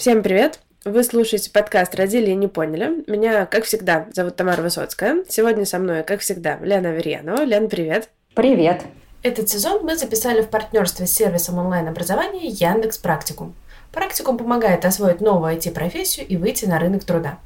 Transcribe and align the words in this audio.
Всем 0.00 0.22
привет! 0.22 0.60
Вы 0.86 1.04
слушаете 1.04 1.50
подкаст 1.50 1.94
«Родили 1.94 2.30
и 2.30 2.34
не 2.34 2.48
поняли». 2.48 3.04
Меня, 3.06 3.44
как 3.44 3.64
всегда, 3.64 4.06
зовут 4.14 4.34
Тамара 4.34 4.62
Высоцкая. 4.62 5.24
Сегодня 5.28 5.66
со 5.66 5.78
мной, 5.78 6.04
как 6.04 6.20
всегда, 6.20 6.56
Лена 6.62 6.88
Аверьянова. 6.88 7.44
Лен, 7.44 7.68
привет! 7.68 8.08
Привет! 8.34 8.80
Этот 9.22 9.50
сезон 9.50 9.84
мы 9.84 9.96
записали 9.96 10.40
в 10.40 10.48
партнерстве 10.48 11.06
с 11.06 11.12
сервисом 11.12 11.58
онлайн-образования 11.58 12.46
Яндекс 12.46 12.96
Практикум. 12.96 13.54
Практикум 13.92 14.38
помогает 14.38 14.86
освоить 14.86 15.20
новую 15.20 15.54
IT-профессию 15.54 16.26
и 16.26 16.38
выйти 16.38 16.64
на 16.64 16.78
рынок 16.78 17.04
труда. 17.04 17.38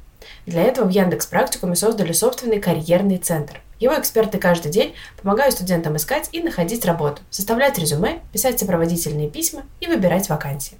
Для 0.45 0.63
этого 0.63 0.85
в 0.85 0.91
Яндекс 0.91 1.25
Практикуме 1.25 1.75
создали 1.75 2.13
собственный 2.13 2.61
карьерный 2.61 3.17
центр. 3.17 3.59
Его 3.81 3.99
эксперты 3.99 4.37
каждый 4.37 4.71
день 4.71 4.95
помогают 5.21 5.55
студентам 5.55 5.97
искать 5.97 6.29
и 6.31 6.41
находить 6.41 6.85
работу, 6.85 7.21
составлять 7.29 7.77
резюме, 7.77 8.21
писать 8.31 8.57
сопроводительные 8.57 9.29
письма 9.29 9.63
и 9.81 9.87
выбирать 9.87 10.29
вакансии. 10.29 10.77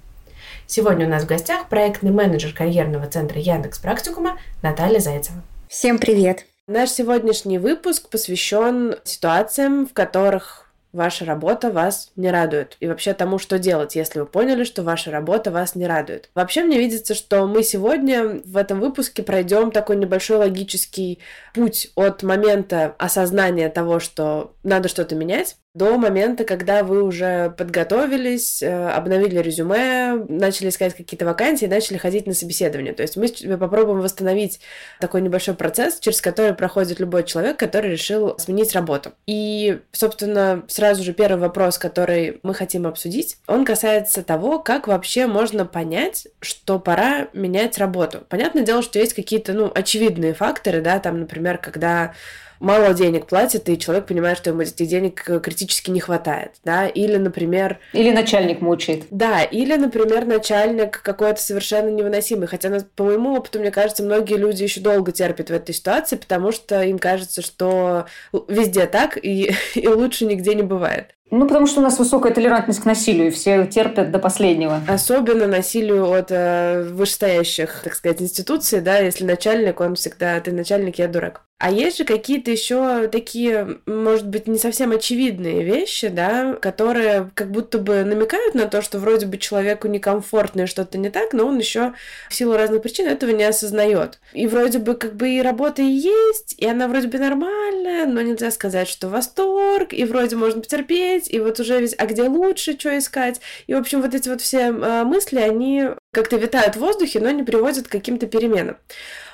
Сегодня 0.68 1.06
у 1.06 1.08
нас 1.08 1.22
в 1.22 1.26
гостях 1.26 1.68
проектный 1.68 2.10
менеджер 2.10 2.52
карьерного 2.52 3.06
центра 3.06 3.40
Яндекс 3.40 3.78
Практикума 3.78 4.36
Наталья 4.62 4.98
Зайцева. 4.98 5.40
Всем 5.68 5.98
привет! 5.98 6.44
Наш 6.66 6.90
сегодняшний 6.90 7.58
выпуск 7.58 8.08
посвящен 8.08 8.96
ситуациям, 9.04 9.86
в 9.86 9.92
которых 9.92 10.66
ваша 10.92 11.24
работа 11.24 11.70
вас 11.70 12.10
не 12.16 12.32
радует. 12.32 12.76
И 12.80 12.88
вообще 12.88 13.14
тому, 13.14 13.38
что 13.38 13.60
делать, 13.60 13.94
если 13.94 14.18
вы 14.18 14.26
поняли, 14.26 14.64
что 14.64 14.82
ваша 14.82 15.12
работа 15.12 15.52
вас 15.52 15.76
не 15.76 15.86
радует. 15.86 16.30
Вообще 16.34 16.64
мне 16.64 16.78
видится, 16.78 17.14
что 17.14 17.46
мы 17.46 17.62
сегодня 17.62 18.40
в 18.44 18.56
этом 18.56 18.80
выпуске 18.80 19.22
пройдем 19.22 19.70
такой 19.70 19.96
небольшой 19.96 20.38
логический 20.38 21.20
путь 21.54 21.92
от 21.94 22.24
момента 22.24 22.96
осознания 22.98 23.68
того, 23.68 24.00
что 24.00 24.54
надо 24.64 24.88
что-то 24.88 25.14
менять, 25.14 25.56
до 25.76 25.98
момента, 25.98 26.44
когда 26.44 26.82
вы 26.82 27.02
уже 27.02 27.50
подготовились, 27.50 28.62
э, 28.62 28.88
обновили 28.88 29.38
резюме, 29.38 30.24
начали 30.26 30.70
искать 30.70 30.96
какие-то 30.96 31.26
вакансии, 31.26 31.66
начали 31.66 31.98
ходить 31.98 32.26
на 32.26 32.32
собеседование. 32.32 32.94
То 32.94 33.02
есть 33.02 33.16
мы 33.18 33.58
попробуем 33.58 34.00
восстановить 34.00 34.58
такой 35.00 35.20
небольшой 35.20 35.54
процесс, 35.54 35.98
через 36.00 36.22
который 36.22 36.54
проходит 36.54 36.98
любой 36.98 37.24
человек, 37.24 37.58
который 37.58 37.90
решил 37.90 38.38
сменить 38.38 38.72
работу. 38.72 39.12
И, 39.26 39.80
собственно, 39.92 40.64
сразу 40.66 41.04
же 41.04 41.12
первый 41.12 41.38
вопрос, 41.38 41.76
который 41.76 42.40
мы 42.42 42.54
хотим 42.54 42.86
обсудить, 42.86 43.36
он 43.46 43.66
касается 43.66 44.22
того, 44.22 44.60
как 44.60 44.88
вообще 44.88 45.26
можно 45.26 45.66
понять, 45.66 46.26
что 46.40 46.78
пора 46.78 47.28
менять 47.34 47.76
работу. 47.76 48.24
Понятное 48.30 48.62
дело, 48.62 48.80
что 48.80 48.98
есть 48.98 49.12
какие-то, 49.12 49.52
ну, 49.52 49.70
очевидные 49.74 50.32
факторы, 50.32 50.80
да, 50.80 51.00
там, 51.00 51.20
например, 51.20 51.58
когда 51.58 52.14
мало 52.60 52.94
денег 52.94 53.26
платит, 53.26 53.68
и 53.68 53.78
человек 53.78 54.06
понимает, 54.06 54.38
что 54.38 54.50
ему 54.50 54.62
этих 54.62 54.86
денег 54.86 55.28
э, 55.28 55.40
критически 55.40 55.90
не 55.90 56.00
хватает, 56.00 56.52
да, 56.64 56.86
или, 56.86 57.16
например... 57.16 57.78
Или 57.92 58.12
начальник 58.12 58.60
мучает. 58.60 59.04
Да, 59.10 59.42
или, 59.42 59.74
например, 59.74 60.26
начальник 60.26 61.00
какой-то 61.02 61.40
совершенно 61.40 61.88
невыносимый, 61.88 62.48
хотя, 62.48 62.70
по 62.94 63.04
моему 63.04 63.34
опыту, 63.34 63.60
мне 63.60 63.70
кажется, 63.70 64.02
многие 64.02 64.36
люди 64.36 64.62
еще 64.62 64.80
долго 64.80 65.12
терпят 65.12 65.50
в 65.50 65.52
этой 65.52 65.74
ситуации, 65.74 66.16
потому 66.16 66.52
что 66.52 66.82
им 66.82 66.98
кажется, 66.98 67.42
что 67.42 68.06
везде 68.48 68.86
так, 68.86 69.18
и, 69.22 69.52
и 69.74 69.88
лучше 69.88 70.26
нигде 70.26 70.54
не 70.54 70.62
бывает. 70.62 71.16
Ну, 71.30 71.46
потому 71.46 71.66
что 71.66 71.80
у 71.80 71.82
нас 71.82 71.98
высокая 71.98 72.32
толерантность 72.32 72.80
к 72.80 72.84
насилию, 72.84 73.32
все 73.32 73.66
терпят 73.66 74.12
до 74.12 74.20
последнего. 74.20 74.80
Особенно 74.86 75.48
насилию 75.48 76.12
от 76.12 76.30
э, 76.30 76.84
вышестоящих, 76.92 77.80
так 77.82 77.94
сказать, 77.94 78.22
институций, 78.22 78.80
да, 78.80 78.98
если 78.98 79.24
начальник, 79.24 79.80
он 79.80 79.96
всегда, 79.96 80.38
ты 80.40 80.52
начальник, 80.52 80.98
я 80.98 81.08
дурак. 81.08 81.42
А 81.58 81.70
есть 81.70 81.96
же 81.96 82.04
какие-то 82.04 82.50
еще 82.50 83.08
такие, 83.08 83.78
может 83.86 84.28
быть, 84.28 84.46
не 84.46 84.58
совсем 84.58 84.92
очевидные 84.92 85.64
вещи, 85.64 86.08
да, 86.08 86.52
которые 86.52 87.30
как 87.32 87.50
будто 87.50 87.78
бы 87.78 88.04
намекают 88.04 88.54
на 88.54 88.66
то, 88.66 88.82
что 88.82 88.98
вроде 88.98 89.24
бы 89.24 89.38
человеку 89.38 89.88
некомфортно 89.88 90.62
и 90.62 90.66
что-то 90.66 90.98
не 90.98 91.08
так, 91.08 91.32
но 91.32 91.46
он 91.46 91.56
еще 91.56 91.94
в 92.28 92.34
силу 92.34 92.56
разных 92.56 92.82
причин 92.82 93.06
этого 93.06 93.30
не 93.30 93.44
осознает. 93.44 94.20
И 94.34 94.46
вроде 94.46 94.78
бы 94.80 94.94
как 94.96 95.16
бы 95.16 95.30
и 95.30 95.40
работа 95.40 95.80
и 95.80 95.86
есть, 95.86 96.56
и 96.58 96.66
она 96.66 96.88
вроде 96.88 97.08
бы 97.08 97.16
нормальная, 97.16 98.04
но 98.04 98.20
нельзя 98.20 98.50
сказать, 98.50 98.86
что 98.86 99.08
восторг, 99.08 99.94
и 99.94 100.04
вроде 100.04 100.36
можно 100.36 100.60
потерпеть, 100.60 101.15
и 101.30 101.40
вот 101.40 101.58
уже 101.60 101.80
весь, 101.80 101.94
а 101.96 102.06
где 102.06 102.24
лучше, 102.24 102.78
что 102.78 102.96
искать? 102.96 103.40
И, 103.66 103.74
в 103.74 103.78
общем, 103.78 104.02
вот 104.02 104.14
эти 104.14 104.28
вот 104.28 104.40
все 104.40 104.68
э, 104.68 105.04
мысли, 105.04 105.38
они 105.38 105.90
как-то 106.12 106.36
витают 106.36 106.76
в 106.76 106.80
воздухе, 106.80 107.20
но 107.20 107.30
не 107.30 107.42
приводят 107.42 107.88
к 107.88 107.90
каким-то 107.90 108.26
переменам. 108.26 108.76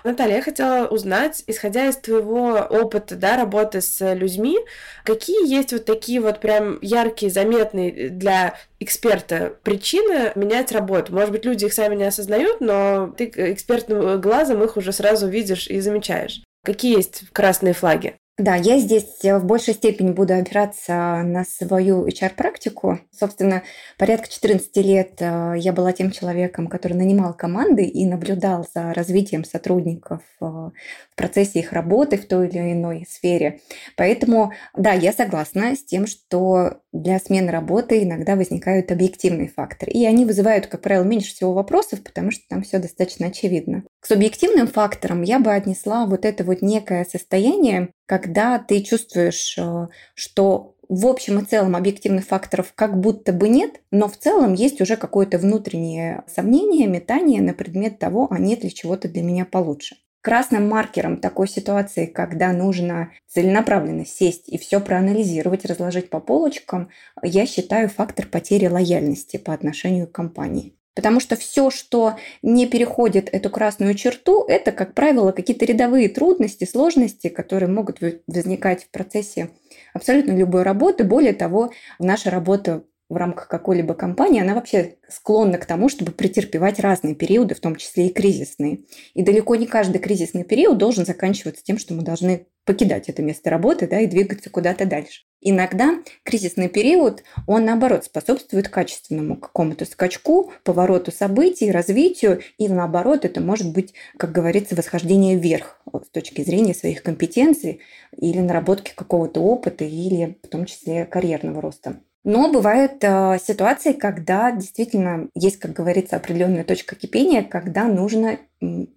Наталья, 0.04 0.37
я 0.37 0.43
хотела 0.43 0.87
узнать, 0.87 1.44
исходя 1.47 1.88
из 1.88 1.97
твоего 1.97 2.54
опыта, 2.69 3.15
да, 3.15 3.37
работы 3.37 3.81
с 3.81 4.15
людьми, 4.15 4.59
какие 5.04 5.48
есть 5.48 5.72
вот 5.72 5.84
такие 5.84 6.20
вот 6.20 6.41
прям 6.41 6.78
яркие, 6.81 7.31
заметные 7.31 8.10
для 8.10 8.59
эксперта 8.81 9.56
причины 9.62 10.32
менять 10.34 10.72
работу. 10.72 11.14
Может 11.14 11.31
быть, 11.31 11.44
люди 11.44 11.66
их 11.66 11.72
сами 11.72 11.94
не 11.94 12.04
осознают, 12.04 12.60
но 12.60 13.14
ты 13.16 13.31
экспертным 13.34 14.20
глазом 14.20 14.62
их 14.64 14.76
уже 14.76 14.93
сразу 14.93 15.28
видишь 15.28 15.69
и 15.69 15.81
замечаешь. 15.81 16.43
Какие 16.64 16.97
есть 16.97 17.25
красные 17.32 17.75
флаги? 17.75 18.16
Да, 18.38 18.56
я 18.56 18.78
здесь 18.78 19.22
э, 19.25 19.37
в 19.38 19.44
большей 19.44 19.75
степени 19.75 20.10
буду 20.10 20.32
опираться 20.34 21.22
на 21.22 21.44
свою 21.44 22.06
HR-практику. 22.06 22.98
Собственно, 23.10 23.62
порядка 23.98 24.26
14 24.31 24.75
лет 24.78 25.20
э, 25.20 25.54
я 25.59 25.72
была 25.75 25.93
тем 25.93 26.10
человеком, 26.10 26.66
который 26.69 26.94
нанимал 26.94 27.34
команды 27.34 27.84
и 27.84 28.06
наблюдал 28.06 28.66
за 28.75 28.94
развитием 28.94 29.44
сотрудников 29.44 30.22
э, 30.41 30.44
в 30.44 30.72
процессе 31.15 31.59
их 31.59 31.72
работы 31.75 32.16
в 32.16 32.26
той 32.26 32.48
или 32.48 32.72
иной 32.72 33.06
сфере. 33.06 33.60
Поэтому, 33.98 34.53
да, 34.75 34.93
я 34.93 35.12
согласна 35.12 35.76
с 35.76 35.84
тем, 35.84 36.06
что 36.06 36.78
для 36.91 37.19
смены 37.19 37.53
работы 37.53 38.03
иногда 38.03 38.34
возникают 38.34 38.91
объективные 38.91 39.49
факторы. 39.49 39.93
И 39.93 40.06
они 40.06 40.25
вызывают, 40.25 40.69
как 40.69 40.81
правило, 40.81 41.04
меньше 41.04 41.34
всего 41.34 41.53
вопросов, 41.53 42.03
потому 42.03 42.31
что 42.31 42.44
там 42.49 42.62
все 42.62 42.78
достаточно 42.78 43.26
очевидно. 43.26 43.84
К 44.03 44.07
субъективным 44.09 44.67
факторам 44.67 45.23
я 45.23 45.39
бы 45.39 45.55
отнесла 45.55 46.07
вот 46.07 46.25
это 46.25 46.43
вот 46.43 46.61
некое 46.61 47.05
состояние, 47.05 47.91
когда 48.07 48.59
ты 48.59 48.83
чувствуешь, 48.83 49.57
э, 49.57 49.87
что 50.17 50.75
в 50.89 51.07
общем 51.07 51.39
и 51.39 51.45
целом 51.45 51.77
объективных 51.77 52.25
факторов 52.25 52.73
как 52.75 52.99
будто 52.99 53.33
бы 53.33 53.49
нет, 53.49 53.81
но 53.93 54.09
в 54.09 54.17
целом 54.17 54.55
есть 54.55 54.81
уже 54.81 54.97
какое-то 54.97 55.39
внутреннее 55.39 56.25
сомнение, 56.27 56.89
метание 56.89 57.41
на 57.41 57.55
предмет 57.55 58.01
того, 58.01 58.27
а 58.29 58.41
нет 58.41 58.65
ли 58.65 58.75
чего-то 58.75 59.09
для 59.09 59.23
меня 59.23 59.45
получше. 59.45 59.95
Красным 60.21 60.69
маркером 60.69 61.19
такой 61.19 61.47
ситуации, 61.47 62.07
когда 62.07 62.53
нужно 62.53 63.12
целенаправленно 63.29 64.05
сесть 64.05 64.49
и 64.49 64.59
все 64.59 64.81
проанализировать, 64.81 65.65
разложить 65.65 66.11
по 66.11 66.19
полочкам, 66.19 66.89
я 67.23 67.47
считаю 67.47 67.89
фактор 67.89 68.27
потери 68.27 68.67
лояльности 68.67 69.37
по 69.37 69.55
отношению 69.55 70.09
к 70.09 70.12
компании. 70.12 70.75
Потому 70.95 71.21
что 71.21 71.37
все, 71.37 71.71
что 71.71 72.17
не 72.43 72.67
переходит 72.67 73.29
эту 73.33 73.49
красную 73.49 73.95
черту, 73.95 74.45
это, 74.47 74.73
как 74.73 74.95
правило, 74.95 75.33
какие-то 75.33 75.65
рядовые 75.65 76.09
трудности, 76.09 76.65
сложности, 76.65 77.29
которые 77.29 77.71
могут 77.71 78.01
возникать 78.27 78.85
в 78.85 78.91
процессе 78.91 79.51
абсолютно 79.95 80.33
любой 80.33 80.63
работы. 80.63 81.05
Более 81.05 81.33
того, 81.33 81.73
наша 81.99 82.31
работа 82.31 82.85
в 83.12 83.17
рамках 83.17 83.47
какой-либо 83.47 83.93
компании, 83.93 84.41
она 84.41 84.55
вообще 84.55 84.97
склонна 85.09 85.59
к 85.59 85.67
тому, 85.67 85.91
чтобы 85.91 86.12
претерпевать 86.12 86.81
разные 86.81 87.15
периоды, 87.15 87.55
в 87.55 87.61
том 87.61 87.77
числе 87.77 88.06
и 88.06 88.12
кризисные. 88.12 88.81
И 89.12 89.23
далеко 89.23 89.55
не 89.56 89.67
каждый 89.67 89.99
кризисный 89.99 90.45
период 90.45 90.78
должен 90.78 91.05
заканчиваться 91.05 91.62
тем, 91.62 91.77
что 91.78 91.93
мы 91.93 92.03
должны 92.03 92.47
покидать 92.65 93.11
это 93.11 93.23
место 93.23 93.50
работы 93.50 93.87
да, 93.87 94.00
и 94.00 94.06
двигаться 94.06 94.49
куда-то 94.49 94.87
дальше. 94.87 95.25
Иногда 95.43 95.99
кризисный 96.23 96.69
период, 96.69 97.23
он 97.47 97.67
наоборот 97.67 98.05
способствует 98.05 98.69
качественному 98.69 99.37
какому-то 99.37 99.84
скачку, 99.84 100.53
повороту 100.65 101.12
событий, 101.12 101.71
развитию, 101.71 102.41
и 102.56 102.69
наоборот 102.69 103.27
это 103.27 103.43
может 103.43 103.75
быть, 103.75 103.93
как 104.17 104.33
говорится, 104.33 104.75
восхождение 104.75 105.37
вверх 105.37 105.83
с 105.93 106.09
точки 106.09 106.43
зрения 106.43 106.75
своих 106.75 107.03
компетенций 107.03 107.81
или 108.17 108.39
наработки 108.39 108.93
какого-то 108.94 109.41
опыта 109.41 109.85
или 109.85 110.38
в 110.43 110.49
том 110.49 110.64
числе 110.64 111.05
карьерного 111.05 111.61
роста. 111.61 112.00
Но 112.25 112.53
бывают 112.53 113.03
э, 113.03 113.39
ситуации, 113.45 113.93
когда 113.93 114.53
действительно 114.53 115.29
есть, 115.35 115.59
как 115.59 115.73
говорится, 115.73 116.17
определенная 116.17 116.63
точка 116.63 116.95
кипения, 116.95 117.43
когда 117.43 117.85
нужно 117.85 118.39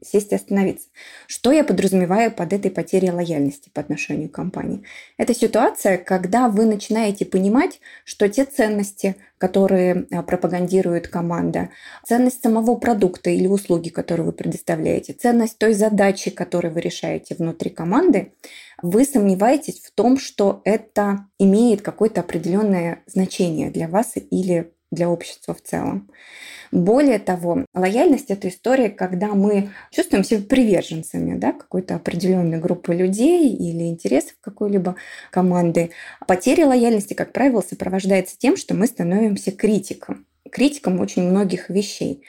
сесть 0.04 0.32
и 0.32 0.36
остановиться. 0.36 0.88
Что 1.28 1.52
я 1.52 1.64
подразумеваю 1.64 2.32
под 2.32 2.54
этой 2.54 2.72
потерей 2.72 3.12
лояльности 3.12 3.70
по 3.74 3.82
отношению 3.82 4.30
к 4.30 4.34
компании? 4.34 4.84
Это 5.18 5.34
ситуация, 5.34 5.98
когда 5.98 6.50
вы 6.50 6.66
начинаете 6.66 7.26
понимать, 7.26 7.80
что 8.04 8.30
те 8.30 8.46
ценности, 8.46 9.16
которые 9.38 10.06
а, 10.12 10.22
пропагандирует 10.22 11.08
команда, 11.08 11.70
ценность 12.06 12.44
самого 12.44 12.76
продукта 12.76 13.30
или 13.30 13.48
услуги, 13.48 13.90
которые 13.90 14.28
вы 14.28 14.34
предоставляете, 14.34 15.14
ценность 15.14 15.58
той 15.58 15.74
задачи, 15.74 16.30
которую 16.32 16.74
вы 16.74 16.82
решаете 16.82 17.36
внутри 17.36 17.70
команды, 17.70 18.34
вы 18.86 19.04
сомневаетесь 19.04 19.82
в 19.82 19.92
том, 19.92 20.20
что 20.20 20.62
это 20.64 21.26
имеет 21.40 21.82
какое-то 21.82 22.22
определенное 22.22 23.04
значение 23.08 23.72
для 23.72 23.88
вас 23.88 24.14
или 24.16 24.72
для 24.92 25.10
общества 25.10 25.56
в 25.56 25.62
целом. 25.62 26.10
Более 26.72 27.18
того, 27.18 27.66
лояльность– 27.74 28.26
это 28.30 28.48
история, 28.48 28.90
когда 28.90 29.30
мы 29.30 29.72
чувствуем 29.92 30.24
себя 30.24 30.42
приверженцами 30.48 31.38
да, 31.38 31.52
какой-то 31.52 31.96
определенной 31.96 32.60
группы 32.60 32.94
людей 32.94 33.50
или 33.50 33.84
интересов 33.88 34.36
какой-либо 34.42 34.96
команды. 35.32 35.90
Потеря 36.28 36.68
лояльности, 36.68 37.16
как 37.16 37.34
правило, 37.34 37.62
сопровождается 37.62 38.38
тем, 38.38 38.56
что 38.56 38.76
мы 38.76 38.86
становимся 38.86 39.52
критиком. 39.52 40.28
Критиком 40.52 41.00
очень 41.00 41.24
многих 41.24 41.70
вещей. 41.70 42.24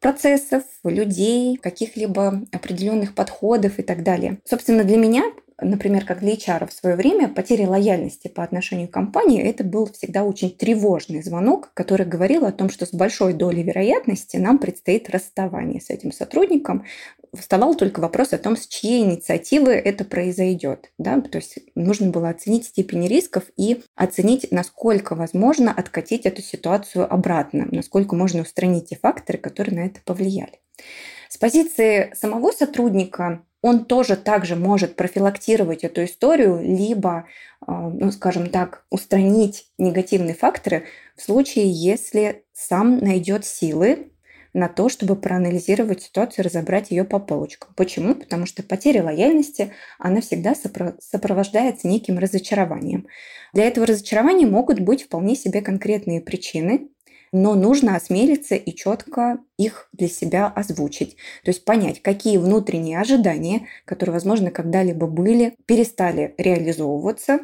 процессов, 0.00 0.62
людей, 0.84 1.56
каких-либо 1.56 2.42
определенных 2.52 3.14
подходов 3.14 3.78
и 3.78 3.82
так 3.82 4.02
далее. 4.02 4.38
Собственно, 4.44 4.84
для 4.84 4.96
меня 4.96 5.24
например, 5.62 6.04
как 6.04 6.20
для 6.20 6.34
HR 6.34 6.68
в 6.68 6.72
свое 6.72 6.96
время, 6.96 7.28
потеря 7.28 7.68
лояльности 7.68 8.28
по 8.28 8.42
отношению 8.42 8.88
к 8.88 8.92
компании, 8.92 9.42
это 9.42 9.64
был 9.64 9.86
всегда 9.86 10.24
очень 10.24 10.50
тревожный 10.50 11.22
звонок, 11.22 11.70
который 11.74 12.06
говорил 12.06 12.44
о 12.46 12.52
том, 12.52 12.70
что 12.70 12.86
с 12.86 12.92
большой 12.92 13.32
долей 13.32 13.62
вероятности 13.62 14.36
нам 14.36 14.58
предстоит 14.58 15.10
расставание 15.10 15.80
с 15.80 15.90
этим 15.90 16.12
сотрудником. 16.12 16.84
Вставал 17.32 17.74
только 17.76 18.00
вопрос 18.00 18.32
о 18.32 18.38
том, 18.38 18.56
с 18.56 18.66
чьей 18.66 19.04
инициативы 19.04 19.72
это 19.72 20.04
произойдет. 20.04 20.90
Да? 20.98 21.20
То 21.20 21.38
есть 21.38 21.58
нужно 21.74 22.10
было 22.10 22.28
оценить 22.28 22.66
степень 22.66 23.06
рисков 23.06 23.44
и 23.56 23.82
оценить, 23.94 24.48
насколько 24.50 25.14
возможно 25.14 25.72
откатить 25.72 26.26
эту 26.26 26.42
ситуацию 26.42 27.12
обратно, 27.12 27.68
насколько 27.70 28.16
можно 28.16 28.42
устранить 28.42 28.88
те 28.88 28.96
факторы, 28.96 29.38
которые 29.38 29.80
на 29.80 29.86
это 29.86 30.00
повлияли. 30.04 30.60
С 31.28 31.36
позиции 31.36 32.12
самого 32.14 32.50
сотрудника 32.50 33.44
он 33.62 33.84
тоже 33.84 34.16
также 34.16 34.56
может 34.56 34.96
профилактировать 34.96 35.84
эту 35.84 36.04
историю, 36.04 36.60
либо, 36.62 37.26
а, 37.60 37.90
ну, 37.90 38.10
скажем 38.10 38.48
так, 38.48 38.84
устранить 38.90 39.66
негативные 39.78 40.34
факторы 40.34 40.84
в 41.16 41.22
случае, 41.22 41.70
если 41.70 42.44
сам 42.52 42.98
найдет 42.98 43.44
силы 43.44 44.10
на 44.52 44.68
то, 44.68 44.88
чтобы 44.88 45.14
проанализировать 45.14 46.02
ситуацию, 46.02 46.44
разобрать 46.44 46.90
ее 46.90 47.04
по 47.04 47.18
полочкам. 47.20 47.72
Почему? 47.76 48.14
Потому 48.14 48.46
что 48.46 48.62
потеря 48.62 49.04
лояльности, 49.04 49.72
она 49.98 50.20
всегда 50.20 50.54
сопровождается 50.54 51.86
неким 51.86 52.18
разочарованием. 52.18 53.06
Для 53.52 53.64
этого 53.64 53.86
разочарования 53.86 54.46
могут 54.46 54.80
быть 54.80 55.04
вполне 55.04 55.36
себе 55.36 55.60
конкретные 55.60 56.20
причины, 56.20 56.88
но 57.32 57.54
нужно 57.54 57.96
осмелиться 57.96 58.54
и 58.54 58.74
четко 58.74 59.38
их 59.56 59.88
для 59.92 60.08
себя 60.08 60.46
озвучить. 60.48 61.16
То 61.44 61.50
есть 61.50 61.64
понять, 61.64 62.02
какие 62.02 62.38
внутренние 62.38 63.00
ожидания, 63.00 63.68
которые, 63.84 64.14
возможно, 64.14 64.50
когда-либо 64.50 65.06
были, 65.06 65.54
перестали 65.66 66.34
реализовываться, 66.38 67.40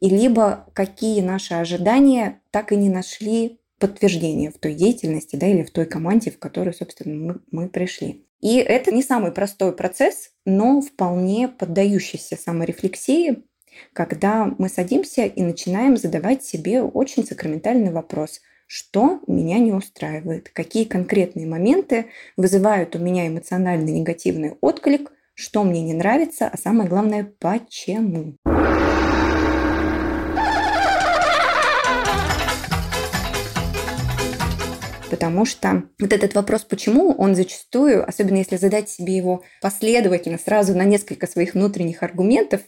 и 0.00 0.08
либо 0.08 0.68
какие 0.72 1.20
наши 1.20 1.54
ожидания 1.54 2.40
так 2.52 2.70
и 2.70 2.76
не 2.76 2.88
нашли 2.88 3.58
подтверждения 3.78 4.50
в 4.50 4.58
той 4.58 4.74
деятельности 4.74 5.34
да, 5.34 5.48
или 5.48 5.64
в 5.64 5.72
той 5.72 5.86
команде, 5.86 6.30
в 6.30 6.38
которую, 6.38 6.74
собственно, 6.74 7.14
мы, 7.14 7.40
мы 7.50 7.68
пришли. 7.68 8.24
И 8.40 8.56
это 8.58 8.92
не 8.92 9.02
самый 9.02 9.32
простой 9.32 9.74
процесс, 9.74 10.30
но 10.44 10.80
вполне 10.80 11.48
поддающийся 11.48 12.36
саморефлексии, 12.36 13.42
когда 13.92 14.54
мы 14.58 14.68
садимся 14.68 15.24
и 15.24 15.42
начинаем 15.42 15.96
задавать 15.96 16.44
себе 16.44 16.82
очень 16.82 17.26
сакраментальный 17.26 17.90
вопрос– 17.90 18.40
что 18.66 19.20
меня 19.26 19.58
не 19.58 19.72
устраивает, 19.72 20.48
какие 20.50 20.84
конкретные 20.84 21.46
моменты 21.46 22.06
вызывают 22.36 22.96
у 22.96 22.98
меня 22.98 23.26
эмоционально 23.26 23.90
негативный 23.90 24.56
отклик, 24.60 25.12
что 25.34 25.64
мне 25.64 25.82
не 25.82 25.94
нравится, 25.94 26.48
а 26.48 26.56
самое 26.56 26.88
главное, 26.88 27.32
почему. 27.38 28.36
Потому 35.14 35.44
что 35.44 35.84
вот 36.00 36.12
этот 36.12 36.34
вопрос 36.34 36.64
«почему?» 36.64 37.12
он 37.12 37.36
зачастую, 37.36 38.04
особенно 38.08 38.38
если 38.38 38.56
задать 38.56 38.90
себе 38.90 39.16
его 39.16 39.44
последовательно, 39.60 40.38
сразу 40.38 40.74
на 40.74 40.84
несколько 40.84 41.28
своих 41.28 41.54
внутренних 41.54 42.02
аргументов, 42.02 42.62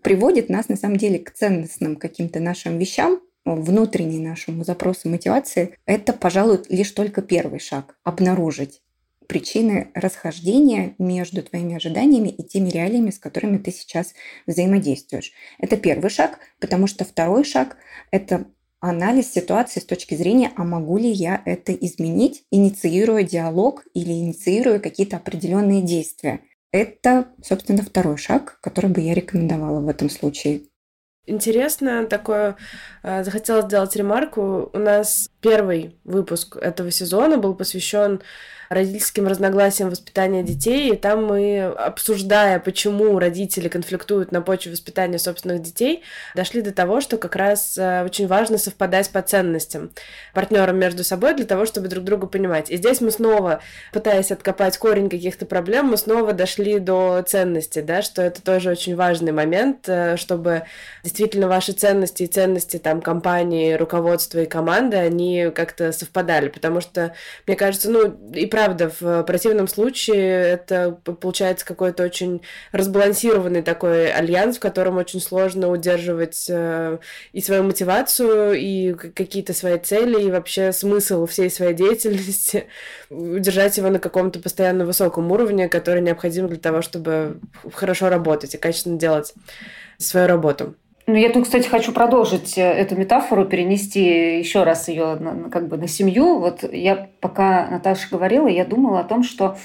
приводит 0.00 0.48
нас 0.48 0.68
на 0.68 0.76
самом 0.76 0.96
деле 0.96 1.18
к 1.18 1.30
ценностным 1.32 1.96
каким-то 1.96 2.40
нашим 2.40 2.78
вещам, 2.78 3.20
внутренний 3.44 4.20
нашему 4.20 4.64
запросу 4.64 5.08
мотивации, 5.08 5.76
это, 5.86 6.12
пожалуй, 6.12 6.60
лишь 6.68 6.90
только 6.92 7.22
первый 7.22 7.60
шаг– 7.60 7.96
обнаружить 8.04 8.80
причины 9.26 9.90
расхождения 9.94 10.94
между 10.98 11.42
твоими 11.42 11.76
ожиданиями 11.76 12.28
и 12.28 12.42
теми 12.42 12.68
реалиями, 12.70 13.10
с 13.10 13.18
которыми 13.18 13.58
ты 13.58 13.70
сейчас 13.70 14.14
взаимодействуешь. 14.46 15.32
Это 15.58 15.76
первый 15.76 16.10
шаг, 16.10 16.38
потому 16.60 16.86
что 16.86 17.04
второй 17.04 17.44
шаг– 17.44 17.76
это 18.10 18.46
анализ 18.80 19.32
ситуации 19.32 19.80
с 19.80 19.86
точки 19.86 20.14
зрения, 20.14 20.52
а 20.56 20.64
могу 20.64 20.98
ли 20.98 21.10
я 21.10 21.40
это 21.46 21.72
изменить, 21.72 22.44
инициируя 22.50 23.22
диалог 23.22 23.84
или 23.94 24.12
инициируя 24.12 24.78
какие-то 24.78 25.16
определенные 25.16 25.82
действия. 25.82 26.40
Это, 26.70 27.28
собственно, 27.42 27.82
второй 27.82 28.18
шаг, 28.18 28.58
который 28.60 28.90
бы 28.90 29.00
я 29.00 29.14
рекомендовала 29.14 29.80
в 29.80 29.88
этом 29.88 30.10
случае. 30.10 30.62
Интересно 31.26 32.06
такое, 32.06 32.56
э, 33.02 33.24
захотела 33.24 33.62
сделать 33.62 33.96
ремарку. 33.96 34.70
У 34.72 34.78
нас 34.78 35.30
первый 35.44 35.94
выпуск 36.04 36.56
этого 36.56 36.90
сезона 36.90 37.36
был 37.36 37.54
посвящен 37.54 38.22
родительским 38.70 39.26
разногласиям 39.26 39.90
воспитания 39.90 40.42
детей, 40.42 40.92
и 40.92 40.96
там 40.96 41.24
мы, 41.26 41.64
обсуждая, 41.64 42.58
почему 42.58 43.18
родители 43.18 43.68
конфликтуют 43.68 44.32
на 44.32 44.40
почве 44.40 44.72
воспитания 44.72 45.18
собственных 45.18 45.62
детей, 45.62 46.02
дошли 46.34 46.62
до 46.62 46.72
того, 46.72 47.00
что 47.00 47.16
как 47.16 47.36
раз 47.36 47.76
э, 47.78 48.04
очень 48.04 48.26
важно 48.26 48.58
совпадать 48.58 49.10
по 49.10 49.22
ценностям 49.22 49.90
партнерам 50.32 50.78
между 50.78 51.04
собой 51.04 51.34
для 51.34 51.46
того, 51.46 51.66
чтобы 51.66 51.88
друг 51.88 52.04
друга 52.04 52.26
понимать. 52.26 52.70
И 52.70 52.76
здесь 52.76 53.00
мы 53.00 53.10
снова, 53.10 53.60
пытаясь 53.92 54.32
откопать 54.32 54.78
корень 54.78 55.10
каких-то 55.10 55.46
проблем, 55.46 55.86
мы 55.86 55.96
снова 55.96 56.32
дошли 56.32 56.78
до 56.78 57.22
ценности, 57.26 57.80
да, 57.80 58.02
что 58.02 58.22
это 58.22 58.42
тоже 58.42 58.70
очень 58.70 58.96
важный 58.96 59.32
момент, 59.32 59.88
э, 59.88 60.16
чтобы 60.16 60.64
действительно 61.02 61.48
ваши 61.48 61.72
ценности 61.72 62.24
и 62.24 62.28
ценности 62.28 62.78
там 62.78 63.00
компании, 63.00 63.74
руководства 63.74 64.40
и 64.40 64.46
команды, 64.46 64.96
они 64.96 65.33
как-то 65.54 65.92
совпадали, 65.92 66.48
потому 66.48 66.80
что, 66.80 67.14
мне 67.46 67.56
кажется, 67.56 67.90
ну, 67.90 68.08
и 68.32 68.46
правда, 68.46 68.90
в 69.00 69.22
противном 69.24 69.68
случае 69.68 70.52
это 70.52 70.98
получается 71.04 71.66
какой-то 71.66 72.02
очень 72.02 72.42
разбалансированный 72.72 73.62
такой 73.62 74.12
альянс, 74.12 74.56
в 74.56 74.60
котором 74.60 74.96
очень 74.96 75.20
сложно 75.20 75.70
удерживать 75.70 76.46
э, 76.48 76.98
и 77.32 77.40
свою 77.40 77.64
мотивацию, 77.64 78.54
и 78.54 78.94
какие-то 78.94 79.52
свои 79.52 79.78
цели, 79.78 80.24
и 80.24 80.30
вообще 80.30 80.72
смысл 80.72 81.26
всей 81.26 81.50
своей 81.50 81.74
деятельности, 81.74 82.66
удержать 83.10 83.76
его 83.76 83.90
на 83.90 83.98
каком-то 83.98 84.40
постоянно 84.40 84.84
высоком 84.86 85.30
уровне, 85.32 85.68
который 85.68 86.02
необходим 86.02 86.48
для 86.48 86.58
того, 86.58 86.82
чтобы 86.82 87.40
хорошо 87.72 88.08
работать 88.08 88.54
и 88.54 88.58
качественно 88.58 88.98
делать 88.98 89.34
свою 89.98 90.26
работу. 90.26 90.74
Ну, 91.06 91.16
я 91.16 91.30
тут, 91.30 91.44
кстати, 91.44 91.68
хочу 91.68 91.92
продолжить 91.92 92.56
э, 92.56 92.62
эту 92.62 92.96
метафору, 92.96 93.44
перенести 93.44 94.38
еще 94.38 94.62
раз 94.62 94.88
ее 94.88 95.16
на, 95.16 95.50
как 95.50 95.68
бы 95.68 95.76
на 95.76 95.86
семью. 95.86 96.38
Вот 96.38 96.64
я 96.72 97.10
пока 97.20 97.68
Наташа 97.70 98.08
говорила, 98.10 98.48
я 98.48 98.64
думала 98.64 99.00
о 99.00 99.04
том, 99.04 99.22
что 99.22 99.58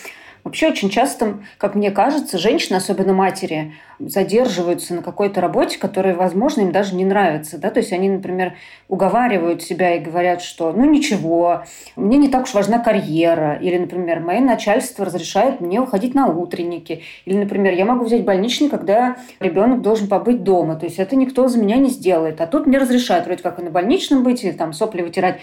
вообще 0.43 0.69
очень 0.69 0.89
часто, 0.89 1.39
как 1.57 1.75
мне 1.75 1.91
кажется, 1.91 2.37
женщины, 2.37 2.77
особенно 2.77 3.13
матери, 3.13 3.73
задерживаются 3.99 4.93
на 4.93 5.01
какой-то 5.01 5.41
работе, 5.41 5.77
которая, 5.77 6.15
возможно, 6.15 6.61
им 6.61 6.71
даже 6.71 6.95
не 6.95 7.05
нравится. 7.05 7.57
Да? 7.57 7.69
То 7.69 7.79
есть 7.79 7.91
они, 7.91 8.09
например, 8.09 8.53
уговаривают 8.87 9.61
себя 9.61 9.95
и 9.95 9.99
говорят, 9.99 10.41
что 10.41 10.71
ну 10.71 10.85
ничего, 10.85 11.63
мне 11.95 12.17
не 12.17 12.29
так 12.29 12.43
уж 12.43 12.53
важна 12.53 12.79
карьера. 12.79 13.55
Или, 13.55 13.77
например, 13.77 14.21
мое 14.21 14.39
начальство 14.39 15.05
разрешает 15.05 15.59
мне 15.59 15.81
уходить 15.81 16.15
на 16.15 16.27
утренники. 16.27 17.03
Или, 17.25 17.37
например, 17.37 17.73
я 17.73 17.85
могу 17.85 18.05
взять 18.05 18.23
больничный, 18.23 18.69
когда 18.69 19.17
ребенок 19.39 19.81
должен 19.81 20.07
побыть 20.07 20.43
дома. 20.43 20.75
То 20.75 20.85
есть 20.85 20.99
это 20.99 21.15
никто 21.15 21.47
за 21.47 21.59
меня 21.59 21.75
не 21.75 21.89
сделает. 21.89 22.39
А 22.41 22.47
тут 22.47 22.67
мне 22.67 22.77
разрешают 22.77 23.25
вроде 23.25 23.43
как 23.43 23.59
и 23.59 23.63
на 23.63 23.69
больничном 23.69 24.23
быть, 24.23 24.43
или 24.43 24.51
там 24.51 24.71
сопли 24.73 25.01
вытирать. 25.01 25.39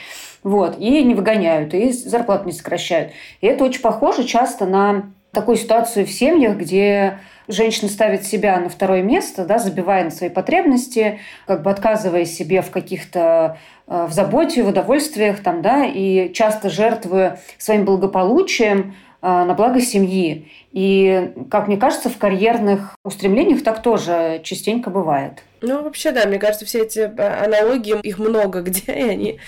Вот. 0.46 0.78
И 0.78 1.02
не 1.02 1.16
выгоняют, 1.16 1.74
и 1.74 1.90
зарплату 1.90 2.46
не 2.46 2.52
сокращают. 2.52 3.10
И 3.40 3.48
это 3.48 3.64
очень 3.64 3.80
похоже 3.80 4.22
часто 4.22 4.64
на 4.64 5.10
такую 5.32 5.56
ситуацию 5.56 6.06
в 6.06 6.10
семьях, 6.12 6.56
где 6.56 7.18
женщина 7.48 7.90
ставит 7.90 8.24
себя 8.24 8.60
на 8.60 8.68
второе 8.68 9.02
место, 9.02 9.44
да, 9.44 9.58
забивая 9.58 10.04
на 10.04 10.10
свои 10.12 10.30
потребности, 10.30 11.18
как 11.48 11.64
бы 11.64 11.70
отказывая 11.72 12.24
себе 12.26 12.62
в 12.62 12.70
каких-то 12.70 13.58
э, 13.88 14.06
в 14.08 14.12
заботе, 14.12 14.62
в 14.62 14.68
удовольствиях, 14.68 15.40
там, 15.40 15.62
да, 15.62 15.84
и 15.84 16.32
часто 16.32 16.70
жертвуя 16.70 17.40
своим 17.58 17.84
благополучием 17.84 18.94
на 19.22 19.54
благо 19.54 19.80
семьи. 19.80 20.48
И, 20.72 21.32
как 21.50 21.68
мне 21.68 21.76
кажется, 21.76 22.10
в 22.10 22.18
карьерных 22.18 22.94
устремлениях 23.04 23.62
так 23.62 23.82
тоже 23.82 24.40
частенько 24.44 24.90
бывает. 24.90 25.42
Ну, 25.62 25.82
вообще, 25.82 26.12
да, 26.12 26.26
мне 26.26 26.38
кажется, 26.38 26.66
все 26.66 26.82
эти 26.82 27.00
э, 27.00 27.44
аналогии, 27.44 27.98
их 28.02 28.18
много 28.18 28.60
где, 28.62 28.92
и 28.92 29.02
они 29.02 29.40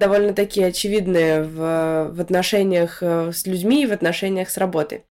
довольно 0.00 0.34
такие 0.34 0.66
очевидные 0.66 1.42
в, 1.42 2.10
в 2.12 2.20
отношениях 2.20 3.02
с 3.02 3.46
людьми 3.46 3.84
и 3.84 3.86
в 3.86 3.92
отношениях 3.92 4.50
с 4.50 4.58
работой. 4.58 5.04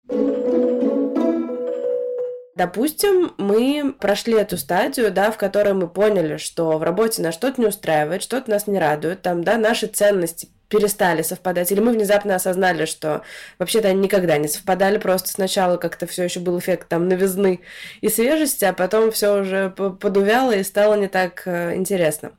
Допустим, 2.62 3.34
мы 3.38 3.96
прошли 4.00 4.36
эту 4.36 4.56
стадию, 4.56 5.12
да, 5.12 5.32
в 5.32 5.38
которой 5.38 5.74
мы 5.74 5.88
поняли, 5.88 6.38
что 6.38 6.78
в 6.78 6.84
работе 6.84 7.22
нас 7.24 7.34
что-то 7.34 7.60
не 7.60 7.66
устраивает, 7.66 8.22
что-то 8.22 8.52
нас 8.52 8.68
не 8.68 8.78
радует, 8.78 9.24
там, 9.24 9.44
да, 9.44 9.58
наши 9.58 9.88
ценности 9.88 10.50
перестали 10.72 11.22
совпадать, 11.22 11.72
или 11.72 11.82
мы 11.82 11.92
внезапно 11.92 12.34
осознали, 12.34 12.86
что 12.86 13.22
вообще-то 13.60 13.90
они 13.90 14.00
никогда 14.00 14.38
не 14.38 14.48
совпадали, 14.48 14.98
просто 14.98 15.30
сначала 15.30 15.78
как-то 15.78 16.08
все 16.08 16.24
еще 16.24 16.40
был 16.40 16.58
эффект 16.58 16.88
там 16.88 17.08
новизны 17.08 17.60
и 18.00 18.10
свежести, 18.10 18.66
а 18.66 18.74
потом 18.74 19.12
все 19.12 19.42
уже 19.42 19.70
подувяло 19.70 20.54
и 20.54 20.64
стало 20.64 20.96
не 20.96 21.08
так 21.08 21.44
э, 21.46 21.76
интересно. 21.76 22.32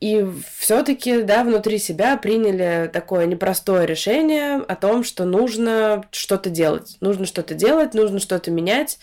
И 0.00 0.24
все-таки, 0.58 1.22
да, 1.22 1.42
внутри 1.42 1.78
себя 1.78 2.16
приняли 2.16 2.88
такое 2.92 3.26
непростое 3.26 3.86
решение 3.86 4.56
о 4.56 4.76
том, 4.76 5.04
что 5.04 5.24
нужно 5.24 6.04
что-то 6.12 6.50
делать. 6.50 6.98
Нужно 7.00 7.26
что-то 7.26 7.54
делать, 7.54 7.94
нужно 7.94 8.20
что-то 8.20 8.50
менять 8.50 8.98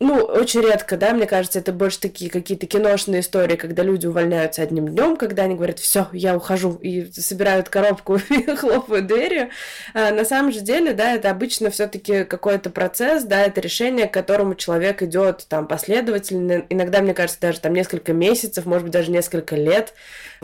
ну, 0.00 0.16
очень 0.24 0.60
редко, 0.60 0.96
да, 0.96 1.12
мне 1.12 1.26
кажется, 1.26 1.60
это 1.60 1.72
больше 1.72 2.00
такие 2.00 2.28
какие-то 2.28 2.66
киношные 2.66 3.20
истории, 3.20 3.54
когда 3.54 3.84
люди 3.84 4.06
увольняются 4.06 4.60
одним 4.60 4.88
днем, 4.88 5.16
когда 5.16 5.44
они 5.44 5.54
говорят, 5.54 5.78
все, 5.78 6.08
я 6.12 6.36
ухожу, 6.36 6.74
и 6.82 7.10
собирают 7.12 7.68
коробку 7.68 8.16
и 8.28 8.56
хлопают 8.56 9.06
дверью. 9.06 9.50
А 9.94 10.10
на 10.10 10.24
самом 10.24 10.50
же 10.50 10.60
деле, 10.60 10.94
да, 10.94 11.12
это 11.14 11.30
обычно 11.30 11.70
все-таки 11.70 12.24
какой-то 12.24 12.70
процесс, 12.70 13.22
да, 13.22 13.42
это 13.42 13.60
решение, 13.60 14.08
к 14.08 14.12
которому 14.12 14.56
человек 14.56 15.00
идет 15.02 15.46
там 15.48 15.68
последовательно, 15.68 16.64
иногда, 16.68 17.00
мне 17.00 17.14
кажется, 17.14 17.40
даже 17.40 17.60
там 17.60 17.72
несколько 17.72 18.12
месяцев, 18.12 18.66
может 18.66 18.84
быть, 18.84 18.92
даже 18.92 19.12
несколько 19.12 19.54
лет, 19.54 19.94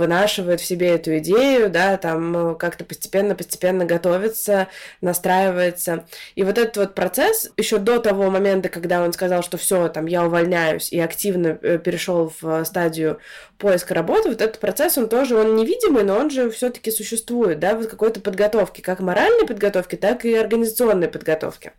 вынашивает 0.01 0.61
в 0.61 0.65
себе 0.65 0.89
эту 0.89 1.19
идею, 1.19 1.71
да, 1.71 1.97
там 1.97 2.57
как-то 2.57 2.85
постепенно-постепенно 2.85 3.85
готовится, 3.85 4.67
настраивается. 5.01 6.07
И 6.35 6.43
вот 6.43 6.59
этот 6.59 6.77
вот 6.77 6.95
процесс, 6.95 7.53
еще 7.57 7.79
до 7.79 8.01
того 8.01 8.31
момента, 8.31 8.69
когда 8.69 9.03
он 9.03 9.13
сказал, 9.13 9.43
что 9.43 9.59
все, 9.59 9.89
там, 9.89 10.07
я 10.07 10.25
увольняюсь, 10.25 10.91
и 10.91 10.99
активно 10.99 11.59
э, 11.63 11.79
перешел 11.79 12.33
в 12.41 12.65
стадию 12.65 13.21
поиска 13.61 13.95
работы, 13.95 14.31
вот 14.31 14.41
этот 14.41 14.59
процесс, 14.59 14.99
он 14.99 15.09
тоже, 15.09 15.37
он 15.37 15.55
невидимый, 15.55 16.03
но 16.03 16.17
он 16.17 16.31
же 16.31 16.51
все-таки 16.51 16.91
существует, 16.91 17.61
да, 17.61 17.77
вот 17.77 17.87
какой-то 17.87 18.21
подготовки, 18.21 18.81
как 18.81 19.01
моральной 19.01 19.47
подготовки, 19.47 19.97
так 19.97 20.25
и 20.25 20.35
организационной 20.35 21.09
подготовки. 21.09 21.73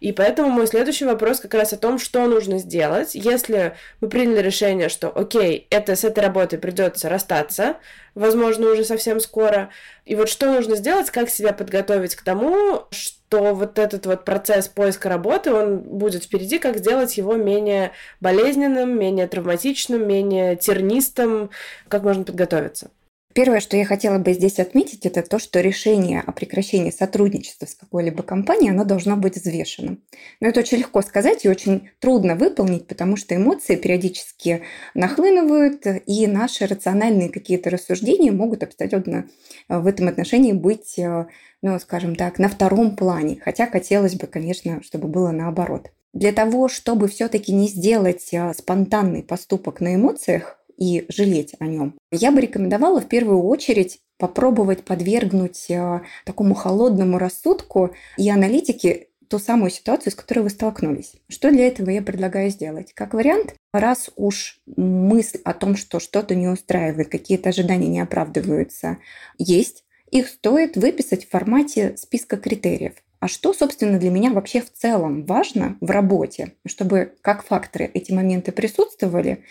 И 0.00 0.12
поэтому 0.12 0.48
мой 0.48 0.66
следующий 0.66 1.04
вопрос 1.04 1.40
как 1.40 1.54
раз 1.54 1.72
о 1.72 1.76
том, 1.76 1.98
что 1.98 2.26
нужно 2.26 2.58
сделать, 2.58 3.14
если 3.14 3.76
мы 4.00 4.08
приняли 4.08 4.40
решение, 4.40 4.88
что, 4.88 5.08
окей, 5.08 5.66
это 5.70 5.96
с 5.96 6.04
этой 6.04 6.20
работой 6.20 6.58
придется 6.58 7.08
расстаться, 7.08 7.76
возможно, 8.14 8.70
уже 8.70 8.84
совсем 8.84 9.20
скоро, 9.20 9.70
и 10.04 10.14
вот 10.14 10.28
что 10.28 10.46
нужно 10.46 10.76
сделать, 10.76 11.10
как 11.10 11.28
себя 11.28 11.52
подготовить 11.52 12.14
к 12.14 12.22
тому, 12.22 12.86
что 12.90 13.15
вот 13.30 13.78
этот 13.78 14.06
вот 14.06 14.24
процесс 14.24 14.68
поиска 14.68 15.08
работы, 15.08 15.52
он 15.52 15.78
будет 15.78 16.24
впереди, 16.24 16.58
как 16.58 16.78
сделать 16.78 17.16
его 17.16 17.34
менее 17.34 17.92
болезненным, 18.20 18.98
менее 18.98 19.26
травматичным, 19.26 20.06
менее 20.06 20.56
тернистым, 20.56 21.50
как 21.88 22.02
можно 22.02 22.24
подготовиться. 22.24 22.90
Первое, 23.36 23.60
что 23.60 23.76
я 23.76 23.84
хотела 23.84 24.18
бы 24.18 24.32
здесь 24.32 24.58
отметить, 24.58 25.04
это 25.04 25.20
то, 25.20 25.38
что 25.38 25.60
решение 25.60 26.22
о 26.26 26.32
прекращении 26.32 26.90
сотрудничества 26.90 27.66
с 27.66 27.74
какой-либо 27.74 28.22
компанией, 28.22 28.70
оно 28.70 28.86
должно 28.86 29.14
быть 29.14 29.36
взвешенным. 29.36 30.02
Но 30.40 30.48
это 30.48 30.60
очень 30.60 30.78
легко 30.78 31.02
сказать 31.02 31.44
и 31.44 31.50
очень 31.50 31.90
трудно 31.98 32.34
выполнить, 32.34 32.86
потому 32.86 33.18
что 33.18 33.36
эмоции 33.36 33.76
периодически 33.76 34.62
нахлынывают, 34.94 35.84
и 36.06 36.26
наши 36.26 36.66
рациональные 36.66 37.28
какие-то 37.28 37.68
рассуждения 37.68 38.32
могут 38.32 38.62
абсолютно 38.62 39.28
э, 39.68 39.78
в 39.80 39.86
этом 39.86 40.08
отношении 40.08 40.54
быть, 40.54 40.98
э, 40.98 41.26
ну, 41.60 41.78
скажем 41.78 42.16
так, 42.16 42.38
на 42.38 42.48
втором 42.48 42.96
плане. 42.96 43.38
Хотя 43.44 43.66
хотелось 43.66 44.14
бы, 44.14 44.28
конечно, 44.28 44.82
чтобы 44.82 45.08
было 45.08 45.30
наоборот. 45.30 45.90
Для 46.14 46.32
того, 46.32 46.68
чтобы 46.68 47.06
все-таки 47.08 47.52
не 47.52 47.68
сделать 47.68 48.32
э, 48.32 48.54
спонтанный 48.54 49.22
поступок 49.22 49.82
на 49.82 49.94
эмоциях, 49.94 50.58
и 50.76 51.06
жалеть 51.08 51.54
о 51.58 51.66
нем. 51.66 51.94
Я 52.10 52.32
бы 52.32 52.40
рекомендовала 52.40 53.00
в 53.00 53.08
первую 53.08 53.42
очередь 53.42 54.00
попробовать 54.18 54.84
подвергнуть 54.84 55.70
э, 55.70 56.00
такому 56.24 56.54
холодному 56.54 57.18
рассудку 57.18 57.94
и 58.16 58.30
аналитике 58.30 59.08
ту 59.28 59.38
самую 59.38 59.70
ситуацию, 59.70 60.12
с 60.12 60.16
которой 60.16 60.40
вы 60.40 60.50
столкнулись. 60.50 61.14
Что 61.28 61.50
для 61.50 61.66
этого 61.66 61.90
я 61.90 62.02
предлагаю 62.02 62.50
сделать? 62.50 62.92
Как 62.94 63.14
вариант, 63.14 63.54
раз 63.72 64.10
уж 64.16 64.60
мысль 64.76 65.40
о 65.44 65.52
том, 65.52 65.76
что 65.76 66.00
что-то 66.00 66.34
не 66.34 66.48
устраивает, 66.48 67.08
какие-то 67.08 67.48
ожидания 67.48 67.88
не 67.88 68.00
оправдываются, 68.00 68.98
есть, 69.38 69.84
их 70.10 70.28
стоит 70.28 70.76
выписать 70.76 71.26
в 71.26 71.30
формате 71.30 71.96
списка 71.96 72.36
критериев. 72.36 72.94
А 73.20 73.28
что, 73.28 73.54
собственно, 73.54 73.98
для 73.98 74.10
меня 74.10 74.30
вообще 74.30 74.60
в 74.60 74.70
целом 74.72 75.24
важно 75.24 75.76
в 75.80 75.90
работе, 75.90 76.52
чтобы 76.66 77.14
как 77.22 77.44
факторы 77.44 77.90
эти 77.92 78.12
моменты 78.12 78.52
присутствовали, 78.52 79.44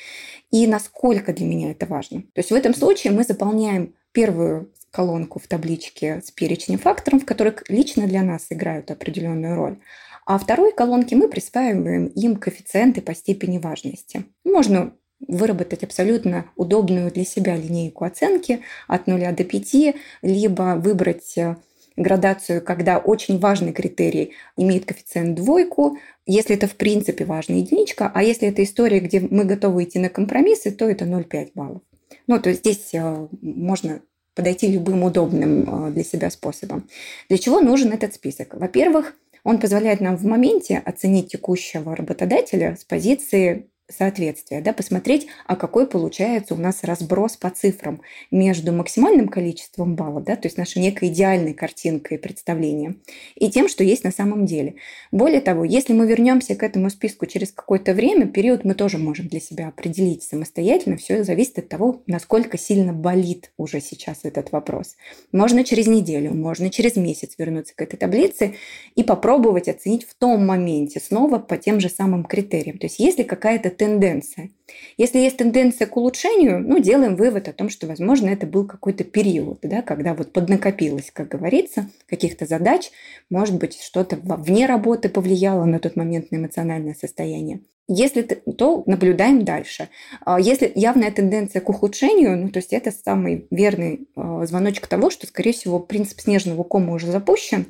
и 0.52 0.68
насколько 0.68 1.34
для 1.34 1.46
меня 1.46 1.72
это 1.72 1.86
важно. 1.86 2.22
То 2.22 2.40
есть 2.40 2.52
в 2.52 2.56
этом 2.56 2.76
случае 2.76 3.14
мы 3.14 3.24
заполняем 3.24 3.96
первую 4.12 4.72
колонку 4.92 5.40
в 5.40 5.48
табличке 5.48 6.22
с 6.24 6.32
перечнем 6.32 6.80
факторов, 6.80 7.24
в 7.24 7.26
которых 7.26 7.70
лично 7.70 8.08
для 8.08 8.24
нас 8.24 8.48
играют 8.50 8.92
определенную 8.92 9.56
роль. 9.56 9.78
А 10.26 10.40
второй 10.40 10.72
колонке 10.72 11.16
мы 11.16 11.28
присваиваем 11.28 12.08
им 12.08 12.38
коэффициенты 12.38 13.02
по 13.02 13.14
степени 13.14 13.58
важности. 13.58 14.26
Можно 14.44 14.94
выработать 15.28 15.84
абсолютно 15.84 16.46
удобную 16.56 17.12
для 17.12 17.26
себя 17.26 17.56
линейку 17.56 18.06
оценки 18.06 18.62
от 18.88 19.08
0 19.08 19.34
до 19.34 19.44
5, 19.44 19.96
либо 20.22 20.76
выбрать 20.78 21.38
э, 21.38 21.58
градацию, 21.98 22.62
когда 22.62 22.98
очень 22.98 23.40
важный 23.40 23.74
критерий 23.74 24.34
имеет 24.58 24.86
коэффициент 24.86 25.36
двойку, 25.36 25.98
если 26.26 26.56
это 26.56 26.68
в 26.68 26.76
принципе 26.76 27.26
важная 27.26 27.58
единичка, 27.58 28.12
а 28.14 28.24
если 28.24 28.48
это 28.48 28.64
история, 28.64 29.00
где 29.00 29.20
мы 29.20 29.46
готовы 29.46 29.84
идти 29.84 30.00
на 30.00 30.10
компромиссы, 30.10 30.72
то 30.72 30.90
это 30.90 31.06
0,5 31.06 31.52
баллов. 31.56 31.82
Ну, 32.28 32.40
то 32.40 32.50
есть 32.50 32.62
здесь 32.62 32.94
э, 32.94 33.28
можно 33.42 34.02
подойти 34.34 34.68
любым 34.68 35.04
удобным 35.04 35.88
э, 35.88 35.92
для 35.92 36.04
себя 36.04 36.30
способом. 36.30 36.88
Для 37.30 37.38
чего 37.38 37.62
нужен 37.62 37.92
этот 37.92 38.14
список? 38.14 38.56
Во-первых, 38.56 39.16
он 39.44 39.60
позволяет 39.60 40.02
нам 40.02 40.18
в 40.18 40.26
моменте 40.26 40.82
оценить 40.84 41.32
текущего 41.32 41.96
работодателя 41.96 42.76
с 42.80 42.84
позиции 42.84 43.70
соответствия, 43.90 44.62
да, 44.62 44.74
посмотреть, 44.74 45.28
а 45.46 45.56
какой 45.56 45.88
получается 45.88 46.56
у 46.56 46.58
нас 46.58 46.84
разброс 46.84 47.38
по 47.38 47.50
цифрам 47.50 48.02
между 48.32 48.72
максимальным 48.72 49.28
количеством 49.28 49.96
баллов, 49.96 50.24
да, 50.24 50.36
то 50.36 50.48
есть 50.48 50.58
нашей 50.58 50.82
некой 50.82 51.10
идеальной 51.10 51.54
картинкой 51.54 52.18
представления, 52.18 52.96
и 53.36 53.50
тем, 53.50 53.70
что 53.70 53.84
есть 53.84 54.04
на 54.04 54.12
самом 54.12 54.46
деле. 54.46 54.76
Более 55.12 55.42
того, 55.42 55.64
если 55.64 55.94
мы 55.94 56.08
вернемся 56.08 56.56
к 56.56 56.64
этому 56.64 56.90
списку 56.90 57.26
через 57.26 57.52
какое-то 57.52 57.94
время, 57.94 58.28
период 58.28 58.64
мы 58.64 58.74
тоже 58.74 58.98
можем 58.98 59.28
для 59.28 59.40
себя 59.40 59.68
определить 59.68 60.24
самостоятельно, 60.24 60.98
все 60.98 61.24
зависит 61.24 61.60
от 61.60 61.70
того, 61.70 62.02
насколько 62.08 62.58
сильно 62.58 62.94
болит 62.94 63.52
уже 63.58 63.82
сейчас 63.82 64.22
этот 64.24 64.52
вопрос. 64.52 64.96
Можно 65.32 65.64
через 65.64 65.88
неделю, 65.88 66.34
можно 66.34 66.70
через 66.70 66.96
месяц 66.96 67.36
вернуться 67.38 67.76
к 67.76 67.82
этой 67.82 67.98
таблице 67.98 68.56
и 68.96 69.04
попробовать 69.04 69.68
оценить 69.68 70.06
в 70.06 70.16
том 70.16 70.46
моменте 70.46 71.00
снова 71.00 71.38
по 71.38 71.58
тем 71.58 71.80
же 71.80 71.90
самым 71.90 72.24
критериям. 72.24 72.78
То 72.78 72.88
есть 72.88 73.00
если 73.00 73.24
какая-то 73.24 73.75
тенденция. 73.78 74.52
Если 74.98 75.20
есть 75.20 75.38
тенденция 75.38 75.88
к 75.88 75.96
улучшению, 75.98 76.60
ну, 76.60 76.80
делаем 76.80 77.16
вывод 77.16 77.48
о 77.48 77.54
том, 77.54 77.70
что, 77.70 77.88
возможно, 77.88 78.30
это 78.30 78.48
был 78.48 78.66
какой-то 78.66 79.04
период, 79.04 79.60
да, 79.62 79.82
когда 79.82 80.14
вот 80.14 80.34
поднакопилось, 80.34 81.12
как 81.12 81.28
говорится, 81.28 81.90
каких-то 82.08 82.46
задач, 82.46 82.92
может 83.30 83.58
быть, 83.58 83.80
что-то 83.82 84.18
вне 84.18 84.66
работы 84.66 85.10
повлияло 85.10 85.66
на 85.66 85.80
тот 85.80 85.96
момент 85.96 86.32
на 86.32 86.38
эмоциональное 86.38 86.96
состояние. 87.00 87.62
Если 87.88 88.24
то 88.24 88.82
наблюдаем 88.88 89.46
дальше. 89.46 89.90
А 90.26 90.40
если 90.40 90.72
явная 90.74 91.12
тенденция 91.12 91.62
к 91.62 91.70
ухудшению, 91.70 92.36
ну, 92.36 92.50
то 92.50 92.58
есть 92.58 92.74
это 92.74 92.92
самый 92.92 93.46
верный 93.52 94.08
а, 94.16 94.44
звоночек 94.48 94.88
того, 94.88 95.12
что, 95.12 95.28
скорее 95.28 95.54
всего, 95.54 95.80
принцип 95.80 96.20
снежного 96.20 96.64
кома 96.64 96.94
уже 96.94 97.12
запущен, 97.12 97.68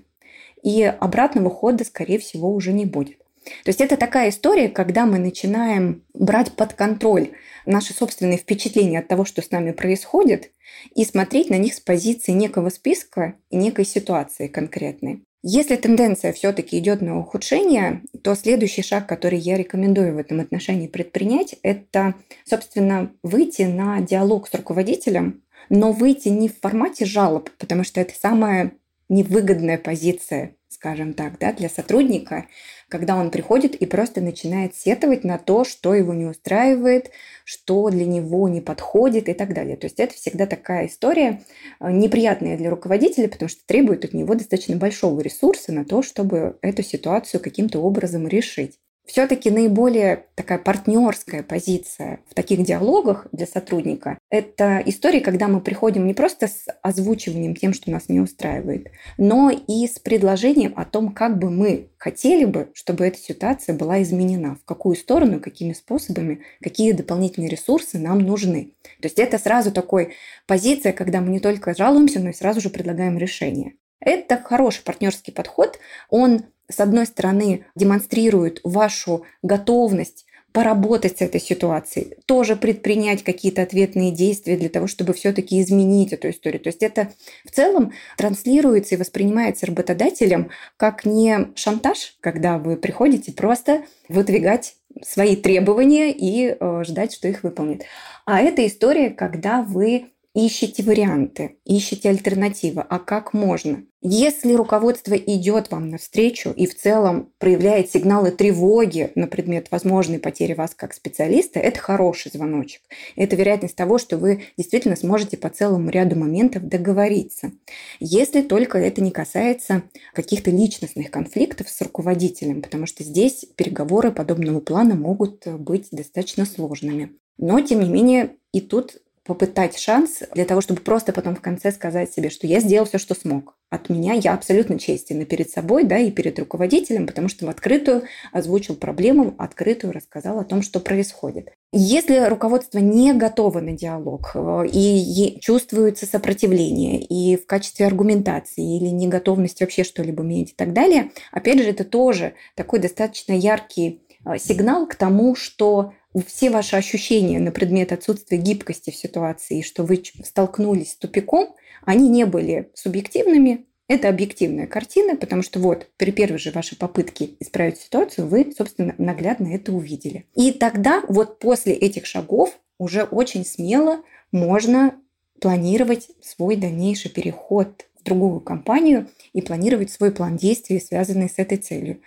и 0.63 0.83
обратного 0.83 1.49
хода, 1.49 1.83
скорее 1.83 2.17
всего, 2.17 2.49
уже 2.51 2.71
не 2.71 2.85
будет. 2.85 3.17
То 3.63 3.69
есть 3.69 3.81
это 3.81 3.97
такая 3.97 4.29
история, 4.29 4.69
когда 4.69 5.05
мы 5.05 5.19
начинаем 5.19 6.03
брать 6.13 6.51
под 6.53 6.73
контроль 6.73 7.31
наши 7.65 7.93
собственные 7.93 8.37
впечатления 8.37 8.99
от 8.99 9.07
того, 9.07 9.25
что 9.25 9.41
с 9.41 9.51
нами 9.51 9.71
происходит, 9.71 10.51
и 10.93 11.05
смотреть 11.05 11.49
на 11.49 11.57
них 11.57 11.73
с 11.73 11.79
позиции 11.79 12.31
некого 12.31 12.69
списка 12.69 13.35
и 13.49 13.55
некой 13.55 13.85
ситуации 13.85 14.47
конкретной. 14.47 15.21
Если 15.47 15.75
тенденция 15.75 16.33
все-таки 16.33 16.79
идет 16.79 17.01
на 17.01 17.19
ухудшение, 17.19 18.01
то 18.23 18.33
следующий 18.33 18.81
шаг, 18.81 19.07
который 19.07 19.37
я 19.37 19.57
рекомендую 19.57 20.15
в 20.15 20.17
этом 20.17 20.39
отношении 20.39 20.87
предпринять, 20.87 21.55
это, 21.61 22.15
собственно, 22.45 23.11
выйти 23.21 23.61
на 23.61 24.01
диалог 24.01 24.47
с 24.47 24.53
руководителем, 24.55 25.43
но 25.69 25.91
выйти 25.91 26.29
не 26.29 26.49
в 26.49 26.59
формате 26.59 27.05
жалоб, 27.05 27.51
потому 27.59 27.83
что 27.83 28.01
это 28.01 28.15
самая 28.19 28.71
невыгодная 29.07 29.77
позиция, 29.77 30.55
скажем 30.85 31.13
так, 31.13 31.39
да, 31.39 31.51
для 31.51 31.67
сотрудника, 31.67 32.45
когда 32.89 33.15
он 33.15 33.31
приходит 33.31 33.73
и 33.73 33.87
просто 33.87 34.21
начинает 34.21 34.75
сетовать 34.75 35.23
на 35.23 35.39
то, 35.39 35.63
что 35.65 35.95
его 35.95 36.13
не 36.13 36.25
устраивает, 36.25 37.09
что 37.43 37.89
для 37.89 38.05
него 38.05 38.47
не 38.49 38.61
подходит 38.61 39.27
и 39.27 39.33
так 39.33 39.55
далее. 39.55 39.77
То 39.77 39.87
есть 39.87 39.99
это 39.99 40.13
всегда 40.13 40.45
такая 40.45 40.85
история 40.85 41.41
э, 41.79 41.91
неприятная 41.91 42.55
для 42.55 42.69
руководителя, 42.69 43.27
потому 43.27 43.49
что 43.49 43.65
требует 43.65 44.05
от 44.05 44.13
него 44.13 44.35
достаточно 44.35 44.75
большого 44.75 45.21
ресурса 45.21 45.73
на 45.73 45.85
то, 45.85 46.03
чтобы 46.03 46.59
эту 46.61 46.83
ситуацию 46.83 47.41
каким-то 47.41 47.79
образом 47.79 48.27
решить. 48.27 48.77
Все-таки 49.05 49.49
наиболее 49.51 50.25
такая 50.35 50.57
партнерская 50.57 51.43
позиция 51.43 52.19
в 52.29 52.33
таких 52.33 52.63
диалогах 52.63 53.27
для 53.31 53.45
сотрудника– 53.45 54.17
это 54.29 54.81
история, 54.85 55.21
когда 55.21 55.47
мы 55.47 55.61
приходим 55.61 56.07
не 56.07 56.13
просто 56.13 56.47
с 56.47 56.65
озвучиванием 56.81 57.55
тем, 57.55 57.73
что 57.73 57.91
нас 57.91 58.09
не 58.09 58.19
устраивает, 58.19 58.87
но 59.17 59.49
и 59.49 59.87
с 59.87 59.99
предложением 59.99 60.73
о 60.75 60.85
том, 60.85 61.13
как 61.13 61.37
бы 61.37 61.49
мы 61.49 61.89
хотели 61.97 62.45
бы, 62.45 62.69
чтобы 62.73 63.05
эта 63.05 63.17
ситуация 63.17 63.75
была 63.75 64.01
изменена, 64.01 64.55
в 64.55 64.65
какую 64.65 64.95
сторону, 64.95 65.39
какими 65.39 65.73
способами, 65.73 66.41
какие 66.61 66.91
дополнительные 66.91 67.49
ресурсы 67.49 67.97
нам 67.97 68.19
нужны. 68.19 68.73
То 69.01 69.07
есть 69.07 69.19
это 69.19 69.37
сразу 69.37 69.71
такой 69.71 70.15
позиция, 70.47 70.93
когда 70.93 71.21
мы 71.21 71.29
не 71.29 71.39
только 71.39 71.75
жалуемся, 71.75 72.19
но 72.19 72.29
и 72.29 72.33
сразу 72.33 72.61
же 72.61 72.69
предлагаем 72.69 73.17
решение. 73.17 73.73
Это 73.99 74.37
хороший 74.37 74.83
партнерский 74.83 75.31
подход. 75.31 75.79
Он 76.09 76.45
с 76.69 76.79
одной 76.79 77.05
стороны, 77.05 77.65
демонстрирует 77.75 78.59
вашу 78.63 79.25
готовность 79.41 80.25
поработать 80.55 81.17
с 81.17 81.21
этой 81.21 81.41
ситуацией, 81.41 82.15
тоже 82.25 82.55
предпринять 82.55 83.25
какие-то 83.25 83.61
ответные 83.61 84.11
действия 84.11 84.55
для 84.55 84.69
того, 84.69 84.87
чтобы 84.87 85.11
все-таки 85.11 85.61
изменить 85.61 86.13
эту 86.13 86.29
историю. 86.29 86.61
То 86.61 86.69
есть 86.69 86.81
это 86.81 87.09
в 87.43 87.51
целом 87.51 87.91
транслируется 88.17 88.95
и 88.95 88.97
воспринимается 88.97 89.65
работодателем 89.65 90.49
как 90.77 91.03
не 91.03 91.49
шантаж, 91.55 92.15
когда 92.21 92.57
вы 92.57 92.77
приходите 92.77 93.33
просто 93.33 93.83
выдвигать 94.07 94.75
свои 95.03 95.35
требования 95.35 96.13
и 96.13 96.55
э, 96.57 96.83
ждать, 96.85 97.13
что 97.13 97.27
их 97.27 97.43
выполнит. 97.43 97.83
А 98.25 98.39
это 98.39 98.65
история, 98.65 99.09
когда 99.09 99.61
вы 99.61 100.13
ищите 100.35 100.83
варианты, 100.83 101.57
ищите 101.65 102.09
альтернативы, 102.09 102.85
а 102.87 102.99
как 102.99 103.33
можно. 103.33 103.83
Если 104.01 104.53
руководство 104.53 105.15
идет 105.15 105.71
вам 105.71 105.89
навстречу 105.89 106.51
и 106.51 106.67
в 106.67 106.77
целом 106.77 107.31
проявляет 107.39 107.89
сигналы 107.89 108.29
тревоги 108.29 109.11
на 109.15 109.25
предмет 109.25 109.71
возможной 109.71 110.19
потери 110.19 110.53
вас 110.53 110.75
как 110.75 110.93
специалиста, 110.93 111.59
это 111.59 111.79
хороший 111.79 112.31
звоночек. 112.31 112.81
Это 113.15 113.35
вероятность 113.35 113.75
того, 113.75 113.97
что 113.97 114.17
вы 114.17 114.43
действительно 114.57 114.95
сможете 114.95 115.37
по 115.37 115.49
целому 115.49 115.89
ряду 115.89 116.15
моментов 116.15 116.67
договориться. 116.67 117.53
Если 117.99 118.41
только 118.41 118.77
это 118.77 119.01
не 119.01 119.09
касается 119.09 119.83
каких-то 120.13 120.51
личностных 120.51 121.09
конфликтов 121.09 121.69
с 121.69 121.81
руководителем, 121.81 122.61
потому 122.61 122.85
что 122.85 123.03
здесь 123.03 123.45
переговоры 123.55 124.11
подобного 124.11 124.59
плана 124.59 124.95
могут 124.95 125.47
быть 125.47 125.87
достаточно 125.91 126.45
сложными. 126.45 127.13
Но, 127.37 127.59
тем 127.61 127.81
не 127.81 127.89
менее, 127.89 128.35
и 128.51 128.61
тут 128.61 129.01
попытать 129.25 129.77
шанс 129.77 130.21
для 130.33 130.45
того, 130.45 130.61
чтобы 130.61 130.81
просто 130.81 131.11
потом 131.11 131.35
в 131.35 131.41
конце 131.41 131.71
сказать 131.71 132.13
себе, 132.13 132.29
что 132.29 132.45
я 132.45 132.59
сделал 132.59 132.85
все, 132.85 132.99
что 132.99 133.15
смог. 133.15 133.55
От 133.71 133.89
меня 133.89 134.13
я 134.13 134.35
абсолютно 134.35 134.77
честен 134.77 135.21
и 135.21 135.25
перед 135.25 135.49
собой, 135.49 135.83
да, 135.83 135.97
и 135.97 136.11
перед 136.11 136.37
руководителем, 136.37 137.07
потому 137.07 137.27
что 137.27 137.47
в 137.47 137.49
открытую 137.49 138.03
озвучил 138.31 138.75
проблему, 138.75 139.33
открытую 139.39 139.91
рассказал 139.91 140.39
о 140.39 140.43
том, 140.43 140.61
что 140.61 140.79
происходит. 140.79 141.49
Если 141.73 142.29
руководство 142.29 142.77
не 142.77 143.13
готово 143.13 143.59
на 143.59 143.73
диалог 143.73 144.31
э, 144.35 144.67
и 144.71 145.39
чувствуется 145.41 146.05
сопротивление 146.05 147.01
и 147.01 147.35
в 147.35 147.47
качестве 147.47 147.87
аргументации 147.87 148.77
или 148.77 148.89
неготовность 148.89 149.59
вообще 149.59 149.83
что-либо 149.83 150.21
менять 150.21 150.51
и 150.51 150.55
так 150.55 150.71
далее, 150.71 151.11
опять 151.31 151.57
же, 151.57 151.69
это 151.69 151.83
тоже 151.83 152.35
такой 152.53 152.79
достаточно 152.79 153.33
яркий 153.33 154.03
э, 154.23 154.37
сигнал 154.37 154.87
к 154.87 154.93
тому, 154.93 155.35
что 155.35 155.93
все 156.21 156.49
ваши 156.49 156.75
ощущения 156.75 157.39
на 157.39 157.51
предмет 157.51 157.91
отсутствия 157.91 158.37
гибкости 158.37 158.89
в 158.89 158.95
ситуации, 158.95 159.61
что 159.61 159.83
вы 159.83 160.01
столкнулись 160.23 160.91
с 160.91 160.95
тупиком, 160.97 161.55
они 161.83 162.09
не 162.09 162.25
были 162.25 162.71
субъективными, 162.73 163.65
это 163.87 164.09
объективная 164.09 164.65
картина, 164.65 165.15
потому 165.15 165.43
что 165.43 165.59
вот 165.59 165.87
при 165.97 166.11
первой 166.11 166.39
же 166.39 166.51
вашей 166.51 166.77
попытке 166.77 167.31
исправить 167.39 167.77
ситуацию 167.77 168.27
вы, 168.27 168.51
собственно, 168.57 168.95
наглядно 168.97 169.53
это 169.53 169.71
увидели. 169.71 170.25
И 170.35 170.51
тогда 170.51 171.03
вот 171.07 171.39
после 171.39 171.73
этих 171.73 172.07
шагов 172.07 172.57
уже 172.79 173.03
очень 173.03 173.45
смело 173.45 174.01
можно 174.31 174.95
планировать 175.39 176.09
свой 176.21 176.55
дальнейший 176.55 177.11
переход 177.11 177.85
в 177.99 178.03
другую 178.03 178.39
компанию 178.39 179.07
и 179.33 179.41
планировать 179.41 179.91
свой 179.91 180.11
план 180.11 180.35
действий, 180.35 180.79
связанный 180.79 181.29
с 181.29 181.37
этой 181.37 181.57
целью. 181.57 182.01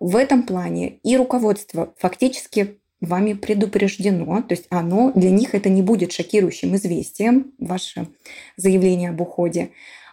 В 0.00 0.16
этом 0.16 0.44
плане 0.44 0.98
и 1.02 1.16
руководство 1.16 1.92
фактически 1.98 2.78
вами 3.00 3.32
предупреждено, 3.34 4.42
то 4.42 4.54
есть 4.54 4.66
оно 4.70 5.12
для 5.12 5.30
них 5.30 5.54
это 5.54 5.68
не 5.68 5.82
будет 5.82 6.12
шокирующим 6.12 6.74
известием, 6.76 7.52
ваше 7.58 8.08
заявление 8.56 9.10
об 9.10 9.20
уходе. 9.20 9.70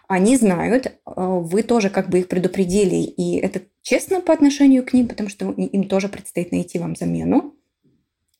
Они 0.08 0.36
знают, 0.36 0.86
э, 0.86 0.92
вы 1.16 1.62
тоже 1.62 1.90
как 1.90 2.08
бы 2.08 2.20
их 2.20 2.28
предупредили, 2.28 2.96
и 2.96 3.38
это 3.38 3.62
честно 3.82 4.20
по 4.20 4.32
отношению 4.32 4.84
к 4.84 4.92
ним, 4.92 5.08
потому 5.08 5.28
что 5.28 5.50
им 5.50 5.88
тоже 5.88 6.08
предстоит 6.08 6.52
найти 6.52 6.78
вам 6.78 6.94
замену. 6.94 7.54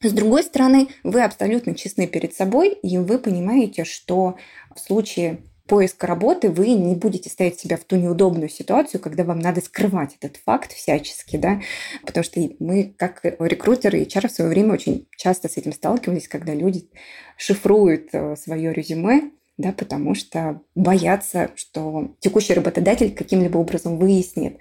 С 0.00 0.12
другой 0.12 0.44
стороны, 0.44 0.88
вы 1.02 1.22
абсолютно 1.22 1.74
честны 1.74 2.06
перед 2.06 2.34
собой, 2.34 2.72
и 2.72 2.98
вы 2.98 3.18
понимаете, 3.18 3.84
что 3.84 4.36
в 4.74 4.78
случае 4.78 5.40
поиска 5.66 6.06
работы 6.06 6.50
вы 6.50 6.68
не 6.68 6.94
будете 6.94 7.28
ставить 7.28 7.58
себя 7.58 7.76
в 7.76 7.84
ту 7.84 7.96
неудобную 7.96 8.48
ситуацию, 8.48 9.00
когда 9.00 9.24
вам 9.24 9.38
надо 9.38 9.60
скрывать 9.60 10.16
этот 10.20 10.40
факт 10.44 10.72
всячески, 10.72 11.36
да, 11.36 11.60
потому 12.04 12.24
что 12.24 12.40
мы, 12.58 12.94
как 12.96 13.20
рекрутеры 13.22 14.00
и 14.00 14.06
HR 14.06 14.28
в 14.28 14.32
свое 14.32 14.50
время 14.50 14.74
очень 14.74 15.06
часто 15.16 15.48
с 15.48 15.56
этим 15.56 15.72
сталкивались, 15.72 16.28
когда 16.28 16.54
люди 16.54 16.88
шифруют 17.36 18.08
э, 18.12 18.36
свое 18.36 18.72
резюме, 18.72 19.30
да, 19.58 19.72
потому 19.72 20.14
что 20.14 20.60
боятся, 20.74 21.50
что 21.54 22.14
текущий 22.20 22.54
работодатель 22.54 23.14
каким-либо 23.14 23.56
образом 23.56 23.96
выяснит 23.96 24.58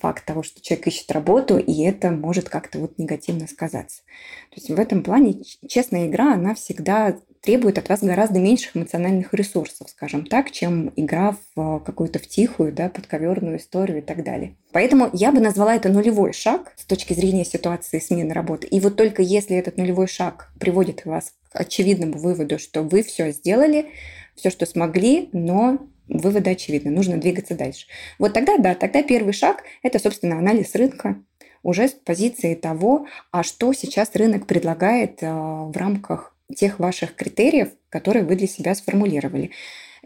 факт 0.00 0.24
того, 0.24 0.42
что 0.42 0.60
человек 0.60 0.86
ищет 0.86 1.10
работу, 1.10 1.58
и 1.58 1.82
это 1.82 2.10
может 2.10 2.48
как-то 2.48 2.78
вот 2.78 2.98
негативно 2.98 3.48
сказаться. 3.48 4.02
То 4.50 4.56
есть 4.56 4.70
в 4.70 4.78
этом 4.78 5.02
плане 5.02 5.42
честная 5.68 6.06
игра, 6.06 6.34
она 6.34 6.54
всегда 6.54 7.18
требует 7.46 7.78
от 7.78 7.88
вас 7.88 8.02
гораздо 8.02 8.40
меньших 8.40 8.76
эмоциональных 8.76 9.32
ресурсов, 9.32 9.88
скажем 9.88 10.26
так, 10.26 10.50
чем 10.50 10.92
игра 10.96 11.36
в 11.54 11.78
какую-то 11.78 12.18
втихую, 12.18 12.72
да, 12.72 12.88
подковерную 12.88 13.58
историю 13.58 13.98
и 13.98 14.02
так 14.02 14.24
далее. 14.24 14.56
Поэтому 14.72 15.08
я 15.12 15.30
бы 15.30 15.40
назвала 15.40 15.76
это 15.76 15.88
нулевой 15.88 16.32
шаг 16.32 16.74
с 16.76 16.84
точки 16.84 17.14
зрения 17.14 17.44
ситуации 17.44 18.00
смены 18.00 18.34
работы. 18.34 18.66
И 18.66 18.80
вот 18.80 18.96
только 18.96 19.22
если 19.22 19.56
этот 19.56 19.76
нулевой 19.76 20.08
шаг 20.08 20.50
приводит 20.58 21.04
вас 21.04 21.34
к 21.52 21.60
очевидному 21.60 22.18
выводу, 22.18 22.58
что 22.58 22.82
вы 22.82 23.04
все 23.04 23.30
сделали, 23.30 23.86
все, 24.34 24.50
что 24.50 24.66
смогли, 24.66 25.28
но 25.32 25.78
выводы 26.08 26.50
очевидны, 26.50 26.90
нужно 26.90 27.16
двигаться 27.16 27.54
дальше. 27.54 27.86
Вот 28.18 28.32
тогда, 28.32 28.58
да, 28.58 28.74
тогда 28.74 29.02
первый 29.04 29.32
шаг– 29.32 29.62
это, 29.82 30.00
собственно, 30.00 30.38
анализ 30.38 30.74
рынка, 30.74 31.22
уже 31.62 31.88
с 31.88 31.92
позиции 31.92 32.54
того, 32.54 33.06
а 33.30 33.42
что 33.42 33.72
сейчас 33.72 34.14
рынок 34.14 34.46
предлагает 34.46 35.22
э, 35.22 35.28
в 35.28 35.72
рамках 35.76 36.35
тех 36.54 36.78
ваших 36.78 37.14
критериев, 37.14 37.70
которые 37.88 38.24
вы 38.24 38.36
для 38.36 38.46
себя 38.46 38.74
сформулировали. 38.74 39.50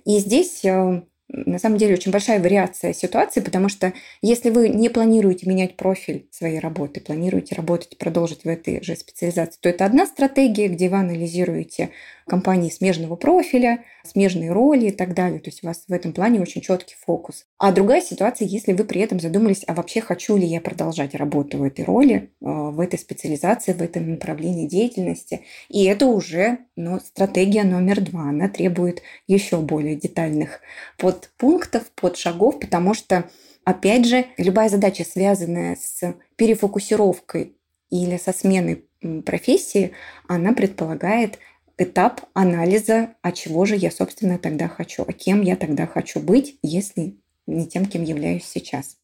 И 0.04 0.18
здесь 0.18 0.64
э, 0.64 1.02
на 1.32 1.58
самом 1.58 1.78
деле 1.78 1.94
очень 1.94 2.10
большая 2.10 2.40
вариация 2.40 2.92
ситуации, 2.92 3.40
потому 3.40 3.68
что 3.68 3.92
если 4.20 4.50
вы 4.50 4.68
не 4.68 4.88
планируете 4.88 5.48
менять 5.48 5.76
профиль 5.76 6.26
своей 6.30 6.58
работы, 6.58 7.00
планируете 7.00 7.54
работать, 7.54 7.96
продолжить 7.98 8.44
в 8.44 8.48
этой 8.48 8.82
же 8.82 8.96
специализации, 8.96 9.58
то 9.60 9.68
это 9.68 9.84
одна 9.84 10.06
стратегия, 10.06 10.68
где 10.68 10.88
вы 10.88 10.96
анализируете 10.98 11.90
компании 12.30 12.70
смежного 12.70 13.16
профиля, 13.16 13.84
смежные 14.04 14.52
роли 14.52 14.86
и 14.86 14.92
так 14.92 15.14
далее. 15.14 15.40
То 15.40 15.50
есть 15.50 15.64
у 15.64 15.66
вас 15.66 15.84
в 15.88 15.92
этом 15.92 16.12
плане 16.12 16.40
очень 16.40 16.60
четкий 16.60 16.94
фокус. 17.04 17.46
А 17.58 17.72
другая 17.72 18.00
ситуация, 18.00 18.46
если 18.46 18.72
вы 18.72 18.84
при 18.84 19.00
этом 19.00 19.18
задумались, 19.18 19.64
а 19.66 19.74
вообще 19.74 20.00
хочу 20.00 20.36
ли 20.36 20.46
я 20.46 20.60
продолжать 20.60 21.14
работу 21.14 21.58
в 21.58 21.64
этой 21.64 21.84
роли, 21.84 22.30
э, 22.40 22.44
в 22.46 22.78
этой 22.78 22.98
специализации, 22.98 23.72
в 23.72 23.82
этом 23.82 24.12
направлении 24.12 24.68
деятельности. 24.68 25.40
И 25.68 25.84
это 25.84 26.06
уже 26.06 26.58
ну, 26.76 27.00
стратегия 27.00 27.64
номер 27.64 28.00
два. 28.00 28.28
Она 28.30 28.48
требует 28.48 29.02
еще 29.26 29.58
более 29.58 29.96
детальных 29.96 30.60
подпунктов, 31.20 31.90
подшагов, 31.92 32.60
потому 32.60 32.94
что 32.94 33.30
Опять 33.64 34.06
же, 34.06 34.26
любая 34.38 34.68
задача, 34.68 35.04
связанная 35.04 35.76
с 35.76 36.14
перефокусировкой 36.36 37.56
или 37.90 38.16
со 38.16 38.32
сменой 38.32 38.86
профессии, 39.24 39.92
она 40.28 40.52
предполагает 40.52 41.38
этап 41.76 42.22
анализа, 42.34 43.14
а 43.22 43.32
чего 43.32 43.64
же 43.66 43.76
я, 43.76 43.90
собственно, 43.90 44.38
тогда 44.38 44.68
хочу, 44.68 45.04
а 45.06 45.12
кем 45.12 45.42
я 45.42 45.56
тогда 45.56 45.86
хочу 45.86 46.20
быть, 46.20 46.58
если 46.62 47.18
не 47.46 47.66
тем, 47.66 47.86
кем 47.86 48.02
являюсь 48.02 48.44
сейчас. 48.44 48.96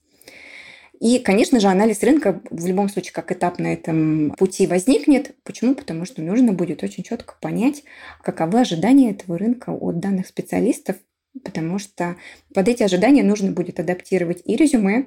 И, 1.00 1.18
конечно 1.18 1.61
же, 1.61 1.68
анализ 1.68 2.02
рынка 2.02 2.40
в 2.50 2.66
любом 2.66 2.88
случае 2.88 3.12
как 3.12 3.31
этап 3.31 3.59
на 3.59 3.72
этом 3.72 4.31
пути 4.38 4.66
возникнет. 4.66 5.37
Почему? 5.44 5.74
Потому 5.74 6.07
что 6.07 6.22
нужно 6.22 6.55
будет 6.55 6.83
очень 6.83 7.05
четко 7.05 7.35
понять, 7.40 7.83
каковы 8.22 8.61
ожидания 8.61 9.11
этого 9.11 9.37
рынка 9.37 9.70
от 9.70 10.00
данных 10.00 10.26
специалистов, 10.26 10.96
потому 11.44 11.79
что 11.79 12.16
под 12.55 12.68
эти 12.68 12.83
ожидания 12.83 13.22
нужно 13.22 13.53
будет 13.53 13.81
адаптировать 13.81 14.42
и 14.44 14.57
резюме, 14.57 15.07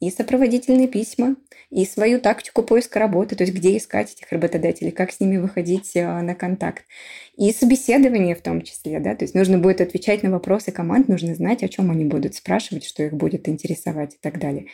и 0.00 0.10
сопроводительные 0.10 0.88
письма, 0.88 1.36
и 1.70 1.86
свою 1.86 2.20
тактику 2.20 2.62
поиска 2.62 2.98
работы, 2.98 3.34
то 3.34 3.44
есть 3.44 3.54
где 3.54 3.76
искать 3.76 4.12
этих 4.12 4.30
работодателей, 4.30 4.90
как 4.90 5.10
с 5.10 5.20
ними 5.20 5.38
выходить 5.38 5.96
э, 5.96 6.20
на 6.20 6.34
контакт. 6.34 6.84
И 7.36 7.50
собеседование 7.52 8.34
в 8.34 8.42
том 8.42 8.62
числе, 8.62 9.00
да, 9.00 9.14
то 9.14 9.24
есть 9.24 9.34
нужно 9.34 9.58
будет 9.58 9.80
отвечать 9.80 10.22
на 10.22 10.30
вопросы 10.30 10.70
команд, 10.70 11.08
нужно 11.08 11.34
знать, 11.34 11.62
о 11.62 11.68
чем 11.68 11.90
они 11.90 12.04
будут 12.04 12.34
спрашивать, 12.34 12.84
что 12.84 13.02
их 13.04 13.14
будет 13.14 13.48
интересовать 13.48 14.14
и 14.14 14.18
так 14.20 14.38
далее. 14.38 14.66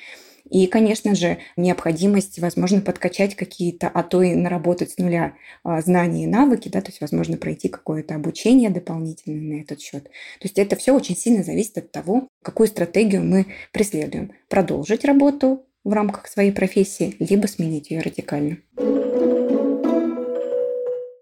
И, 0.50 0.66
конечно 0.66 1.14
же, 1.14 1.38
необходимость, 1.56 2.38
возможно, 2.38 2.80
подкачать 2.80 3.34
какие-то, 3.36 3.88
а 3.88 4.02
то 4.02 4.22
и 4.22 4.34
наработать 4.34 4.92
с 4.92 4.98
нуля 4.98 5.34
а, 5.64 5.80
знания 5.80 6.24
и 6.24 6.26
навыки, 6.26 6.68
да, 6.68 6.80
то 6.80 6.88
есть, 6.88 7.00
возможно, 7.00 7.36
пройти 7.36 7.68
какое-то 7.68 8.14
обучение 8.14 8.70
дополнительное 8.70 9.56
на 9.56 9.62
этот 9.62 9.80
счет. 9.80 10.04
То 10.04 10.44
есть 10.44 10.58
это 10.58 10.76
все 10.76 10.94
очень 10.94 11.16
сильно 11.16 11.42
зависит 11.42 11.78
от 11.78 11.90
того, 11.90 12.28
какую 12.42 12.66
стратегию 12.66 13.22
мы 13.22 13.46
преследуем. 13.72 14.32
Продолжить 14.48 15.04
работу 15.04 15.64
в 15.84 15.92
рамках 15.92 16.28
своей 16.28 16.52
профессии, 16.52 17.16
либо 17.18 17.46
сменить 17.46 17.90
ее 17.90 18.00
радикально. 18.00 18.58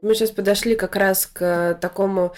Мы 0.03 0.15
сейчас 0.15 0.31
подошли 0.31 0.77
как 0.77 0.97
раз 0.97 1.27
к 1.27 1.79
такому 1.81 2.33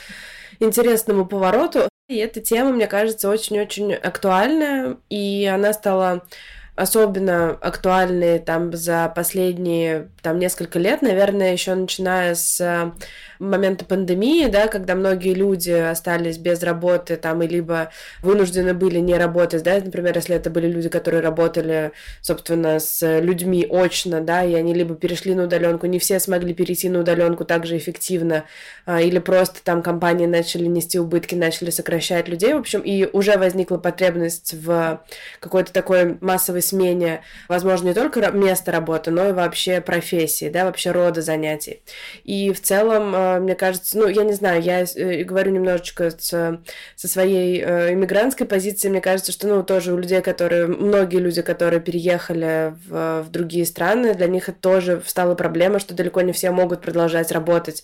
интересному 0.59 1.27
повороту. 1.27 1.89
И 2.09 2.17
эта 2.17 2.41
тема, 2.41 2.73
мне 2.73 2.87
кажется, 2.87 3.29
очень-очень 3.29 3.95
актуальная, 3.95 4.99
и 5.09 5.47
она 5.47 5.73
стала 5.73 6.27
особенно 6.75 7.51
актуальной 7.51 8.39
там 8.39 8.73
за 8.73 9.13
последние 9.15 10.09
там 10.23 10.39
несколько 10.39 10.79
лет, 10.79 11.03
наверное, 11.03 11.53
еще 11.53 11.75
начиная 11.75 12.35
с 12.35 12.93
момента 13.43 13.85
пандемии, 13.85 14.47
да, 14.47 14.69
когда 14.69 14.95
многие 14.95 15.35
люди 15.35 15.71
остались 15.71 16.39
без 16.39 16.63
работы 16.63 17.17
там 17.17 17.43
и 17.43 17.49
либо 17.49 17.91
вынуждены 18.23 18.73
были 18.73 18.99
не 18.99 19.19
работать, 19.19 19.63
да, 19.63 19.75
например, 19.75 20.15
если 20.15 20.37
это 20.37 20.49
были 20.49 20.69
люди, 20.69 20.89
которые 20.89 21.23
работали, 21.23 21.93
собственно, 22.21 22.79
с 22.79 23.21
людьми 23.21 23.67
очно, 23.69 24.21
да, 24.21 24.45
и 24.45 24.55
они 24.55 24.75
либо 24.75 24.95
перешли 24.95 25.35
на 25.35 25.45
удаленку, 25.45 25.87
не 25.87 25.99
все 25.99 26.21
смогли 26.21 26.55
перейти 26.55 26.89
на 26.89 27.01
удаленку 27.01 27.45
так 27.45 27.67
же 27.67 27.77
эффективно, 27.77 28.45
а, 28.87 29.01
или 29.01 29.19
просто 29.19 29.63
там 29.65 29.83
компании 29.83 30.27
начали 30.27 30.67
нести 30.67 30.99
убытки, 30.99 31.35
начали 31.35 31.71
сокращать 31.71 32.29
людей, 32.29 32.55
в 32.55 32.59
общем, 32.59 32.81
и 32.81 33.09
уже 33.13 33.37
возникла 33.37 33.79
потребность 33.79 34.55
в 34.55 35.03
какой-то 35.41 35.73
такой 35.73 36.17
массовой 36.21 36.63
смене, 36.63 37.23
возможно, 37.49 37.89
не 37.89 37.95
только 37.95 38.31
места 38.31 38.71
работы, 38.71 39.11
но 39.11 39.29
и 39.29 39.33
вообще 39.33 39.81
профессии, 39.81 40.49
да, 40.49 40.65
вообще 40.65 40.93
рода 40.93 41.23
занятий. 41.23 41.83
И 42.25 42.53
в 42.53 42.61
целом 42.61 43.13
а, 43.15 43.32
мне 43.41 43.55
кажется, 43.55 43.99
ну, 43.99 44.09
я 44.09 44.25
не 44.25 44.33
знаю, 44.33 44.63
я 44.63 44.83
э, 44.83 45.23
говорю 45.25 45.53
немножечко 45.53 46.11
с, 46.11 46.61
со 46.97 47.09
своей 47.09 47.63
э, 47.63 47.93
иммигрантской 47.93 48.47
позиции, 48.47 48.89
мне 48.89 49.01
кажется, 49.01 49.33
что, 49.33 49.47
ну, 49.49 49.63
тоже 49.63 49.93
у 49.93 49.97
людей, 49.97 50.21
которые, 50.21 50.67
многие 50.67 51.19
люди, 51.19 51.43
которые 51.43 51.81
переехали 51.81 52.75
в, 52.87 53.23
в 53.23 53.31
другие 53.31 53.67
страны, 53.67 54.15
для 54.15 54.27
них 54.27 54.49
это 54.49 54.59
тоже 54.59 55.03
стала 55.07 55.35
проблема, 55.35 55.79
что 55.79 55.95
далеко 55.95 56.21
не 56.21 56.33
все 56.33 56.51
могут 56.51 56.81
продолжать 56.83 57.33
работать 57.33 57.83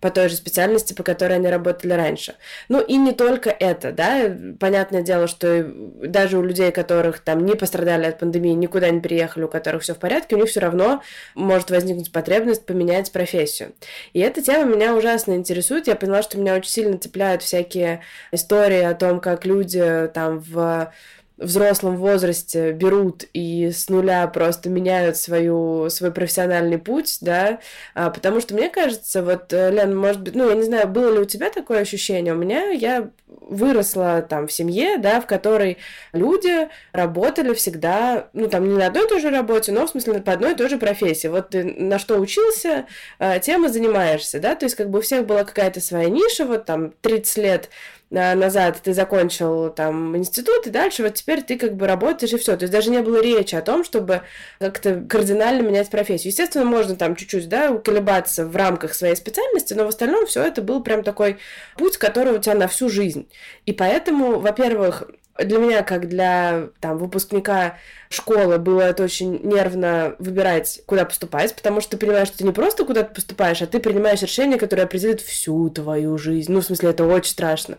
по 0.00 0.10
той 0.10 0.28
же 0.28 0.36
специальности, 0.36 0.92
по 0.92 1.02
которой 1.02 1.34
они 1.34 1.48
работали 1.48 1.92
раньше. 1.92 2.34
Ну, 2.68 2.80
и 2.80 2.96
не 2.96 3.12
только 3.12 3.50
это, 3.50 3.92
да, 3.92 4.36
понятное 4.58 5.02
дело, 5.02 5.26
что 5.26 5.64
даже 5.64 6.38
у 6.38 6.42
людей, 6.42 6.70
которых 6.72 7.20
там 7.20 7.44
не 7.44 7.54
пострадали 7.54 8.06
от 8.06 8.18
пандемии, 8.18 8.52
никуда 8.52 8.90
не 8.90 9.00
переехали, 9.00 9.44
у 9.44 9.48
которых 9.48 9.82
все 9.82 9.94
в 9.94 9.98
порядке, 9.98 10.36
у 10.36 10.38
них 10.38 10.48
все 10.48 10.60
равно 10.60 11.02
может 11.34 11.70
возникнуть 11.70 12.12
потребность 12.12 12.66
поменять 12.66 13.12
профессию. 13.12 13.72
И 14.12 14.20
эта 14.20 14.42
тема 14.42 14.64
меня 14.74 14.85
меня 14.86 14.96
ужасно 14.96 15.32
интересует. 15.34 15.88
Я 15.88 15.96
поняла, 15.96 16.22
что 16.22 16.38
меня 16.38 16.54
очень 16.54 16.70
сильно 16.70 16.98
цепляют 16.98 17.42
всякие 17.42 18.02
истории 18.30 18.82
о 18.82 18.94
том, 18.94 19.20
как 19.20 19.44
люди 19.44 20.08
там 20.14 20.38
в 20.38 20.92
взрослом 21.38 21.96
возрасте 21.96 22.72
берут 22.72 23.24
и 23.32 23.70
с 23.70 23.88
нуля 23.90 24.26
просто 24.28 24.70
меняют 24.70 25.16
свою, 25.16 25.90
свой 25.90 26.10
профессиональный 26.10 26.78
путь, 26.78 27.18
да, 27.20 27.60
а, 27.94 28.10
потому 28.10 28.40
что 28.40 28.54
мне 28.54 28.70
кажется, 28.70 29.22
вот, 29.22 29.52
э, 29.52 29.70
Лен, 29.70 29.96
может 29.96 30.22
быть, 30.22 30.34
ну, 30.34 30.48
я 30.48 30.54
не 30.54 30.62
знаю, 30.62 30.88
было 30.88 31.12
ли 31.12 31.20
у 31.20 31.24
тебя 31.26 31.50
такое 31.50 31.80
ощущение, 31.80 32.32
у 32.32 32.38
меня, 32.38 32.70
я 32.70 33.10
выросла 33.26 34.22
там 34.22 34.46
в 34.46 34.52
семье, 34.52 34.96
да, 34.98 35.20
в 35.20 35.26
которой 35.26 35.78
люди 36.12 36.68
работали 36.92 37.52
всегда, 37.52 38.28
ну, 38.32 38.48
там, 38.48 38.66
не 38.68 38.76
на 38.76 38.86
одной 38.86 39.04
и 39.04 39.08
той 39.08 39.20
же 39.20 39.30
работе, 39.30 39.72
но, 39.72 39.86
в 39.86 39.90
смысле, 39.90 40.20
по 40.20 40.32
одной 40.32 40.52
и 40.52 40.56
той 40.56 40.68
же 40.68 40.78
профессии. 40.78 41.28
Вот 41.28 41.50
ты 41.50 41.64
на 41.64 41.98
что 41.98 42.16
учился, 42.18 42.86
а, 43.18 43.38
тем 43.38 43.66
и 43.66 43.68
занимаешься, 43.68 44.40
да, 44.40 44.54
то 44.54 44.64
есть, 44.64 44.74
как 44.74 44.88
бы 44.90 45.00
у 45.00 45.02
всех 45.02 45.26
была 45.26 45.44
какая-то 45.44 45.80
своя 45.80 46.08
ниша, 46.08 46.46
вот 46.46 46.64
там 46.64 46.92
30 47.02 47.36
лет 47.38 47.68
назад 48.10 48.80
ты 48.82 48.94
закончил 48.94 49.70
там 49.70 50.16
институт, 50.16 50.66
и 50.66 50.70
дальше 50.70 51.02
вот 51.02 51.14
теперь 51.14 51.42
ты 51.42 51.58
как 51.58 51.74
бы 51.74 51.86
работаешь, 51.86 52.32
и 52.32 52.38
все. 52.38 52.56
То 52.56 52.64
есть 52.64 52.72
даже 52.72 52.90
не 52.90 53.00
было 53.02 53.20
речи 53.20 53.54
о 53.54 53.62
том, 53.62 53.84
чтобы 53.84 54.22
как-то 54.58 55.04
кардинально 55.08 55.62
менять 55.62 55.90
профессию. 55.90 56.30
Естественно, 56.30 56.64
можно 56.64 56.96
там 56.96 57.16
чуть-чуть, 57.16 57.48
да, 57.48 57.76
колебаться 57.78 58.46
в 58.46 58.54
рамках 58.54 58.94
своей 58.94 59.16
специальности, 59.16 59.74
но 59.74 59.84
в 59.84 59.88
остальном 59.88 60.26
все 60.26 60.42
это 60.44 60.62
был 60.62 60.82
прям 60.82 61.02
такой 61.02 61.38
путь, 61.76 61.96
который 61.96 62.34
у 62.34 62.38
тебя 62.38 62.54
на 62.54 62.68
всю 62.68 62.88
жизнь. 62.88 63.28
И 63.64 63.72
поэтому, 63.72 64.38
во-первых, 64.38 65.08
для 65.38 65.58
меня, 65.58 65.82
как 65.82 66.08
для 66.08 66.68
там, 66.80 66.98
выпускника 66.98 67.76
школы, 68.08 68.58
было 68.58 68.82
это 68.82 69.02
очень 69.02 69.40
нервно 69.42 70.14
выбирать, 70.18 70.80
куда 70.86 71.04
поступать, 71.04 71.54
потому 71.54 71.80
что 71.80 71.92
ты 71.92 72.06
понимаешь, 72.06 72.28
что 72.28 72.38
ты 72.38 72.44
не 72.44 72.52
просто 72.52 72.84
куда-то 72.84 73.14
поступаешь, 73.14 73.62
а 73.62 73.66
ты 73.66 73.80
принимаешь 73.80 74.22
решение, 74.22 74.58
которое 74.58 74.82
определит 74.82 75.20
всю 75.20 75.70
твою 75.70 76.16
жизнь. 76.18 76.52
Ну, 76.52 76.60
в 76.60 76.64
смысле, 76.64 76.90
это 76.90 77.04
очень 77.04 77.32
страшно. 77.32 77.78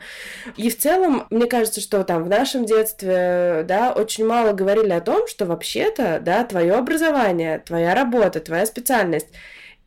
И 0.56 0.70
в 0.70 0.78
целом, 0.78 1.28
мне 1.30 1.46
кажется, 1.48 1.82
что 1.82 2.04
там 2.04 2.24
в 2.24 2.30
нашем 2.30 2.66
детстве, 2.66 3.64
да, 3.68 3.94
очень 3.94 4.26
мало 4.26 4.54
говорили 4.54 4.92
о 4.92 5.02
том, 5.02 5.28
что 5.28 5.46
вообще-то, 5.46 6.20
да, 6.22 6.44
твое 6.44 6.74
образование, 6.74 7.60
твоя 7.60 7.96
работа, 7.96 8.40
твоя 8.40 8.66
специальность 8.66 9.28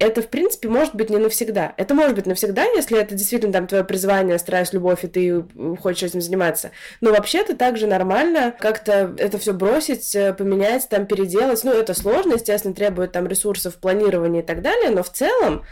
это, 0.01 0.23
в 0.23 0.29
принципе, 0.29 0.69
может 0.69 0.95
быть 0.95 1.11
не 1.11 1.19
навсегда. 1.19 1.75
Это 1.77 1.95
может 1.95 2.15
быть 2.15 2.25
навсегда, 2.27 2.65
если 2.65 2.99
это 2.99 3.15
действительно 3.15 3.53
там 3.53 3.67
твое 3.67 3.85
призвание, 3.85 4.39
страсть, 4.39 4.73
любовь, 4.73 5.05
и 5.05 5.09
ты 5.09 5.45
хочешь 5.79 6.05
этим 6.05 6.23
заниматься. 6.23 6.71
Но 7.03 7.11
вообще-то 7.11 7.55
также 7.55 7.87
нормально 7.87 8.55
как-то 8.59 9.15
это 9.19 9.39
все 9.39 9.53
бросить, 9.53 10.15
э, 10.17 10.33
поменять, 10.33 10.89
там, 10.89 11.05
переделать. 11.05 11.63
Ну, 11.65 11.73
это 11.73 11.93
сложно, 11.93 12.35
естественно, 12.35 12.75
требует 12.75 13.13
там 13.13 13.27
ресурсов, 13.27 13.77
планирования 13.77 14.41
и 14.41 14.45
так 14.45 14.63
далее, 14.63 14.91
но 14.91 15.03
в 15.03 15.11
целом 15.11 15.65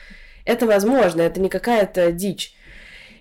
это 0.45 0.67
возможно, 0.67 1.23
это 1.23 1.41
не 1.41 1.49
какая-то 1.49 2.13
дичь. 2.13 2.55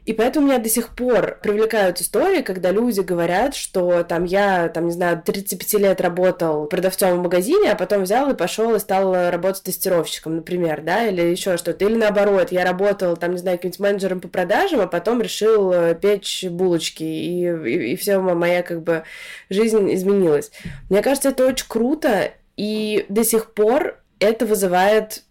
И 0.07 0.13
поэтому 0.13 0.47
меня 0.47 0.57
до 0.57 0.69
сих 0.69 0.95
пор 0.95 1.37
привлекают 1.43 1.99
истории, 1.99 2.41
когда 2.41 2.71
люди 2.71 3.01
говорят, 3.01 3.55
что 3.55 4.03
там 4.03 4.23
я, 4.23 4.69
там, 4.69 4.85
не 4.85 4.93
знаю, 4.93 5.21
35 5.21 5.73
лет 5.81 5.99
работал 5.99 6.65
продавцом 6.67 7.19
в 7.19 7.23
магазине, 7.23 7.73
а 7.73 7.75
потом 7.75 8.03
взял 8.03 8.31
и 8.31 8.33
пошел 8.33 8.73
и 8.73 8.79
стал 8.79 9.29
работать 9.29 9.63
тестировщиком, 9.63 10.37
например, 10.37 10.81
да, 10.81 11.07
или 11.07 11.21
еще 11.23 11.57
что-то. 11.57 11.83
Или 11.83 11.95
наоборот, 11.95 12.53
я 12.53 12.63
работал, 12.63 13.17
там, 13.17 13.33
не 13.33 13.37
знаю, 13.37 13.57
каким-нибудь 13.57 13.81
менеджером 13.81 14.21
по 14.21 14.29
продажам, 14.29 14.79
а 14.79 14.87
потом 14.87 15.21
решил 15.21 15.73
э, 15.73 15.93
печь 15.93 16.45
булочки, 16.49 17.03
и, 17.03 17.43
и, 17.43 17.91
и 17.91 17.95
все, 17.97 18.19
моя 18.19 18.63
как 18.63 18.83
бы 18.83 19.03
жизнь 19.49 19.93
изменилась. 19.93 20.51
Мне 20.89 21.01
кажется, 21.01 21.29
это 21.29 21.45
очень 21.45 21.65
круто, 21.67 22.31
и 22.55 23.05
до 23.09 23.25
сих 23.25 23.53
пор 23.53 23.99
это 24.21 24.45
вызывает 24.45 25.23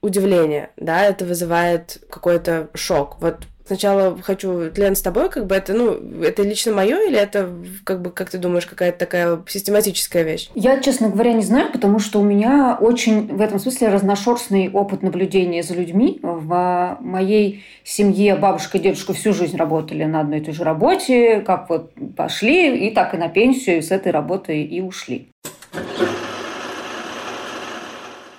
удивление, 0.00 0.70
да, 0.78 1.04
это 1.04 1.26
вызывает 1.26 2.02
какой-то 2.08 2.70
шок. 2.72 3.18
Вот 3.20 3.40
сначала 3.68 4.18
хочу, 4.20 4.70
Лен, 4.74 4.96
с 4.96 5.02
тобой, 5.02 5.28
как 5.28 5.46
бы 5.46 5.54
это, 5.54 5.74
ну, 5.74 5.92
это 6.22 6.42
лично 6.42 6.72
мое 6.72 6.98
или 7.06 7.16
это, 7.16 7.50
как 7.84 8.02
бы, 8.02 8.10
как 8.10 8.30
ты 8.30 8.38
думаешь, 8.38 8.66
какая-то 8.66 8.98
такая 8.98 9.38
систематическая 9.46 10.22
вещь? 10.22 10.50
Я, 10.54 10.80
честно 10.80 11.08
говоря, 11.08 11.32
не 11.32 11.44
знаю, 11.44 11.70
потому 11.70 11.98
что 11.98 12.18
у 12.18 12.24
меня 12.24 12.76
очень 12.80 13.28
в 13.28 13.40
этом 13.40 13.58
смысле 13.58 13.88
разношерстный 13.88 14.70
опыт 14.70 15.02
наблюдения 15.02 15.62
за 15.62 15.74
людьми. 15.74 16.18
В 16.22 16.96
моей 17.00 17.64
семье 17.84 18.34
бабушка 18.36 18.78
и 18.78 18.80
дедушка 18.80 19.12
всю 19.12 19.32
жизнь 19.32 19.56
работали 19.56 20.04
на 20.04 20.20
одной 20.20 20.40
и 20.40 20.44
той 20.44 20.54
же 20.54 20.64
работе, 20.64 21.40
как 21.40 21.68
вот 21.68 21.92
пошли, 22.16 22.88
и 22.88 22.94
так 22.94 23.14
и 23.14 23.18
на 23.18 23.28
пенсию, 23.28 23.78
и 23.78 23.82
с 23.82 23.90
этой 23.90 24.12
работы 24.12 24.62
и 24.62 24.80
ушли. 24.80 25.28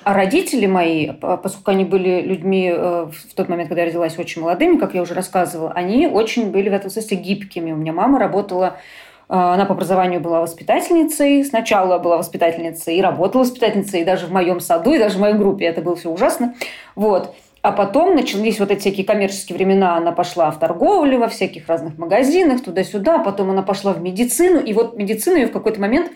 А 0.03 0.13
родители 0.13 0.65
мои, 0.65 1.11
поскольку 1.11 1.71
они 1.71 1.83
были 1.83 2.21
людьми 2.21 2.71
э, 2.73 3.07
в 3.11 3.33
тот 3.35 3.49
момент, 3.49 3.69
когда 3.69 3.81
я 3.81 3.87
родилась, 3.87 4.17
очень 4.17 4.41
молодыми, 4.41 4.77
как 4.77 4.93
я 4.93 5.01
уже 5.01 5.13
рассказывала, 5.13 5.71
они 5.71 6.07
очень 6.07 6.51
были 6.51 6.69
в 6.69 6.73
этом 6.73 6.89
смысле 6.89 7.17
гибкими. 7.17 7.71
У 7.73 7.75
меня 7.75 7.91
мама 7.91 8.17
работала 8.17 8.77
э, 9.27 9.33
она 9.33 9.65
по 9.65 9.73
образованию 9.73 10.21
была 10.21 10.39
воспитательницей. 10.39 11.43
Сначала 11.43 11.99
была 11.99 12.17
воспитательницей 12.17 12.95
и 12.95 13.01
работала 13.01 13.41
воспитательницей, 13.43 14.01
и 14.01 14.05
даже 14.05 14.27
в 14.27 14.31
моем 14.31 14.61
саду, 14.61 14.93
и 14.93 14.99
даже 14.99 15.17
в 15.17 15.21
моей 15.21 15.35
группе. 15.35 15.65
Это 15.65 15.81
было 15.81 15.95
все 15.97 16.09
ужасно. 16.09 16.55
Вот. 16.95 17.35
А 17.61 17.73
потом 17.73 18.15
начались 18.15 18.59
вот 18.59 18.71
эти 18.71 18.79
всякие 18.79 19.05
коммерческие 19.05 19.57
времена. 19.57 19.97
Она 19.97 20.13
пошла 20.13 20.49
в 20.49 20.59
торговлю, 20.59 21.19
во 21.19 21.27
всяких 21.27 21.67
разных 21.67 21.97
магазинах, 21.97 22.63
туда-сюда. 22.63 23.19
Потом 23.19 23.49
она 23.49 23.63
пошла 23.63 23.91
в 23.91 24.01
медицину. 24.01 24.61
И 24.61 24.71
вот 24.71 24.97
медицину 24.97 25.35
ее 25.35 25.47
в 25.47 25.51
какой-то 25.51 25.81
момент 25.81 26.09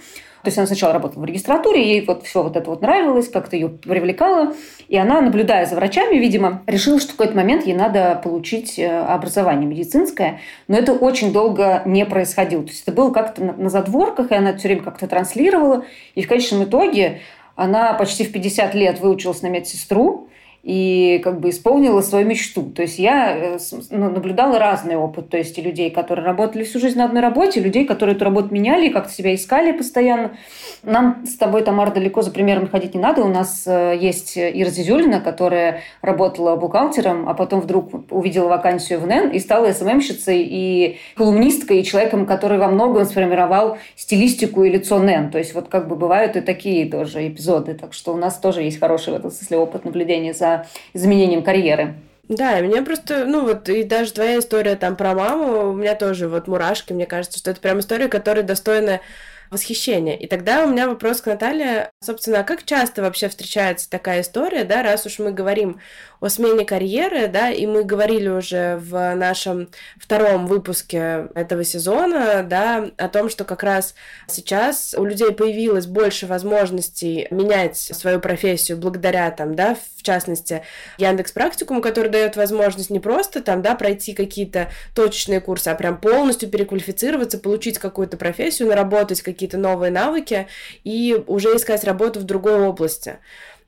то 0.43 0.49
есть 0.49 0.57
она 0.57 0.67
сначала 0.67 0.91
работала 0.91 1.21
в 1.21 1.25
регистратуре, 1.25 1.81
ей 1.81 2.05
вот 2.05 2.25
все 2.25 2.43
вот 2.43 2.57
это 2.57 2.69
вот 2.69 2.81
нравилось, 2.81 3.29
как-то 3.29 3.55
ее 3.55 3.69
привлекало. 3.69 4.53
И 4.89 4.97
она, 4.97 5.21
наблюдая 5.21 5.65
за 5.65 5.75
врачами, 5.75 6.17
видимо, 6.17 6.61
решила, 6.67 6.99
что 6.99 7.13
в 7.13 7.15
какой-то 7.15 7.37
момент 7.37 7.65
ей 7.65 7.73
надо 7.73 8.19
получить 8.21 8.77
э, 8.77 8.89
образование 8.89 9.65
медицинское. 9.65 10.41
Но 10.67 10.77
это 10.77 10.91
очень 10.91 11.31
долго 11.31 11.81
не 11.85 12.05
происходило. 12.05 12.61
То 12.63 12.71
есть 12.71 12.83
это 12.85 12.91
было 12.91 13.11
как-то 13.11 13.41
на 13.41 13.69
задворках, 13.69 14.31
и 14.31 14.35
она 14.35 14.53
все 14.57 14.67
время 14.67 14.83
как-то 14.83 15.07
транслировала. 15.07 15.85
И 16.13 16.21
в 16.21 16.27
конечном 16.27 16.65
итоге 16.65 17.21
она 17.55 17.93
почти 17.93 18.25
в 18.25 18.33
50 18.33 18.75
лет 18.75 18.99
выучилась 18.99 19.43
на 19.43 19.47
медсестру, 19.47 20.27
и 20.63 21.19
как 21.25 21.41
бы 21.41 21.49
исполнила 21.49 21.99
свою 21.99 22.25
мечту. 22.25 22.63
То 22.63 22.83
есть 22.83 22.97
я 22.97 23.35
э, 23.35 23.59
ну, 23.89 24.09
наблюдала 24.09 24.57
разный 24.59 24.95
опыт, 24.95 25.29
то 25.29 25.37
есть 25.37 25.57
и 25.57 25.61
людей, 25.61 25.91
которые 25.91 26.25
работали 26.25 26.63
всю 26.63 26.79
жизнь 26.79 26.97
на 26.97 27.03
одной 27.03 27.21
работе, 27.21 27.59
и 27.59 27.63
людей, 27.63 27.85
которые 27.85 28.15
эту 28.15 28.23
работу 28.23 28.53
меняли, 28.53 28.87
как-то 28.87 29.11
себя 29.11 29.35
искали 29.35 29.73
постоянно. 29.73 30.37
Нам 30.81 31.25
с 31.25 31.35
тобой, 31.35 31.63
Тамар, 31.63 31.93
далеко 31.93 32.21
за 32.21 32.31
примером 32.31 32.69
ходить 32.69 32.95
не 32.95 33.01
надо. 33.01 33.23
У 33.23 33.27
нас 33.27 33.65
э, 33.67 33.97
есть 33.99 34.37
Ира 34.37 34.69
Зизюлина, 34.69 35.19
которая 35.19 35.81
работала 36.01 36.55
бухгалтером, 36.55 37.27
а 37.27 37.33
потом 37.33 37.59
вдруг 37.59 38.09
увидела 38.09 38.47
вакансию 38.47 39.01
в 39.01 39.05
НН 39.05 39.31
и 39.31 39.39
стала 39.39 39.73
СММщицей 39.73 40.47
и 40.49 40.97
колумнисткой, 41.17 41.81
и 41.81 41.83
человеком, 41.83 42.25
который 42.25 42.57
во 42.57 42.69
многом 42.69 43.03
сформировал 43.03 43.77
стилистику 43.97 44.63
и 44.63 44.69
лицо 44.69 44.97
НН. 44.99 45.29
То 45.29 45.39
есть 45.39 45.53
вот 45.53 45.67
как 45.67 45.89
бы 45.89 45.97
бывают 45.97 46.37
и 46.37 46.41
такие 46.41 46.89
тоже 46.89 47.27
эпизоды. 47.27 47.73
Так 47.73 47.93
что 47.93 48.13
у 48.13 48.17
нас 48.17 48.37
тоже 48.37 48.61
есть 48.61 48.79
хороший 48.79 49.11
в 49.11 49.17
этом 49.17 49.29
смысле 49.29 49.57
опыт 49.57 49.83
наблюдения 49.83 50.33
за 50.33 50.52
изменением 50.93 51.43
карьеры. 51.43 51.95
Да, 52.29 52.59
мне 52.59 52.81
просто, 52.81 53.25
ну 53.25 53.45
вот, 53.45 53.67
и 53.67 53.83
даже 53.83 54.13
твоя 54.13 54.39
история 54.39 54.75
там 54.75 54.95
про 54.95 55.13
маму, 55.13 55.71
у 55.71 55.73
меня 55.73 55.93
тоже 55.93 56.29
вот 56.29 56.47
мурашки, 56.47 56.93
мне 56.93 57.05
кажется, 57.05 57.37
что 57.37 57.51
это 57.51 57.59
прям 57.59 57.79
история, 57.79 58.07
которая 58.07 58.43
достойна 58.43 59.01
восхищения. 59.49 60.15
И 60.15 60.25
тогда 60.27 60.63
у 60.63 60.69
меня 60.69 60.87
вопрос 60.87 61.21
к 61.21 61.27
Наталье, 61.27 61.91
собственно, 62.01 62.39
а 62.39 62.43
как 62.43 62.63
часто 62.63 63.01
вообще 63.01 63.29
встречается 63.29 63.89
такая 63.89 64.21
история, 64.21 64.63
да, 64.63 64.83
раз 64.83 65.05
уж 65.05 65.19
мы 65.19 65.31
говорим 65.31 65.79
о 66.23 66.29
смене 66.29 66.63
карьеры, 66.63 67.27
да, 67.27 67.51
и 67.51 67.65
мы 67.65 67.83
говорили 67.83 68.29
уже 68.29 68.77
в 68.77 69.13
нашем 69.13 69.67
втором 69.97 70.47
выпуске 70.47 71.27
этого 71.35 71.65
сезона, 71.65 72.43
да, 72.43 72.89
о 72.97 73.09
том, 73.09 73.29
что 73.29 73.43
как 73.43 73.61
раз 73.61 73.93
сейчас 74.27 74.95
у 74.97 75.03
людей 75.03 75.33
появилось 75.33 75.85
больше 75.85 76.25
возможностей 76.25 77.27
менять 77.29 77.75
свою 77.75 78.21
профессию 78.21 78.77
благодаря 78.77 79.31
там, 79.31 79.53
да, 79.53 79.75
в 79.97 80.03
частности, 80.03 80.63
Яндекс 80.97 81.33
Практикум, 81.33 81.81
который 81.81 82.09
дает 82.09 82.37
возможность 82.37 82.89
не 82.89 83.01
просто 83.01 83.41
там, 83.41 83.61
да, 83.61 83.75
пройти 83.75 84.13
какие-то 84.13 84.69
точечные 84.95 85.41
курсы, 85.41 85.67
а 85.67 85.75
прям 85.75 85.97
полностью 85.99 86.49
переквалифицироваться, 86.49 87.37
получить 87.37 87.79
какую-то 87.79 88.15
профессию, 88.15 88.69
наработать 88.69 89.21
какие-то 89.21 89.57
новые 89.57 89.91
навыки 89.91 90.47
и 90.85 91.21
уже 91.27 91.49
искать 91.49 91.83
работу 91.83 92.21
в 92.21 92.23
другой 92.23 92.65
области. 92.65 93.17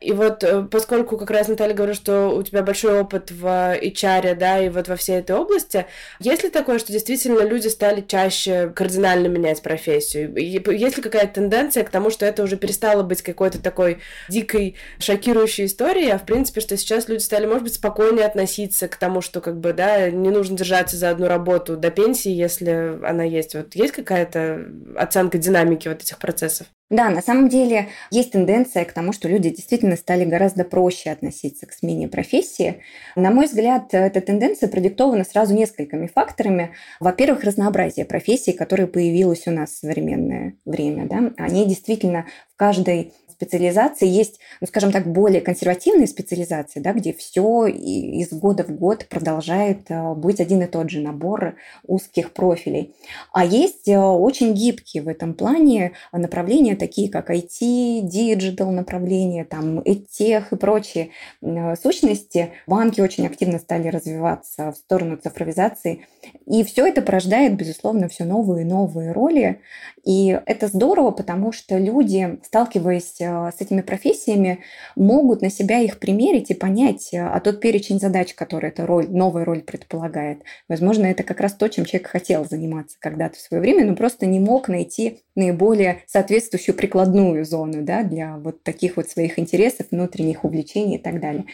И 0.06 0.12
вот 0.12 0.44
э, 0.44 0.68
поскольку 0.70 1.18
как 1.18 1.32
раз 1.32 1.48
Наталья 1.48 1.74
говорит, 1.74 1.96
что 1.96 2.30
у 2.30 2.44
тебя 2.44 2.62
большой 2.62 3.02
опыт 3.02 3.32
в 3.32 3.44
HR, 3.44 4.36
да, 4.36 4.60
и 4.60 4.70
вот 4.70 4.88
во 4.88 4.96
всей 4.96 5.18
этой 5.18 5.36
области, 5.36 5.88
есть 6.20 6.44
ли 6.44 6.50
такое, 6.50 6.78
что 6.78 6.94
действительно 6.94 7.40
люди 7.40 7.68
стали 7.70 8.02
чаще 8.02 8.72
кардинально 8.76 9.28
менять 9.28 9.64
профессию? 9.64 10.32
Есть 10.38 10.98
ли 10.98 11.02
какая-то 11.04 11.34
тенденция 11.34 11.84
к 11.84 11.90
тому, 11.90 12.12
что 12.12 12.24
это 12.24 12.44
уже 12.44 12.56
перестало 12.56 13.02
быть 13.02 13.24
какой-то 13.24 13.60
такой 13.60 13.98
дикой, 14.30 14.76
шокирующей 15.00 15.66
историей, 15.66 16.12
а 16.12 16.20
в 16.20 16.26
принципе, 16.26 16.62
что 16.62 16.78
сейчас 16.78 17.10
люди 17.10 17.24
стали, 17.24 17.48
может 17.48 17.64
быть, 17.64 17.74
спокойнее 17.74 18.28
относиться 18.28 18.88
к 18.88 18.98
тому, 18.98 19.22
что 19.22 19.42
как 19.42 19.60
бы, 19.60 19.74
да, 19.74 20.12
не 20.12 20.30
нужно 20.30 20.56
держаться 20.56 20.98
за 20.98 21.10
одну 21.10 21.28
работу 21.28 21.78
до 21.78 21.90
пенсии, 21.90 22.32
если 22.32 23.00
она 23.04 23.24
есть. 23.24 23.56
Вот 23.56 23.74
есть 23.74 23.94
какая-то 23.94 24.68
оценка 24.96 25.40
динамики 25.40 25.88
вот 25.88 26.04
этих 26.04 26.20
процессов? 26.20 26.68
Да, 26.92 27.10
на 27.10 27.22
самом 27.22 27.50
деле 27.50 27.88
есть 28.12 28.34
тенденция 28.34 28.86
к 28.86 28.94
тому, 28.94 29.12
что 29.12 29.28
люди 29.28 29.50
действительно 29.50 29.96
стали 29.96 30.24
гораздо 30.24 30.64
проще 30.64 31.10
относиться 31.10 31.66
к 31.66 31.74
смене 31.74 32.08
профессии. 32.08 32.82
На 33.16 33.32
мой 33.32 33.48
взгляд, 33.48 33.92
эта 33.92 34.22
тенденция 34.22 34.70
продиктована 34.70 35.24
сразу 35.24 35.56
несколькими 35.56 36.06
факторами. 36.06 36.76
Во-первых, 37.00 37.44
разнообразие 37.44 38.06
профессий, 38.06 38.54
которое 38.54 38.86
появилось 38.86 39.48
у 39.48 39.52
нас 39.52 39.72
в 39.72 39.80
современное 39.80 40.58
время. 40.64 41.08
Да? 41.08 41.32
Они 41.38 41.66
действительно 41.66 42.28
в 42.54 42.56
каждой 42.56 43.14
специализации 43.36 44.08
есть, 44.08 44.40
ну, 44.62 44.68
скажем 44.68 44.92
так, 44.92 45.06
более 45.08 45.42
консервативные 45.42 46.08
специализации, 46.08 46.80
да, 46.80 46.94
где 46.94 47.14
все 47.14 47.68
из 47.68 48.30
года 48.30 48.64
в 48.64 48.72
год 48.72 49.08
продолжает 49.10 49.90
э, 49.90 50.14
быть 50.14 50.40
один 50.40 50.62
и 50.62 50.68
тот 50.68 50.90
же 50.90 51.02
набор 51.02 51.56
узких 51.86 52.32
профилей. 52.32 52.96
А 53.34 53.46
есть 53.46 53.88
э, 53.88 54.00
очень 54.00 54.54
гибкие 54.54 55.04
в 55.04 55.08
этом 55.08 55.34
плане 55.34 55.92
направления, 56.12 56.76
такие 56.76 57.10
как 57.10 57.30
IT, 57.30 58.02
digital 58.02 58.72
направления, 58.72 59.46
там, 59.46 59.84
tech 60.18 60.54
и 60.54 60.56
прочие 60.56 61.10
э, 61.42 61.76
сущности. 61.76 62.52
Банки 62.68 63.02
очень 63.02 63.28
активно 63.28 63.60
стали 63.60 63.90
развиваться 63.90 64.72
в 64.72 64.76
сторону 64.76 65.18
цифровизации. 65.18 66.08
И 66.46 66.64
все 66.64 66.88
это 66.88 67.02
порождает, 67.02 67.56
безусловно, 67.56 68.08
все 68.08 68.24
новые 68.24 68.64
и 68.64 68.70
новые 68.70 69.12
роли. 69.12 69.62
И 70.04 70.40
это 70.46 70.68
здорово, 70.68 71.12
потому 71.12 71.52
что 71.52 71.78
люди, 71.78 72.40
сталкиваясь 72.44 73.20
с 73.26 73.62
этими 73.62 73.82
профессиями, 73.82 74.60
могут 74.96 75.42
на 75.42 75.50
себя 75.50 75.80
их 75.80 76.00
примерить 76.00 76.50
и 76.52 76.54
понять, 76.54 77.10
э, 77.14 77.20
а 77.20 77.40
тот 77.40 77.60
перечень 77.60 78.00
задач, 78.00 78.34
который 78.34 78.70
эта 78.70 78.86
роль, 78.86 79.08
новая 79.10 79.46
роль 79.46 79.62
предполагает. 79.62 80.44
Возможно, 80.68 81.06
это 81.06 81.24
как 81.24 81.40
раз 81.40 81.54
то, 81.54 81.68
чем 81.68 81.86
человек 81.86 82.08
хотел 82.08 82.46
заниматься 82.46 82.98
когда-то 83.00 83.38
в 83.38 83.42
свое 83.42 83.62
время, 83.62 83.86
но 83.86 83.96
просто 83.96 84.26
не 84.26 84.40
мог 84.40 84.68
найти 84.68 85.20
наиболее 85.36 86.04
соответствующую 86.08 86.76
прикладную 86.76 87.46
зону 87.46 87.82
да, 87.82 88.04
для 88.04 88.38
вот 88.38 88.64
таких 88.64 88.98
вот 88.98 89.10
своих 89.10 89.40
интересов, 89.40 89.88
внутренних 89.92 90.44
увлечений 90.44 90.96
и 90.96 91.02
так 91.02 91.20
далее. 91.20 91.46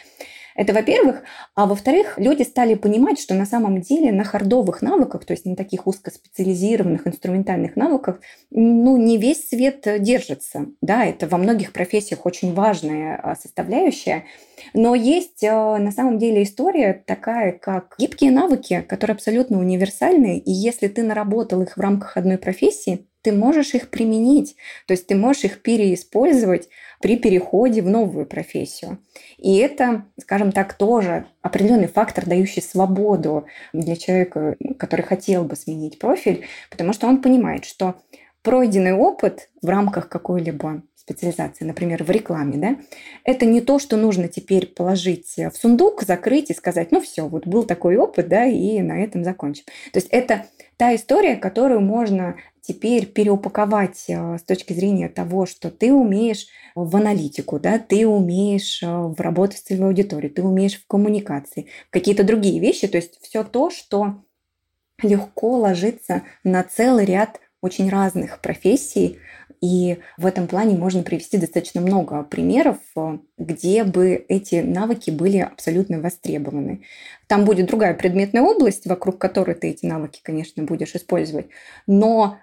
Это 0.56 0.74
во-первых. 0.74 1.24
А 1.56 1.66
во-вторых, 1.66 2.16
люди 2.18 2.44
стали 2.44 2.76
понимать, 2.76 3.20
что 3.20 3.34
на 3.34 3.46
самом 3.46 3.82
деле 3.82 4.12
на 4.12 4.24
хардовых 4.24 4.82
навыках, 4.82 5.26
то 5.26 5.34
есть 5.34 5.46
на 5.46 5.56
таких 5.56 5.88
узкоспециализированных 5.88 7.08
инструментальных 7.08 7.76
навыках, 7.76 8.20
ну, 8.50 8.98
не 8.98 9.18
весь 9.18 9.50
свет 9.50 9.88
держится. 10.00 10.68
Да, 10.82 11.06
это 11.06 11.28
во 11.28 11.38
многих 11.38 11.74
профессиях 11.74 12.26
очень 12.26 12.54
важная 12.54 13.20
а, 13.22 13.36
составляющая. 13.36 14.26
Но 14.74 14.96
есть 14.96 15.44
а, 15.44 15.78
на 15.78 15.92
самом 15.92 16.20
деле 16.20 16.44
история 16.44 17.04
такая, 17.06 17.54
как 17.54 17.96
гибкие 17.98 18.32
навыки, 18.32 18.86
которые 18.88 19.16
абсолютно 19.16 19.60
универсальны. 19.60 20.38
И 20.38 20.52
если 20.52 20.88
ты 20.88 21.04
наработал 21.04 21.62
их 21.62 21.78
в 21.78 21.80
рамках 21.80 22.18
одной 22.18 22.38
профессии, 22.38 23.08
ты 23.21 23.31
можешь 23.31 23.73
их 23.73 23.89
применить, 23.89 24.55
то 24.88 24.93
есть 24.93 25.07
ты 25.07 25.15
можешь 25.15 25.43
их 25.43 25.62
переиспользовать 25.62 26.69
при 27.01 27.17
переходе 27.17 27.81
в 27.81 27.89
новую 27.89 28.25
профессию. 28.25 28.99
И 29.38 29.57
это, 29.57 30.05
скажем 30.19 30.51
так, 30.51 30.73
тоже 30.73 31.25
определенный 31.41 31.88
фактор, 31.88 32.25
дающий 32.25 32.62
свободу 32.62 33.45
для 33.73 33.95
человека, 33.95 34.55
который 34.77 35.03
хотел 35.03 35.43
бы 35.43 35.55
сменить 35.55 35.99
профиль, 35.99 36.45
потому 36.69 36.93
что 36.93 37.07
он 37.07 37.21
понимает, 37.21 37.65
что 37.65 37.95
пройденный 38.43 38.93
опыт 38.93 39.49
в 39.62 39.69
рамках 39.69 40.10
какой-либо 40.10 40.84
специализации, 40.95 41.65
например, 41.65 42.03
в 42.03 42.12
рекламе, 42.12 42.57
да, 42.57 42.77
это 43.23 43.45
не 43.45 43.60
то, 43.60 43.79
что 43.79 43.97
нужно 43.97 44.27
теперь 44.27 44.67
положить 44.67 45.36
в 45.36 45.51
сундук, 45.51 46.03
закрыть 46.03 46.51
и 46.51 46.53
сказать, 46.53 46.91
ну 46.91 47.01
все, 47.01 47.27
вот 47.27 47.47
был 47.47 47.63
такой 47.63 47.97
опыт, 47.97 48.27
да, 48.27 48.45
и 48.45 48.79
на 48.81 49.03
этом 49.03 49.23
закончим. 49.23 49.65
То 49.91 49.97
есть 49.97 50.07
это 50.12 50.45
та 50.82 50.96
история, 50.96 51.36
которую 51.36 51.80
можно 51.82 52.38
теперь 52.60 53.06
переупаковать 53.06 54.06
э, 54.08 54.39
с 54.39 54.41
точки 54.41 54.74
зрения 54.74 55.10
того, 55.10 55.46
что 55.46 55.70
ты 55.70 55.94
умеешь 55.94 56.48
в 56.74 56.96
аналитику, 56.96 57.60
да, 57.60 57.78
ты 57.78 58.08
умеешь 58.08 58.82
э, 58.82 58.88
в 58.88 59.22
работу 59.22 59.56
с 59.56 59.62
целевой 59.62 59.89
аудиторией, 59.89 60.34
ты 60.34 60.41
умеешь 60.41 60.82
в 60.82 60.88
коммуникации, 60.88 61.67
какие-то 61.91 62.24
другие 62.24 62.60
вещи, 62.60 62.88
то 62.88 62.98
есть 62.98 63.22
все 63.22 63.44
то, 63.44 63.70
что 63.70 64.24
легко 65.04 65.60
ложится 65.60 66.24
на 66.44 66.63
целый 66.63 67.06
ряд 67.06 67.39
очень 67.62 67.88
разных 67.88 68.41
профессий, 68.41 69.20
и 69.62 70.00
в 70.17 70.26
этом 70.26 70.47
плане 70.47 70.76
можно 70.76 71.04
привести 71.04 71.38
достаточно 71.38 71.82
много 71.82 72.24
примеров, 72.24 72.78
э, 72.95 73.19
где 73.38 73.84
бы 73.84 74.26
эти 74.28 74.56
навыки 74.56 75.12
были 75.12 75.38
абсолютно 75.38 76.02
востребованы. 76.02 76.82
Там 77.28 77.45
будет 77.45 77.67
другая 77.67 77.93
предметная 77.93 78.41
область, 78.41 78.88
вокруг 78.88 79.19
которой 79.19 79.56
ты 79.56 79.69
эти 79.69 79.86
навыки, 79.86 80.19
конечно, 80.24 80.63
будешь 80.63 80.95
использовать, 80.95 81.47
но 81.88 82.39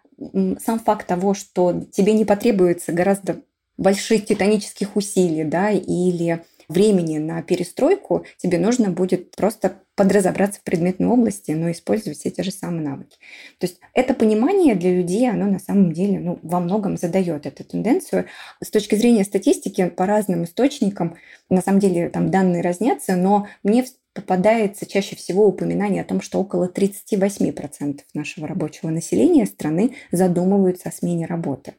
сам 0.59 0.81
факт 0.81 1.07
того, 1.07 1.35
что 1.35 1.83
тебе 1.93 2.13
не 2.13 2.25
потребуется 2.25 2.93
гораздо 2.93 3.43
больших 3.77 4.27
титанических 4.27 4.97
усилий, 4.97 5.45
да, 5.45 5.71
или 5.71 6.45
времени 6.69 7.19
на 7.19 7.43
перестройку, 7.43 8.25
тебе 8.37 8.59
нужно 8.59 8.91
будет 8.91 9.35
просто 9.35 9.81
подразобраться 9.95 10.61
в 10.61 10.63
предметной 10.63 11.09
области, 11.09 11.51
но 11.51 11.71
использовать 11.71 12.19
все 12.19 12.31
те 12.31 12.43
же 12.43 12.53
самые 12.53 12.89
навыки. 12.89 13.19
То 13.59 13.67
есть 13.67 13.81
это 13.95 14.15
понимание 14.15 14.75
для 14.77 14.95
людей, 14.95 15.29
оно 15.29 15.47
на 15.47 15.59
самом 15.59 15.93
деле 15.93 16.21
ну, 16.21 16.39
во 16.43 16.61
многом 16.61 16.97
задает 16.97 17.47
эту 17.47 17.65
тенденцию. 17.65 18.27
С 18.63 18.71
точки 18.71 18.95
зрения 18.95 19.25
статистики, 19.25 19.89
по 19.89 20.07
разным 20.07 20.45
источникам, 20.45 21.17
на 21.51 21.63
самом 21.63 21.81
деле 21.81 22.11
там 22.11 22.31
данные 22.31 22.63
разнятся, 22.63 23.17
но 23.17 23.49
мне 23.65 23.85
попадается 24.15 24.87
чаще 24.87 25.17
всего 25.17 25.47
упоминание 25.47 26.03
о 26.03 26.05
том, 26.05 26.21
что 26.21 26.41
около 26.41 26.69
38% 26.69 28.01
нашего 28.15 28.47
рабочего 28.47 28.91
населения 28.91 29.47
страны 29.47 29.95
задумываются 30.13 30.89
о 30.89 30.93
смене 30.93 31.27
работы. 31.27 31.75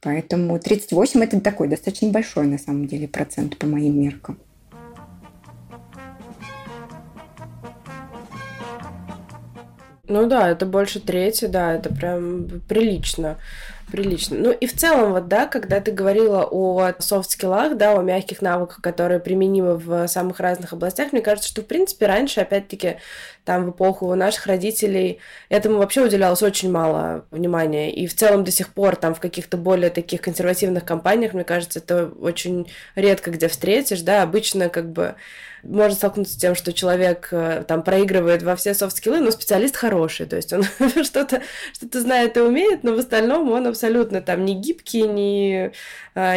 Поэтому 0.00 0.58
38 0.58 1.24
это 1.24 1.40
такой 1.40 1.68
достаточно 1.68 2.08
большой 2.10 2.46
на 2.46 2.58
самом 2.58 2.86
деле 2.86 3.08
процент 3.08 3.58
по 3.58 3.66
моим 3.66 4.00
меркам. 4.00 4.38
Ну 10.08 10.26
да, 10.26 10.48
это 10.48 10.64
больше 10.64 11.00
трети, 11.00 11.44
да, 11.44 11.74
это 11.74 11.92
прям 11.92 12.48
прилично. 12.66 13.36
Прилично. 13.90 14.36
Ну 14.38 14.52
и 14.52 14.66
в 14.66 14.74
целом, 14.74 15.12
вот, 15.12 15.28
да, 15.28 15.46
когда 15.46 15.80
ты 15.80 15.92
говорила 15.92 16.44
о 16.44 16.92
софт-скиллах, 16.98 17.76
да, 17.76 17.98
о 17.98 18.02
мягких 18.02 18.42
навыках, 18.42 18.82
которые 18.82 19.18
применимы 19.18 19.76
в 19.76 20.06
самых 20.08 20.40
разных 20.40 20.74
областях, 20.74 21.12
мне 21.12 21.22
кажется, 21.22 21.48
что, 21.48 21.62
в 21.62 21.66
принципе, 21.66 22.06
раньше, 22.06 22.40
опять-таки, 22.40 22.96
там 23.48 23.64
в 23.64 23.70
эпоху 23.70 24.14
наших 24.14 24.44
родителей. 24.44 25.20
Этому 25.48 25.78
вообще 25.78 26.02
уделялось 26.02 26.42
очень 26.42 26.70
мало 26.70 27.24
внимания. 27.30 27.90
И 27.90 28.06
в 28.06 28.14
целом 28.14 28.44
до 28.44 28.50
сих 28.50 28.74
пор 28.74 28.94
там 28.94 29.14
в 29.14 29.20
каких-то 29.20 29.56
более 29.56 29.88
таких 29.88 30.20
консервативных 30.20 30.84
компаниях, 30.84 31.32
мне 31.32 31.44
кажется, 31.44 31.78
это 31.78 32.10
очень 32.20 32.70
редко 32.94 33.30
где 33.30 33.48
встретишь, 33.48 34.02
да, 34.02 34.22
обычно 34.22 34.68
как 34.68 34.92
бы 34.92 35.14
можно 35.62 35.96
столкнуться 35.96 36.34
с 36.34 36.36
тем, 36.36 36.54
что 36.54 36.72
человек 36.72 37.28
э, 37.30 37.64
там 37.66 37.82
проигрывает 37.82 38.42
во 38.42 38.54
все 38.54 38.74
софт-скиллы, 38.74 39.20
но 39.20 39.30
специалист 39.30 39.76
хороший, 39.76 40.26
то 40.26 40.36
есть 40.36 40.52
он 40.52 40.62
что-то 41.04 41.42
что 41.72 42.00
знает 42.00 42.36
и 42.36 42.40
умеет, 42.40 42.84
но 42.84 42.94
в 42.94 42.98
остальном 42.98 43.50
он 43.50 43.66
абсолютно 43.66 44.20
там 44.20 44.44
не 44.44 44.54
гибкий, 44.54 45.02
не, 45.02 45.72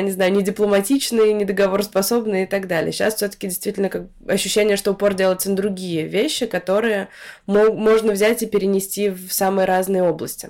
не 0.02 0.12
знаю, 0.12 0.32
не 0.32 0.44
дипломатичный, 0.44 1.34
не 1.34 1.44
договороспособный 1.44 2.44
и 2.44 2.46
так 2.46 2.68
далее. 2.68 2.92
Сейчас 2.92 3.16
все 3.16 3.28
таки 3.28 3.48
действительно 3.48 3.90
как 3.90 4.04
ощущение, 4.28 4.78
что 4.78 4.92
упор 4.92 5.16
делается 5.16 5.50
на 5.50 5.56
другие 5.56 6.06
вещи, 6.06 6.46
которые 6.46 7.08
можно 7.48 8.12
взять 8.12 8.44
и 8.44 8.46
перенести 8.46 9.10
в 9.10 9.32
самые 9.32 9.66
разные 9.66 10.04
области. 10.04 10.50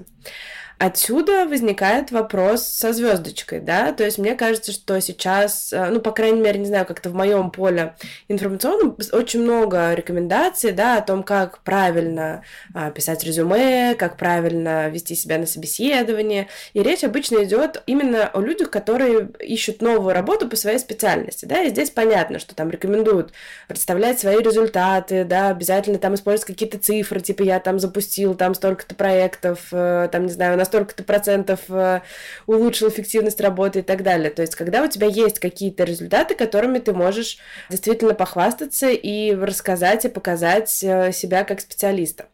Отсюда 0.84 1.46
возникает 1.46 2.10
вопрос 2.10 2.64
со 2.64 2.92
звездочкой, 2.92 3.60
да, 3.60 3.94
то 3.94 4.04
есть 4.04 4.18
мне 4.18 4.34
кажется, 4.34 4.72
что 4.72 5.00
сейчас, 5.00 5.72
э, 5.72 5.90
ну, 5.92 6.00
по 6.00 6.10
крайней 6.10 6.42
мере, 6.42 6.58
не 6.58 6.66
знаю, 6.66 6.88
как-то 6.88 7.12
в 7.12 7.14
моем 7.14 7.52
поле 7.52 7.94
информационном 8.30 8.98
очень 9.12 9.44
много 9.44 9.94
рекомендаций, 9.94 10.72
да, 10.72 10.98
о 10.98 11.02
том, 11.04 11.22
как 11.22 11.60
правильно 11.60 12.44
а, 12.74 12.90
писать 12.90 13.24
резюме, 13.24 13.94
как 13.94 14.18
правильно 14.18 14.90
вести 14.90 15.14
себя 15.14 15.38
на 15.38 15.46
собеседовании, 15.46 16.48
и 16.74 16.82
речь 16.82 17.04
обычно 17.04 17.44
идет 17.44 17.84
именно 17.86 18.28
о 18.30 18.42
людях, 18.42 18.72
которые 18.72 19.30
ищут 19.38 19.84
новую 19.84 20.16
работу 20.16 20.50
по 20.50 20.56
своей 20.56 20.80
специальности, 20.80 21.46
да, 21.46 21.62
и 21.62 21.70
здесь 21.70 21.92
понятно, 21.92 22.40
что 22.40 22.56
там 22.56 22.72
рекомендуют 22.72 23.34
представлять 23.68 24.20
свои 24.20 24.38
результаты, 24.38 25.26
да, 25.26 25.50
обязательно 25.50 26.00
там 26.00 26.16
использовать 26.16 26.48
какие-то 26.48 26.80
цифры, 26.80 27.20
типа 27.20 27.44
я 27.44 27.60
там 27.60 27.78
запустил 27.78 28.34
там 28.34 28.56
столько-то 28.56 28.96
проектов, 28.96 29.68
э, 29.72 30.10
там, 30.12 30.26
не 30.26 30.32
знаю, 30.32 30.56
у 30.56 30.58
нас 30.58 30.71
столько-то 30.72 31.04
процентов 31.04 31.60
э, 31.70 32.02
улучшил 32.48 32.88
эффективность 32.88 33.42
работы 33.42 33.80
и 33.80 33.82
так 33.82 34.04
далее. 34.04 34.30
То 34.30 34.42
есть, 34.42 34.56
когда 34.56 34.82
у 34.82 34.88
тебя 34.88 35.08
есть 35.08 35.40
какие-то 35.40 35.84
результаты, 35.84 36.34
которыми 36.34 36.80
ты 36.80 36.94
можешь 36.94 37.38
действительно 37.70 38.14
похвастаться 38.14 38.90
и 38.90 39.34
рассказать 39.34 40.06
и 40.06 40.10
показать 40.10 40.82
э, 40.82 41.12
себя 41.12 41.44
как 41.44 41.60
специалиста. 41.60 42.28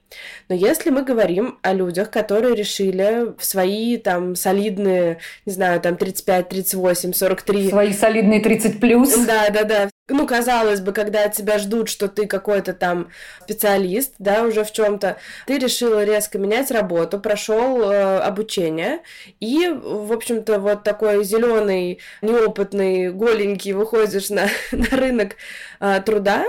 Но 0.49 0.55
если 0.55 0.91
мы 0.91 1.03
говорим 1.03 1.57
о 1.63 1.73
людях, 1.73 2.11
которые 2.11 2.55
решили 2.55 3.33
в 3.37 3.43
свои 3.43 3.97
там 3.97 4.35
солидные, 4.35 5.17
не 5.45 5.53
знаю, 5.53 5.81
там 5.81 5.97
35, 5.97 6.49
38, 6.49 7.13
43... 7.13 7.69
Свои 7.69 7.93
солидные 7.93 8.39
30 8.39 8.79
плюс. 8.79 9.17
Да, 9.25 9.49
да, 9.49 9.63
да. 9.63 9.89
Ну, 10.09 10.25
казалось 10.25 10.79
бы, 10.79 10.93
когда 10.93 11.25
от 11.25 11.33
тебя 11.33 11.59
ждут, 11.59 11.89
что 11.89 12.07
ты 12.07 12.27
какой-то 12.27 12.73
там 12.73 13.09
специалист, 13.41 14.13
да, 14.19 14.43
уже 14.43 14.63
в 14.63 14.71
чем-то, 14.71 15.17
ты 15.45 15.57
решила 15.57 16.05
резко 16.05 16.37
менять 16.37 16.71
работу, 16.71 17.19
прошел 17.19 17.91
э, 17.91 18.19
обучение, 18.19 18.99
и, 19.41 19.67
в 19.67 20.13
общем-то, 20.13 20.59
вот 20.59 20.83
такой 20.83 21.25
зеленый, 21.25 21.99
неопытный, 22.21 23.11
голенький 23.11 23.73
выходишь 23.73 24.29
на, 24.29 24.47
на 24.71 24.97
рынок 24.97 25.35
э, 25.81 26.01
труда, 26.05 26.45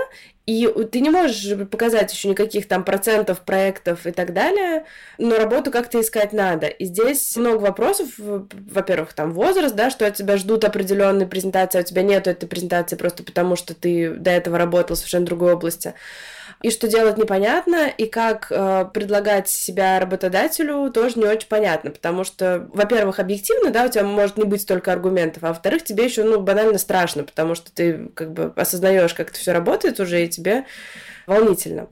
и 0.49 0.83
ты 0.85 1.01
не 1.01 1.11
можешь 1.11 1.55
показать 1.69 2.11
еще 2.11 2.27
никаких 2.27 2.67
там 2.67 2.83
процентов 2.83 3.41
проектов 3.41 4.07
и 4.07 4.11
так 4.11 4.33
далее, 4.33 4.85
но 5.19 5.37
работу 5.37 5.69
как-то 5.69 6.01
искать 6.01 6.33
надо. 6.33 6.65
И 6.65 6.85
здесь 6.85 7.37
много 7.37 7.61
вопросов. 7.61 8.07
Во-первых, 8.17 9.13
там 9.13 9.31
возраст, 9.31 9.75
да, 9.75 9.91
что 9.91 10.07
от 10.07 10.15
тебя 10.15 10.37
ждут 10.37 10.63
определенные 10.63 11.27
презентации, 11.27 11.77
а 11.77 11.81
у 11.81 11.85
тебя 11.85 12.01
нет 12.01 12.25
этой 12.25 12.47
презентации 12.47 12.95
просто 12.95 13.21
потому, 13.21 13.55
что 13.55 13.75
ты 13.75 14.09
до 14.09 14.31
этого 14.31 14.57
работал 14.57 14.95
в 14.95 14.99
совершенно 14.99 15.27
другой 15.27 15.53
области 15.53 15.93
и 16.61 16.71
что 16.71 16.87
делать 16.87 17.17
непонятно, 17.17 17.87
и 17.87 18.05
как 18.05 18.47
э, 18.51 18.85
предлагать 18.93 19.47
себя 19.47 19.99
работодателю 19.99 20.91
тоже 20.91 21.17
не 21.17 21.25
очень 21.25 21.47
понятно, 21.47 21.91
потому 21.91 22.23
что, 22.23 22.67
во-первых, 22.73 23.19
объективно, 23.19 23.71
да, 23.71 23.85
у 23.85 23.89
тебя 23.89 24.03
может 24.03 24.37
не 24.37 24.43
быть 24.43 24.61
столько 24.61 24.91
аргументов, 24.91 25.43
а 25.43 25.49
во-вторых, 25.49 25.83
тебе 25.83 26.05
еще, 26.05 26.23
ну, 26.23 26.41
банально 26.41 26.77
страшно, 26.77 27.23
потому 27.23 27.55
что 27.55 27.71
ты 27.71 28.09
как 28.13 28.33
бы 28.33 28.51
осознаешь, 28.55 29.13
как 29.13 29.29
это 29.29 29.39
все 29.39 29.53
работает 29.53 29.99
уже, 29.99 30.23
и 30.23 30.29
тебе 30.29 30.65
волнительно. 31.27 31.87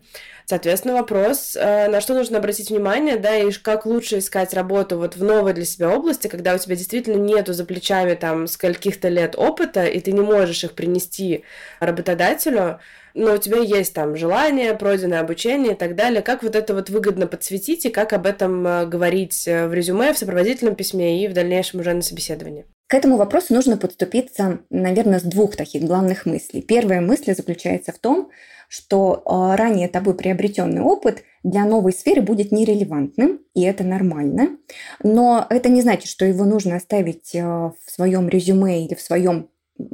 Соответственно, 0.50 0.94
вопрос, 0.94 1.58
э, 1.58 1.90
на 1.90 2.00
что 2.00 2.14
нужно 2.14 2.38
обратить 2.38 2.70
внимание, 2.70 3.18
да, 3.18 3.36
и 3.36 3.52
как 3.52 3.86
лучше 3.86 4.20
искать 4.20 4.54
работу 4.54 4.98
вот 4.98 5.18
в 5.18 5.24
новой 5.24 5.54
для 5.54 5.66
себя 5.66 5.90
области, 5.90 6.28
когда 6.28 6.56
у 6.56 6.58
тебя 6.58 6.78
действительно 6.78 7.18
нету 7.18 7.52
за 7.52 7.66
плечами 7.66 8.16
там 8.16 8.48
скольких-то 8.48 9.10
лет 9.10 9.36
опыта, 9.38 9.84
и 9.86 10.00
ты 10.00 10.14
не 10.14 10.22
можешь 10.22 10.64
их 10.64 10.72
принести 10.72 11.44
работодателю, 11.82 12.80
но 13.18 13.34
у 13.34 13.38
тебя 13.38 13.58
есть 13.58 13.94
там 13.94 14.16
желание, 14.16 14.76
пройденное 14.76 15.20
обучение 15.20 15.74
и 15.74 15.76
так 15.76 15.96
далее. 15.96 16.22
Как 16.22 16.44
вот 16.44 16.56
это 16.56 16.76
вот 16.76 16.90
выгодно 16.90 17.26
подсветить 17.26 17.86
и 17.86 17.90
как 17.90 18.14
об 18.14 18.28
этом 18.28 18.66
э, 18.66 18.86
говорить 18.86 19.48
э, 19.48 19.68
в 19.68 19.74
резюме, 19.74 20.14
в 20.14 20.20
сопроводительном 20.20 20.76
письме 20.76 21.24
и 21.24 21.28
в 21.28 21.34
дальнейшем 21.34 21.80
уже 21.80 21.94
на 21.94 22.04
собеседовании? 22.04 22.66
К 22.88 22.94
этому 22.94 23.18
вопросу 23.18 23.56
нужно 23.56 23.76
подступиться, 23.76 24.60
наверное, 24.70 25.20
с 25.20 25.24
двух 25.24 25.56
таких 25.56 25.84
главных 25.84 26.28
мыслей. 26.28 26.62
Первая 26.62 27.02
мысль 27.02 27.36
заключается 27.36 27.92
в 27.92 27.98
том, 27.98 28.30
что 28.70 29.24
э, 29.26 29.56
ранее 29.56 29.88
тобой 29.88 30.14
приобретенный 30.14 30.82
опыт 30.82 31.24
для 31.44 31.66
новой 31.66 31.94
сферы 31.94 32.22
будет 32.22 32.52
нерелевантным, 32.52 33.40
и 33.56 33.64
это 33.64 33.84
нормально. 33.84 34.58
Но 35.02 35.48
это 35.50 35.70
не 35.70 35.82
значит, 35.82 36.08
что 36.08 36.24
его 36.24 36.46
нужно 36.46 36.76
оставить 36.76 37.34
в 37.34 37.76
своем 37.88 38.30
резюме 38.30 38.86
или 38.86 38.94
в 38.94 39.02
своем 39.02 39.50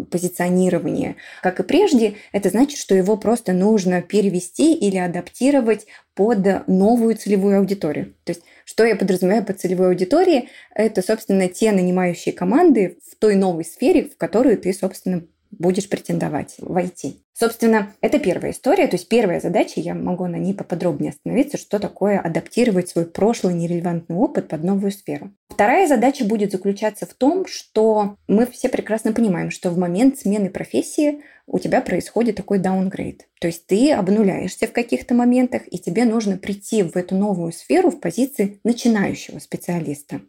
позиционирование, 0.10 1.16
как 1.42 1.60
и 1.60 1.64
прежде, 1.64 2.16
это 2.32 2.50
значит, 2.50 2.78
что 2.78 2.96
его 2.96 3.18
просто 3.18 3.54
нужно 3.54 4.02
перевести 4.02 4.74
или 4.74 4.98
адаптировать 4.98 5.88
под 6.16 6.68
новую 6.68 7.16
целевую 7.16 7.60
аудиторию. 7.60 8.14
То 8.24 8.32
есть, 8.32 8.44
что 8.66 8.86
я 8.86 8.96
подразумеваю 8.96 9.46
под 9.46 9.60
целевой 9.60 9.90
аудиторией, 9.90 10.50
это, 10.74 11.02
собственно, 11.02 11.48
те 11.48 11.72
нанимающие 11.72 12.34
команды 12.34 12.98
в 13.10 13.16
той 13.16 13.36
новой 13.36 13.66
сфере, 13.66 14.06
в 14.06 14.18
которую 14.18 14.58
ты, 14.58 14.74
собственно, 14.74 15.24
будешь 15.60 15.90
претендовать 15.90 16.56
войти. 16.60 17.24
Собственно, 17.34 17.92
это 18.00 18.20
первая 18.20 18.52
история, 18.52 18.88
то 18.88 18.96
есть 18.96 19.10
первая 19.10 19.40
задача, 19.40 19.80
я 19.80 19.96
могу 19.96 20.28
на 20.28 20.36
ней 20.36 20.54
поподробнее 20.54 21.10
остановиться, 21.12 21.58
что 21.58 21.80
такое 21.80 22.20
адаптировать 22.20 22.90
свой 22.90 23.06
прошлый 23.06 23.56
нерелевантный 23.56 24.16
опыт 24.16 24.48
под 24.48 24.64
новую 24.64 24.92
сферу. 24.92 25.32
Вторая 25.50 25.88
задача 25.88 26.26
будет 26.26 26.52
заключаться 26.52 27.06
в 27.08 27.14
том, 27.14 27.48
что 27.48 28.18
мы 28.28 28.46
все 28.46 28.70
прекрасно 28.70 29.14
понимаем, 29.14 29.50
что 29.50 29.72
в 29.72 29.78
момент 29.78 30.20
смены 30.20 30.50
профессии 30.50 31.22
у 31.48 31.60
тебя 31.60 31.82
происходит 31.82 32.36
такой 32.36 32.60
даунгрейд. 32.60 33.28
То 33.40 33.48
есть 33.48 33.66
ты 33.68 33.92
обнуляешься 33.92 34.68
в 34.68 34.72
каких-то 34.72 35.14
моментах, 35.14 35.64
и 35.70 35.78
тебе 35.78 36.06
нужно 36.06 36.38
прийти 36.38 36.84
в 36.84 36.96
эту 36.96 37.16
новую 37.16 37.52
сферу 37.52 37.90
в 37.90 38.00
позиции 38.00 38.60
начинающего 38.64 39.40
специалиста. 39.40 40.22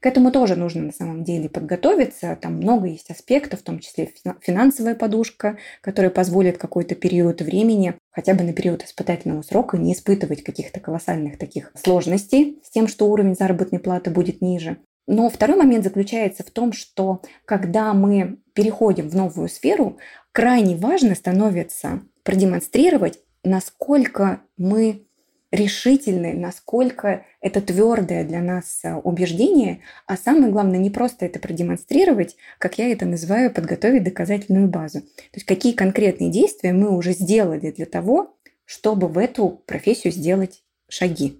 К 0.00 0.06
этому 0.06 0.30
тоже 0.30 0.54
нужно 0.54 0.82
на 0.82 0.92
самом 0.92 1.24
деле 1.24 1.48
подготовиться. 1.48 2.38
Там 2.40 2.56
много 2.56 2.86
есть 2.86 3.10
аспектов, 3.10 3.60
в 3.60 3.64
том 3.64 3.80
числе 3.80 4.12
финансовая 4.40 4.94
подушка, 4.94 5.58
которая 5.80 6.10
позволит 6.10 6.56
какой-то 6.56 6.94
период 6.94 7.40
времени, 7.40 7.94
хотя 8.12 8.34
бы 8.34 8.44
на 8.44 8.52
период 8.52 8.84
испытательного 8.84 9.42
срока, 9.42 9.76
не 9.76 9.92
испытывать 9.92 10.44
каких-то 10.44 10.78
колоссальных 10.78 11.36
таких 11.36 11.72
сложностей 11.74 12.60
с 12.64 12.70
тем, 12.70 12.86
что 12.86 13.08
уровень 13.08 13.34
заработной 13.34 13.80
платы 13.80 14.10
будет 14.10 14.40
ниже. 14.40 14.78
Но 15.08 15.28
второй 15.30 15.56
момент 15.56 15.82
заключается 15.82 16.44
в 16.44 16.50
том, 16.50 16.72
что 16.72 17.22
когда 17.44 17.92
мы 17.92 18.38
переходим 18.52 19.08
в 19.08 19.16
новую 19.16 19.48
сферу, 19.48 19.98
крайне 20.32 20.76
важно 20.76 21.14
становится 21.16 22.02
продемонстрировать, 22.22 23.18
насколько 23.42 24.42
мы 24.58 25.07
решительны, 25.50 26.34
насколько 26.34 27.24
это 27.40 27.60
твердое 27.60 28.24
для 28.24 28.40
нас 28.40 28.80
э, 28.82 28.94
убеждение, 28.94 29.80
а 30.06 30.16
самое 30.16 30.52
главное, 30.52 30.78
не 30.78 30.90
просто 30.90 31.24
это 31.26 31.38
продемонстрировать, 31.38 32.36
как 32.58 32.78
я 32.78 32.92
это 32.92 33.06
называю, 33.06 33.50
подготовить 33.52 34.04
доказательную 34.04 34.68
базу. 34.68 35.00
То 35.00 35.34
есть 35.34 35.46
какие 35.46 35.72
конкретные 35.72 36.30
действия 36.30 36.72
мы 36.72 36.94
уже 36.94 37.12
сделали 37.12 37.70
для 37.70 37.86
того, 37.86 38.36
чтобы 38.64 39.08
в 39.08 39.16
эту 39.16 39.62
профессию 39.66 40.12
сделать 40.12 40.62
шаги. 40.88 41.38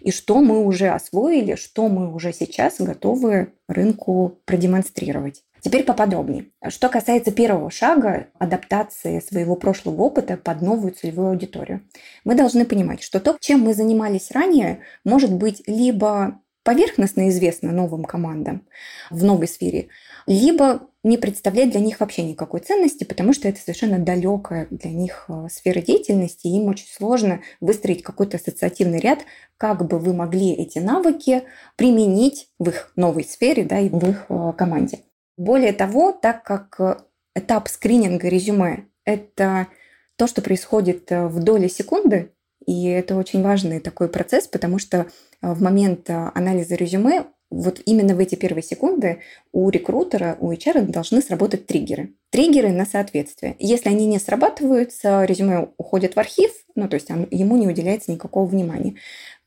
И 0.00 0.10
что 0.10 0.40
мы 0.40 0.64
уже 0.64 0.88
освоили, 0.88 1.54
что 1.54 1.88
мы 1.88 2.12
уже 2.12 2.32
сейчас 2.32 2.80
готовы 2.80 3.52
рынку 3.68 4.40
продемонстрировать. 4.44 5.44
Теперь 5.62 5.84
поподробнее. 5.84 6.46
Что 6.68 6.88
касается 6.88 7.30
первого 7.30 7.70
шага 7.70 8.26
адаптации 8.40 9.20
своего 9.20 9.54
прошлого 9.54 10.02
опыта 10.02 10.36
под 10.36 10.60
новую 10.60 10.92
целевую 10.92 11.28
аудиторию. 11.28 11.88
Мы 12.24 12.34
должны 12.34 12.64
понимать, 12.64 13.00
что 13.00 13.20
то, 13.20 13.36
чем 13.38 13.60
мы 13.60 13.72
занимались 13.72 14.32
ранее, 14.32 14.80
может 15.04 15.32
быть 15.32 15.62
либо 15.68 16.40
поверхностно 16.64 17.28
известно 17.28 17.70
новым 17.70 18.04
командам 18.04 18.66
в 19.10 19.22
новой 19.22 19.46
сфере, 19.46 19.88
либо 20.26 20.88
не 21.04 21.16
представляет 21.16 21.70
для 21.70 21.80
них 21.80 22.00
вообще 22.00 22.22
никакой 22.22 22.60
ценности, 22.60 23.04
потому 23.04 23.32
что 23.32 23.48
это 23.48 23.60
совершенно 23.60 23.98
далекая 23.98 24.68
для 24.70 24.90
них 24.90 25.24
э, 25.28 25.48
сфера 25.50 25.80
деятельности, 25.80 26.46
и 26.46 26.56
им 26.56 26.68
очень 26.68 26.86
сложно 26.86 27.40
выстроить 27.60 28.04
какой-то 28.04 28.36
ассоциативный 28.36 29.00
ряд, 29.00 29.20
как 29.56 29.86
бы 29.86 29.98
вы 29.98 30.12
могли 30.12 30.52
эти 30.52 30.78
навыки 30.78 31.42
применить 31.76 32.48
в 32.60 32.68
их 32.68 32.92
новой 32.94 33.24
сфере 33.24 33.64
да, 33.64 33.80
и 33.80 33.88
в 33.88 34.08
их 34.08 34.26
э, 34.28 34.52
команде. 34.56 35.00
Более 35.36 35.72
того, 35.72 36.12
так 36.12 36.42
как 36.44 36.76
э, 36.78 36.96
этап 37.34 37.68
скрининга 37.68 38.28
резюме– 38.28 38.86
это 39.04 39.68
то, 40.16 40.26
что 40.26 40.42
происходит 40.42 41.10
в 41.10 41.42
доли 41.42 41.68
секунды, 41.68 42.32
и 42.66 42.86
это 42.86 43.16
очень 43.16 43.42
важный 43.42 43.80
такой 43.80 44.08
процесс, 44.08 44.46
потому 44.46 44.78
что 44.78 45.06
в 45.40 45.60
момент 45.60 46.08
анализа 46.08 46.76
резюме 46.76 47.24
вот 47.52 47.82
именно 47.84 48.14
в 48.14 48.18
эти 48.18 48.34
первые 48.34 48.62
секунды 48.62 49.20
у 49.52 49.68
рекрутера, 49.68 50.38
у 50.40 50.50
HR 50.50 50.86
должны 50.86 51.20
сработать 51.20 51.66
триггеры. 51.66 52.14
Триггеры 52.30 52.70
на 52.70 52.86
соответствие. 52.86 53.56
Если 53.58 53.90
они 53.90 54.06
не 54.06 54.18
срабатываются, 54.18 55.24
резюме 55.24 55.68
уходит 55.76 56.16
в 56.16 56.18
архив, 56.18 56.50
ну, 56.74 56.88
то 56.88 56.94
есть 56.94 57.10
ему 57.10 57.56
не 57.58 57.68
уделяется 57.68 58.10
никакого 58.10 58.46
внимания. 58.46 58.94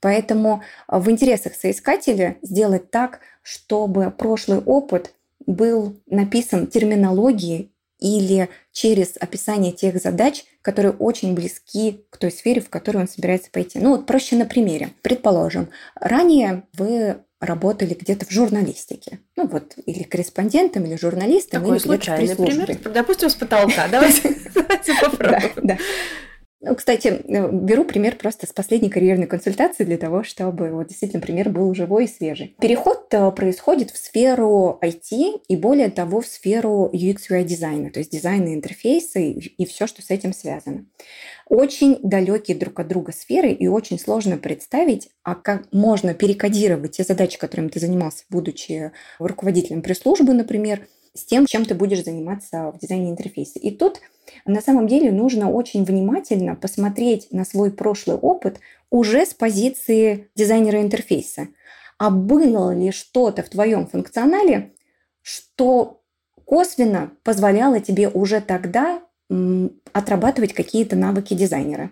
Поэтому 0.02 0.62
в 0.88 1.10
интересах 1.10 1.56
соискателя 1.56 2.38
сделать 2.44 2.92
так, 2.92 3.22
чтобы 3.42 4.12
прошлый 4.12 4.60
опыт 4.60 5.14
был 5.46 5.98
написан 6.08 6.68
терминологией 6.68 7.72
или 8.00 8.50
через 8.72 9.16
описание 9.20 9.72
тех 9.72 10.02
задач, 10.02 10.43
которые 10.62 10.93
очень 10.93 11.34
близки 11.34 12.06
к 12.10 12.18
той 12.18 12.32
сфере, 12.32 12.62
в 12.62 12.70
которую 12.70 13.04
он 13.04 13.08
собирается 13.08 13.50
пойти. 13.52 13.80
Ну 13.80 13.91
вот 13.91 14.06
проще 14.06 14.36
на 14.36 14.46
примере. 14.46 14.89
Предположим, 15.02 15.70
ранее 15.96 16.64
вы 16.74 17.18
работали 17.39 17.93
где-то 17.93 18.26
в 18.26 18.32
журналистике. 18.32 19.20
Ну 19.36 19.48
вот, 19.48 19.76
или 19.86 20.04
корреспондентом, 20.04 20.86
или 20.86 20.96
журналистом, 20.96 21.62
Такой 21.62 21.78
или 21.78 21.84
случайный 21.84 22.36
пример. 22.36 22.78
Допустим, 22.93 23.30
с 23.30 23.36
потолка. 23.36 23.88
Давайте 23.89 24.22
попробуем. 25.02 25.78
Ну, 26.68 26.76
кстати, 26.76 27.07
э, 27.07 27.51
беру 27.51 27.86
пример 27.86 28.16
просто 28.16 28.47
с 28.47 28.53
последней 28.53 28.89
карьерной 28.89 29.28
консультации 29.28 29.84
для 29.84 29.97
того, 29.97 30.24
чтобы 30.24 30.72
вот 30.72 30.88
действительно 30.88 31.22
пример 31.22 31.49
был 31.49 31.74
живой 31.76 32.05
и 32.05 32.07
свежий. 32.07 32.55
Переход 32.59 33.05
э, 33.11 33.32
происходит 33.32 33.91
в 33.91 33.97
сферу 33.97 34.80
IT 34.82 35.41
и 35.47 35.55
более 35.55 35.91
того 35.91 36.22
в 36.22 36.26
сферу 36.26 36.89
UX 36.91 37.30
UI 37.30 37.43
дизайна, 37.43 37.91
то 37.91 37.99
есть 37.99 38.11
дизайна 38.11 38.55
интерфейса 38.55 39.20
и, 39.20 39.34
и 39.34 39.66
все, 39.66 39.86
что 39.86 40.01
с 40.01 40.09
этим 40.09 40.34
связано. 40.34 40.86
Очень 41.47 41.99
далекие 42.01 42.57
друг 42.57 42.80
от 42.80 42.88
друга 42.88 43.11
сферы 43.11 43.51
и 43.51 43.68
очень 43.68 43.99
сложно 43.99 44.38
представить, 44.38 45.09
а 45.22 45.36
как 45.36 45.72
можно 45.72 46.16
перекодировать 46.16 46.97
те 46.97 47.03
задачи, 47.03 47.38
которыми 47.38 47.68
ты 47.68 47.80
занимался, 47.80 48.24
будучи 48.32 48.91
руководителем 49.20 49.84
пресс-службы, 49.84 50.34
например, 50.34 50.88
с 51.16 51.24
тем, 51.26 51.45
чем 51.45 51.66
ты 51.66 51.74
будешь 51.74 52.03
заниматься 52.03 52.72
в 52.72 52.78
дизайне 52.78 53.09
интерфейса. 53.09 53.57
И 53.57 53.72
тут 53.72 54.01
на 54.45 54.61
самом 54.61 54.88
деле 54.88 55.11
нужно 55.11 55.49
очень 55.49 55.84
внимательно 55.84 56.55
посмотреть 56.55 57.30
на 57.32 57.45
свой 57.45 57.72
прошлый 57.72 58.18
опыт 58.18 58.59
уже 58.89 59.26
с 59.26 59.34
позиции 59.34 60.30
дизайнера 60.36 60.82
интерфейса. 60.82 61.47
А 61.97 62.09
было 62.09 62.76
ли 62.76 62.91
что-то 62.91 63.41
в 63.41 63.49
твоем 63.49 63.88
функционале, 63.88 64.74
что 65.22 66.01
косвенно 66.43 67.11
позволяло 67.24 67.80
тебе 67.80 68.09
уже 68.09 68.41
тогда 68.41 69.01
отрабатывать 69.93 70.53
какие-то 70.53 70.95
навыки 70.95 71.34
дизайнера? 71.34 71.91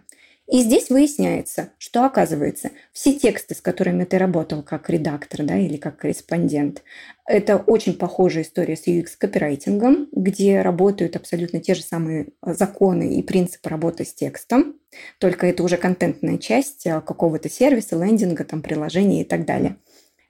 И 0.52 0.62
здесь 0.62 0.90
выясняется, 0.90 1.72
что 1.78 2.06
оказывается, 2.06 2.72
все 2.92 3.14
тексты, 3.14 3.56
с 3.56 3.62
которыми 3.62 4.04
ты 4.04 4.18
работал 4.18 4.62
как 4.62 4.90
редактор 4.90 5.44
да, 5.44 5.58
или 5.58 5.78
как 5.78 5.98
корреспондент, 5.98 6.84
это 7.26 7.58
очень 7.58 7.94
похожая 7.94 8.44
история 8.44 8.76
с 8.76 8.86
UX-копирайтингом, 8.86 10.10
где 10.12 10.62
работают 10.62 11.16
абсолютно 11.16 11.62
те 11.62 11.76
же 11.76 11.82
самые 11.82 12.28
законы 12.42 13.16
и 13.16 13.24
принципы 13.24 13.70
работы 13.70 14.04
с 14.04 14.14
текстом, 14.14 14.76
только 15.18 15.48
это 15.48 15.64
уже 15.64 15.78
контентная 15.78 16.38
часть 16.38 16.86
а, 16.88 17.02
какого-то 17.02 17.50
сервиса, 17.50 17.96
лендинга, 17.96 18.44
там, 18.44 18.62
приложения 18.62 19.22
и 19.22 19.26
так 19.26 19.46
далее. 19.46 19.78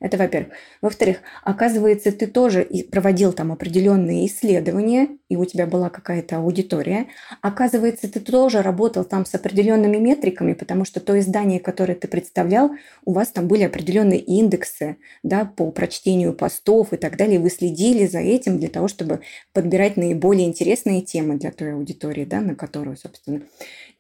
Это 0.04 0.18
во-первых. 0.18 0.52
Во-вторых, 0.82 1.20
оказывается, 1.44 2.12
ты 2.12 2.28
тоже 2.28 2.68
проводил 2.92 3.32
там 3.32 3.54
определенные 3.54 4.28
исследования, 4.28 5.08
и 5.30 5.38
у 5.38 5.46
тебя 5.46 5.66
была 5.66 5.90
какая-то 5.90 6.40
аудитория. 6.40 7.08
Оказывается, 7.42 8.12
ты 8.12 8.20
тоже 8.20 8.62
работал 8.62 9.06
там 9.06 9.26
с 9.26 9.34
определенными 9.34 9.96
метриками, 9.96 10.56
потому 10.56 10.84
что 10.84 11.00
то 11.00 11.18
издание, 11.18 11.62
которое 11.62 11.96
ты 11.96 12.10
представлял, 12.10 12.72
у 13.06 13.14
вас 13.14 13.30
там 13.30 13.48
были 13.48 13.64
определенные 13.64 14.20
индексы 14.20 14.98
да, 15.24 15.46
по 15.46 15.72
прочтению 15.72 16.34
постов 16.34 16.92
и 16.92 16.98
так 16.98 17.16
далее. 17.16 17.40
Вы 17.40 17.50
следили 17.50 18.06
за 18.06 18.20
этим 18.20 18.60
для 18.60 18.68
того, 18.68 18.90
чтобы 18.90 19.22
подбирать 19.54 19.96
наиболее 19.96 20.46
интересные 20.46 21.02
темы 21.02 21.38
для 21.38 21.52
той 21.52 21.76
аудитории, 21.76 22.26
да, 22.26 22.42
на 22.42 22.56
которую, 22.56 22.98
собственно. 22.98 23.42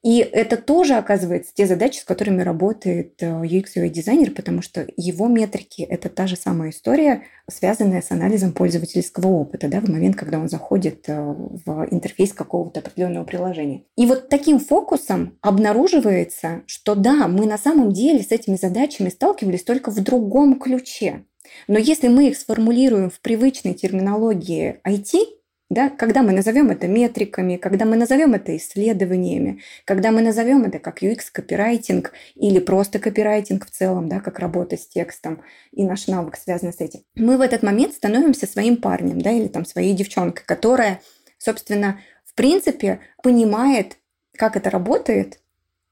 И 0.03 0.17
это 0.19 0.57
тоже, 0.57 0.95
оказывается, 0.95 1.53
те 1.55 1.65
задачи, 1.65 1.99
с 1.99 2.03
которыми 2.03 2.41
работает 2.41 3.23
э, 3.23 3.27
UX 3.27 3.67
UI 3.77 3.87
дизайнер, 3.87 4.31
потому 4.31 4.61
что 4.61 4.85
его 4.97 5.29
метрики– 5.29 5.81
это 5.89 6.09
та 6.09 6.27
же 6.27 6.35
самая 6.35 6.71
история, 6.71 7.23
связанная 7.49 8.01
с 8.01 8.11
анализом 8.11 8.51
пользовательского 8.51 9.27
опыта 9.27 9.69
да, 9.69 9.79
в 9.79 9.87
момент, 9.87 10.17
когда 10.17 10.39
он 10.39 10.49
заходит 10.49 11.05
э, 11.07 11.15
в 11.15 11.87
интерфейс 11.89 12.33
какого-то 12.33 12.81
определенного 12.81 13.23
приложения. 13.23 13.83
И 13.95 14.05
вот 14.05 14.27
таким 14.27 14.59
фокусом 14.59 15.37
обнаруживается, 15.39 16.63
что 16.67 16.95
да, 16.95 17.29
мы 17.29 17.45
на 17.45 17.57
самом 17.57 17.93
деле 17.93 18.23
с 18.23 18.31
этими 18.31 18.57
задачами 18.57 19.07
сталкивались 19.07 19.63
только 19.63 19.89
в 19.89 20.03
другом 20.03 20.59
ключе. 20.59 21.23
Но 21.67 21.79
если 21.79 22.09
мы 22.09 22.27
их 22.27 22.37
сформулируем 22.37 23.09
в 23.09 23.21
привычной 23.21 23.73
терминологии 23.73 24.81
IT, 24.85 25.42
да? 25.73 25.89
Когда 25.89 26.21
мы 26.23 26.31
назовем 26.31 26.69
это 26.69 26.87
метриками, 26.87 27.57
когда 27.57 27.85
мы 27.85 27.95
назовем 27.95 28.33
это 28.33 28.55
исследованиями, 28.55 29.61
когда 29.85 30.11
мы 30.11 30.21
назовем 30.21 30.63
это 30.63 30.79
как 30.79 31.03
UX-копирайтинг 31.03 32.11
или 32.35 32.59
просто 32.59 32.99
копирайтинг 32.99 33.65
в 33.65 33.71
целом, 33.71 34.09
да, 34.09 34.19
как 34.19 34.39
работа 34.39 34.77
с 34.77 34.87
текстом, 34.87 35.41
и 35.71 35.83
наш 35.83 36.07
навык 36.07 36.37
связан 36.37 36.73
с 36.73 36.79
этим, 36.79 37.01
мы 37.15 37.37
в 37.37 37.41
этот 37.41 37.63
момент 37.63 37.93
становимся 37.93 38.47
своим 38.47 38.77
парнем 38.77 39.21
да, 39.21 39.31
или 39.31 39.47
там 39.47 39.65
своей 39.65 39.93
девчонкой, 39.93 40.45
которая, 40.45 41.01
собственно, 41.37 41.99
в 42.25 42.35
принципе 42.35 42.99
понимает, 43.21 43.97
как 44.37 44.55
это 44.55 44.69
работает, 44.69 45.39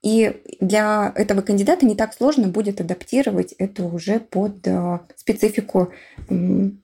и 0.01 0.41
для 0.59 1.13
этого 1.15 1.41
кандидата 1.41 1.85
не 1.85 1.95
так 1.95 2.13
сложно 2.13 2.47
будет 2.47 2.81
адаптировать 2.81 3.53
это 3.53 3.83
уже 3.83 4.19
под 4.19 4.65
э, 4.67 4.99
специфику 5.15 5.93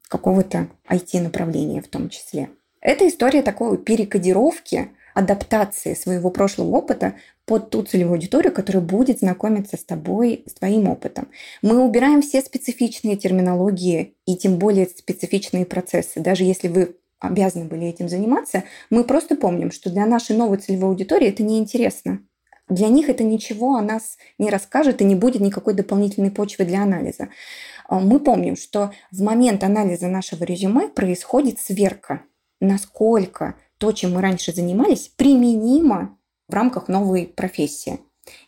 какого-то 0.07 0.67
IT-направления 0.87 1.81
в 1.81 1.87
том 1.87 2.09
числе. 2.09 2.49
Это 2.81 3.07
история 3.07 3.41
такой 3.41 3.77
перекодировки, 3.77 4.91
адаптации 5.17 5.95
своего 5.95 6.29
прошлого 6.29 6.77
опыта 6.77 7.15
под 7.45 7.71
ту 7.71 7.81
целевую 7.81 8.13
аудиторию, 8.17 8.53
которая 8.53 8.83
будет 8.83 9.19
знакомиться 9.19 9.75
с 9.75 9.83
тобой, 9.83 10.43
с 10.45 10.53
твоим 10.53 10.87
опытом. 10.87 11.29
Мы 11.63 11.83
убираем 11.83 12.21
все 12.21 12.41
специфичные 12.41 13.17
терминологии 13.17 14.13
и 14.27 14.35
тем 14.35 14.59
более 14.59 14.85
специфичные 14.85 15.65
процессы. 15.65 16.19
Даже 16.19 16.43
если 16.43 16.67
вы 16.67 16.97
обязаны 17.19 17.65
были 17.65 17.87
этим 17.87 18.09
заниматься, 18.09 18.63
мы 18.91 19.03
просто 19.03 19.35
помним, 19.35 19.71
что 19.71 19.89
для 19.89 20.05
нашей 20.05 20.35
новой 20.35 20.59
целевой 20.59 20.89
аудитории 20.89 21.29
это 21.29 21.41
неинтересно. 21.41 22.19
Для 22.69 22.89
них 22.89 23.09
это 23.09 23.23
ничего 23.23 23.75
о 23.75 23.81
нас 23.81 24.17
не 24.37 24.51
расскажет 24.51 25.01
и 25.01 25.05
не 25.05 25.15
будет 25.15 25.41
никакой 25.41 25.73
дополнительной 25.73 26.29
почвы 26.29 26.65
для 26.65 26.83
анализа. 26.83 27.29
Мы 27.89 28.19
помним, 28.19 28.55
что 28.55 28.91
в 29.09 29.23
момент 29.23 29.63
анализа 29.63 30.09
нашего 30.09 30.43
резюме 30.43 30.89
происходит 30.89 31.59
сверка– 31.59 32.21
насколько 32.59 33.55
то, 33.77 33.91
чем 33.91 34.13
мы 34.13 34.21
раньше 34.21 34.53
занимались, 34.53 35.11
применимо 35.15 36.17
в 36.47 36.53
рамках 36.53 36.87
новой 36.87 37.27
профессии. 37.27 37.99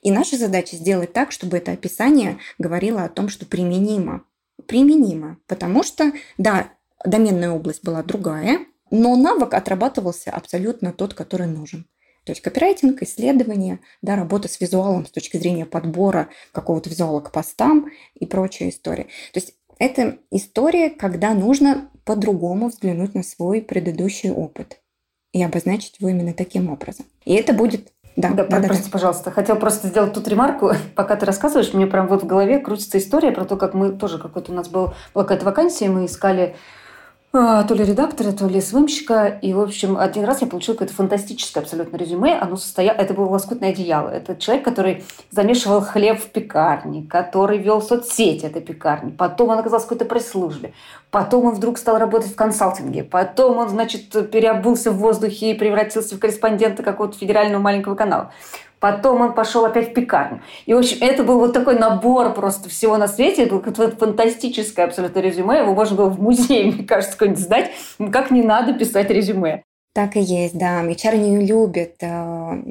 И 0.01 0.11
наша 0.11 0.37
задача 0.37 0.75
сделать 0.75 1.13
так, 1.13 1.31
чтобы 1.31 1.57
это 1.57 1.71
описание 1.71 2.37
говорило 2.57 3.03
о 3.03 3.09
том, 3.09 3.29
что 3.29 3.45
применимо. 3.45 4.23
Применимо. 4.65 5.37
Потому 5.47 5.83
что, 5.83 6.11
да, 6.37 6.69
доменная 7.05 7.51
область 7.51 7.83
была 7.83 8.03
другая, 8.03 8.65
но 8.91 9.15
навык 9.15 9.53
отрабатывался 9.53 10.31
абсолютно 10.31 10.91
тот, 10.91 11.13
который 11.13 11.47
нужен. 11.47 11.85
То 12.25 12.31
есть 12.31 12.41
копирайтинг, 12.41 13.01
исследование, 13.01 13.79
да, 14.01 14.15
работа 14.15 14.47
с 14.47 14.59
визуалом 14.59 15.05
с 15.05 15.11
точки 15.11 15.37
зрения 15.37 15.65
подбора 15.65 16.29
какого-то 16.51 16.89
визуала 16.89 17.21
к 17.21 17.31
постам 17.31 17.89
и 18.13 18.25
прочая 18.25 18.69
история. 18.69 19.05
То 19.33 19.39
есть 19.39 19.55
это 19.79 20.17
история, 20.29 20.89
когда 20.89 21.33
нужно 21.33 21.89
по-другому 22.05 22.67
взглянуть 22.67 23.15
на 23.15 23.23
свой 23.23 23.61
предыдущий 23.61 24.29
опыт 24.31 24.81
и 25.31 25.41
обозначить 25.41 25.99
его 25.99 26.09
именно 26.09 26.33
таким 26.33 26.69
образом. 26.69 27.05
И 27.25 27.33
это 27.33 27.53
будет 27.53 27.93
да, 28.15 28.31
да, 28.31 28.43
да, 28.43 28.59
прости, 28.59 28.83
да. 28.85 28.89
пожалуйста. 28.91 29.31
Хотел 29.31 29.55
просто 29.55 29.87
сделать 29.87 30.13
тут 30.13 30.27
ремарку. 30.27 30.73
Пока 30.95 31.15
ты 31.15 31.25
рассказываешь, 31.25 31.73
мне 31.73 31.87
прям 31.87 32.07
вот 32.07 32.23
в 32.23 32.27
голове 32.27 32.59
крутится 32.59 32.97
история 32.97 33.31
про 33.31 33.45
то, 33.45 33.55
как 33.55 33.73
мы 33.73 33.93
тоже 33.93 34.19
какой-то 34.19 34.51
у 34.51 34.55
нас 34.55 34.67
был, 34.67 34.93
была 35.13 35.23
какая-то 35.23 35.45
вакансия, 35.45 35.87
мы 35.87 36.05
искали 36.05 36.55
то 37.31 37.67
ли 37.75 37.85
редактора, 37.85 38.31
то 38.31 38.47
ли 38.47 38.59
СВМщика. 38.59 39.27
И, 39.27 39.53
в 39.53 39.59
общем, 39.59 39.97
один 39.97 40.25
раз 40.25 40.41
я 40.41 40.47
получила 40.47 40.73
какое-то 40.73 40.95
фантастическое 40.95 41.61
абсолютно 41.61 41.95
резюме. 41.97 42.33
Оно 42.39 42.55
состояло... 42.55 42.97
Это 42.97 43.13
было 43.13 43.25
лоскутное 43.25 43.69
одеяло. 43.69 44.09
Это 44.09 44.35
человек, 44.35 44.65
который 44.65 45.03
замешивал 45.29 45.81
хлеб 45.81 46.19
в 46.19 46.29
пекарне, 46.29 47.05
который 47.07 47.59
вел 47.59 47.83
соцсети 47.83 48.45
этой 48.45 48.63
пекарни. 48.63 49.11
Потом 49.11 49.49
он 49.49 49.59
оказался 49.59 49.85
в 49.85 49.89
какой-то 49.89 50.05
пресс-службе. 50.05 50.73
Потом 51.11 51.45
он 51.45 51.53
вдруг 51.53 51.77
стал 51.77 51.99
работать 51.99 52.31
в 52.31 52.35
консалтинге. 52.35 53.03
Потом 53.03 53.59
он, 53.59 53.69
значит, 53.69 54.09
переобулся 54.31 54.89
в 54.89 54.97
воздухе 54.97 55.51
и 55.51 55.53
превратился 55.53 56.15
в 56.15 56.19
корреспондента 56.19 56.81
какого-то 56.81 57.15
федерального 57.15 57.61
маленького 57.61 57.93
канала. 57.93 58.31
Потом 58.79 59.21
он 59.21 59.33
пошел 59.33 59.65
опять 59.65 59.91
в 59.91 59.93
пекарню. 59.93 60.41
И, 60.65 60.73
в 60.73 60.77
общем, 60.77 60.97
это 61.01 61.23
был 61.23 61.39
вот 61.39 61.53
такой 61.53 61.77
набор 61.77 62.33
просто 62.33 62.69
всего 62.69 62.97
на 62.97 63.07
свете. 63.07 63.43
Это 63.43 63.55
было 63.55 63.91
фантастическое 63.91 64.85
абсолютно 64.85 65.19
резюме. 65.19 65.59
Его 65.59 65.73
можно 65.73 65.95
было 65.95 66.09
в 66.09 66.21
музее, 66.21 66.71
мне 66.71 66.83
кажется, 66.83 67.13
какой-нибудь 67.13 67.43
сдать. 67.43 67.71
Как 68.11 68.31
не 68.31 68.41
надо 68.41 68.73
писать 68.73 69.09
резюме. 69.09 69.63
Так 69.93 70.15
и 70.15 70.21
есть, 70.21 70.57
да. 70.57 70.83
HR 70.85 71.17
не 71.17 71.45
любит, 71.45 71.95
э, 72.01 72.63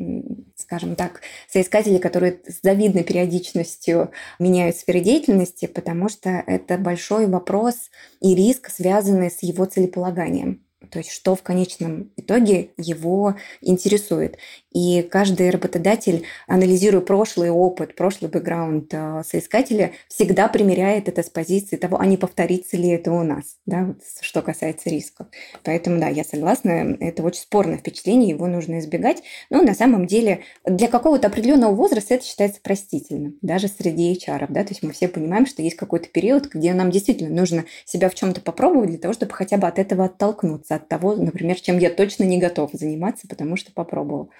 скажем 0.57 0.95
так, 0.95 1.21
соискателей, 1.49 1.99
которые 1.99 2.41
с 2.47 2.63
завидной 2.63 3.03
периодичностью 3.03 4.13
меняют 4.39 4.77
сферы 4.77 5.01
деятельности, 5.01 5.67
потому 5.67 6.09
что 6.09 6.31
это 6.47 6.79
большой 6.79 7.27
вопрос 7.27 7.91
и 8.21 8.35
риск, 8.35 8.71
связанный 8.71 9.31
с 9.31 9.43
его 9.43 9.65
целеполаганием. 9.65 10.63
То 10.91 11.01
есть 11.01 11.11
что 11.11 11.35
в 11.35 11.43
конечном 11.43 12.13
итоге 12.17 12.71
его 12.77 13.35
интересует. 13.61 14.39
И 14.73 15.03
каждый 15.03 15.49
работодатель, 15.51 16.25
анализируя 16.47 17.01
прошлый 17.01 17.51
опыт, 17.51 17.95
прошлый 17.95 18.31
бэкграунд 18.31 18.93
э, 18.93 19.23
соискателя, 19.27 19.93
всегда 20.09 20.47
примеряет 20.49 21.09
это 21.09 21.23
с 21.23 21.31
позиции 21.31 21.77
того, 21.77 21.99
а 21.99 22.05
не 22.07 22.19
повторится 22.19 22.77
ли 22.77 22.89
это 22.91 23.11
у 23.11 23.23
нас, 23.23 23.57
да, 23.65 23.85
вот, 23.85 24.03
что 24.21 24.43
касается 24.43 24.91
рисков. 24.91 25.29
Поэтому, 25.65 25.99
да, 25.99 26.09
я 26.09 26.23
согласна, 26.23 26.97
это 27.01 27.23
очень 27.23 27.41
спорное 27.41 27.79
впечатление, 27.79 28.29
его 28.29 28.47
нужно 28.47 28.79
избегать. 28.79 29.23
Но 29.49 29.63
на 29.63 29.75
самом 29.75 30.07
деле 30.07 30.41
для 30.65 30.89
какого-то 30.89 31.29
определенного 31.29 31.75
возраста 31.75 32.15
это 32.15 32.25
считается 32.25 32.61
простительным, 32.61 33.39
даже 33.41 33.69
среди 33.69 34.13
HR. 34.13 34.47
Да? 34.51 34.65
То 34.65 34.71
есть 34.71 34.83
мы 34.83 34.93
все 34.93 35.09
понимаем, 35.09 35.47
что 35.47 35.63
есть 35.63 35.77
какой-то 35.77 36.09
период, 36.09 36.47
где 36.47 36.75
нам 36.75 36.91
действительно 36.91 37.35
нужно 37.35 37.65
себя 37.87 38.11
в 38.11 38.15
чем-то 38.15 38.43
попробовать 38.43 38.91
для 38.91 38.99
того, 38.99 39.15
чтобы 39.15 39.33
хотя 39.33 39.57
бы 39.57 39.67
от 39.67 39.79
этого 39.79 40.05
оттолкнуться, 40.05 40.75
от 40.75 40.89
того, 40.89 41.17
например, 41.17 41.59
чем 41.59 41.79
я 41.79 41.89
точно 41.89 42.25
не 42.25 42.39
готов 42.39 42.71
заниматься, 42.73 43.27
потому 43.27 43.57
что 43.57 43.73
попробовал. 43.73 44.31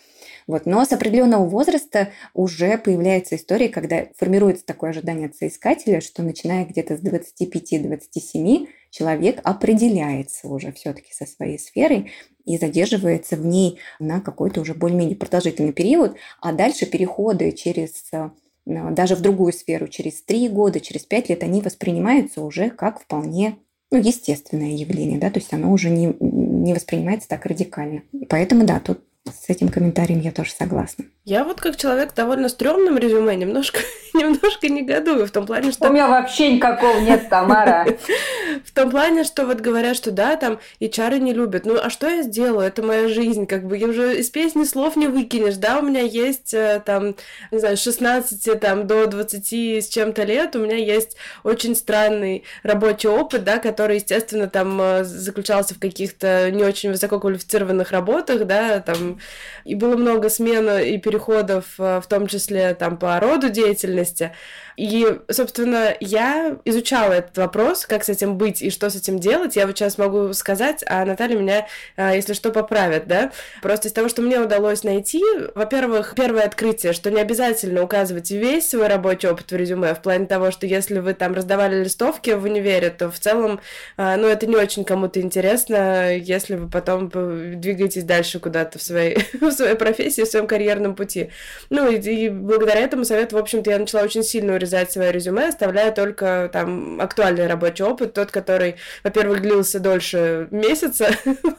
Вот. 0.49 0.65
Но 0.65 0.85
с 0.85 0.93
определенного 0.93 1.47
возраста 1.47 2.09
уже 2.33 2.79
появляется 2.79 3.37
история, 3.37 3.69
когда 3.69 4.07
формируется 4.17 4.65
такое 4.65 4.91
ожидание 4.91 5.29
от 5.29 5.37
соискателя, 5.37 6.01
что 6.01 6.23
начиная 6.23 6.65
где-то 6.65 6.97
с 6.97 7.01
25-27 7.01 8.67
человек 8.91 9.41
определяется 9.45 10.49
уже 10.49 10.73
все-таки 10.73 11.13
со 11.13 11.27
своей 11.27 11.59
сферой 11.59 12.11
и 12.47 12.57
задерживается 12.57 13.37
в 13.37 13.45
ней 13.45 13.79
на 14.01 14.23
какой-то 14.23 14.63
уже 14.63 14.73
более-менее 14.73 15.17
продолжительный 15.17 15.75
период, 15.75 16.17
а 16.41 16.53
дальше 16.53 16.87
переходы 16.87 17.53
через 17.53 18.07
э, 18.13 18.31
даже 18.65 19.17
в 19.17 19.21
другую 19.21 19.53
сферу 19.53 19.87
через 19.87 20.23
три 20.23 20.49
года, 20.49 20.81
через 20.81 21.03
пять 21.03 21.29
лет, 21.29 21.43
они 21.43 21.61
воспринимаются 21.61 22.41
уже 22.41 22.71
как 22.71 23.03
вполне 23.03 23.59
ну, 23.91 23.99
естественное 23.99 24.73
явление, 24.73 25.19
да, 25.19 25.31
то 25.31 25.41
есть 25.41 25.53
оно 25.53 25.73
уже 25.73 25.91
не, 25.91 26.15
не 26.21 26.73
воспринимается 26.73 27.29
так 27.29 27.45
радикально. 27.45 28.03
Поэтому, 28.29 28.65
да, 28.65 28.81
тут 28.81 29.01
с 29.33 29.49
этим 29.49 29.69
комментарием 29.69 30.21
я 30.21 30.33
тоже 30.33 30.53
согласна. 30.53 31.05
Я 31.29 31.45
вот 31.45 31.61
как 31.61 31.77
человек 31.77 32.15
довольно 32.15 32.49
стрёмным 32.49 32.97
резюме 32.97 33.37
немножко, 33.37 33.81
немножко 34.15 34.67
негодую 34.71 35.27
в 35.27 35.31
том 35.31 35.45
плане, 35.45 35.73
что... 35.73 35.91
У 35.91 35.93
меня 35.93 36.09
вообще 36.09 36.55
никакого 36.55 37.01
нет, 37.01 37.29
Тамара. 37.29 37.87
В 38.65 38.73
том 38.73 38.91
плане, 38.91 39.25
что 39.25 39.45
вот 39.45 39.61
говорят, 39.61 39.95
что 39.95 40.11
да, 40.11 40.37
там 40.37 40.59
HR 40.81 41.19
не 41.19 41.35
любят. 41.35 41.67
Ну, 41.67 41.79
а 41.81 41.91
что 41.91 42.09
я 42.09 42.23
сделаю? 42.23 42.67
Это 42.67 42.83
моя 42.83 43.09
жизнь, 43.09 43.47
как 43.47 43.65
бы. 43.65 43.77
Я 43.77 43.89
уже 43.89 44.19
из 44.19 44.31
песни 44.31 44.65
слов 44.65 44.97
не 44.97 45.07
выкинешь, 45.07 45.57
да? 45.57 45.79
У 45.79 45.83
меня 45.83 46.01
есть 46.01 46.55
э, 46.55 46.83
там, 46.85 47.15
не 47.51 47.59
знаю, 47.59 47.77
с 47.77 47.83
16 47.83 48.59
там, 48.59 48.87
до 48.87 49.07
20 49.07 49.53
с 49.53 49.89
чем-то 49.89 50.25
лет. 50.25 50.57
У 50.57 50.61
меня 50.61 50.77
есть 50.77 51.17
очень 51.45 51.77
странный 51.77 52.45
рабочий 52.63 53.09
опыт, 53.09 53.45
да, 53.45 53.59
который, 53.59 53.97
естественно, 53.97 54.49
там 54.49 54.81
э, 54.81 55.05
заключался 55.05 55.75
в 55.75 55.79
каких-то 55.79 56.51
не 56.51 56.65
очень 56.65 56.91
высококвалифицированных 56.91 57.93
работах, 57.93 58.47
да, 58.47 58.81
там, 58.81 59.21
и 59.65 59.75
было 59.75 59.97
много 59.97 60.31
смен 60.31 60.69
и 60.71 60.97
переходов 60.97 61.18
переходов, 61.19 61.75
э, 61.79 62.01
в 62.01 62.07
том 62.07 62.27
числе 62.27 62.75
там 62.75 62.97
по 62.97 63.19
роду 63.21 63.51
деятельности. 63.51 64.33
И, 64.79 65.05
собственно, 65.29 65.97
я 65.99 66.57
изучала 66.65 67.15
этот 67.15 67.37
вопрос, 67.37 67.85
как 67.85 68.05
с 68.05 68.09
этим 68.09 68.39
быть 68.39 68.63
и 68.63 68.71
что 68.71 68.89
с 68.89 68.95
этим 68.95 69.19
делать. 69.19 69.57
Я 69.57 69.67
вот 69.67 69.77
сейчас 69.77 69.99
могу 69.99 70.33
сказать, 70.35 70.85
а 70.87 71.05
Наталья 71.05 71.37
меня, 71.37 71.67
э, 71.97 72.13
если 72.15 72.33
что, 72.33 72.53
поправит, 72.53 73.09
да? 73.09 73.33
Просто 73.61 73.89
из 73.89 73.93
того, 73.93 74.09
что 74.09 74.23
мне 74.23 74.39
удалось 74.39 74.85
найти, 74.85 75.21
во-первых, 75.57 76.15
первое 76.15 76.45
открытие, 76.45 76.93
что 76.93 77.11
не 77.11 77.21
обязательно 77.21 77.83
указывать 77.83 78.31
весь 78.31 78.71
свой 78.71 78.87
рабочий 78.87 79.27
опыт 79.27 79.51
в 79.51 79.57
резюме, 79.57 79.97
в 79.97 80.01
плане 80.01 80.27
того, 80.27 80.53
что 80.53 80.65
если 80.65 81.01
вы 81.01 81.13
там 81.15 81.35
раздавали 81.35 81.83
листовки 81.83 82.31
в 82.31 82.45
универе, 82.45 82.91
то 82.91 83.11
в 83.11 83.19
целом, 83.19 83.59
э, 83.97 84.15
ну, 84.15 84.29
это 84.29 84.47
не 84.47 84.55
очень 84.55 84.85
кому-то 84.85 85.21
интересно, 85.21 86.15
если 86.15 86.55
вы 86.55 86.69
потом 86.69 87.09
двигаетесь 87.09 88.05
дальше 88.05 88.39
куда-то 88.39 88.79
в 88.79 88.83
своей, 88.83 89.19
в 89.41 89.51
своей 89.51 89.75
профессии, 89.75 90.23
в 90.23 90.29
своем 90.29 90.47
карьерном 90.47 90.95
пути. 90.95 91.31
Ну, 91.69 91.91
и, 91.91 91.97
и 91.97 92.29
благодаря 92.29 92.83
этому 92.83 93.05
совету, 93.05 93.35
в 93.35 93.41
общем-то, 93.41 93.73
я 93.73 93.79
начала 93.81 94.03
очень 94.03 94.23
сильно 94.23 94.55
урезать 94.69 94.93
свое 94.93 95.13
резюме, 95.13 95.49
оставляя 95.49 95.93
только 95.93 96.51
там 96.53 97.01
актуальный 97.01 97.47
рабочий 97.47 97.85
опыт, 97.85 98.15
тот, 98.15 98.31
который, 98.31 98.77
во-первых, 99.03 99.41
длился 99.41 99.81
дольше 99.81 100.49
месяца, 100.51 101.09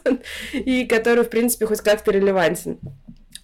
и 0.54 0.86
который, 0.86 1.24
в 1.24 1.30
принципе, 1.30 1.66
хоть 1.66 1.82
как-то 1.82 2.12
релевантен. 2.12 2.80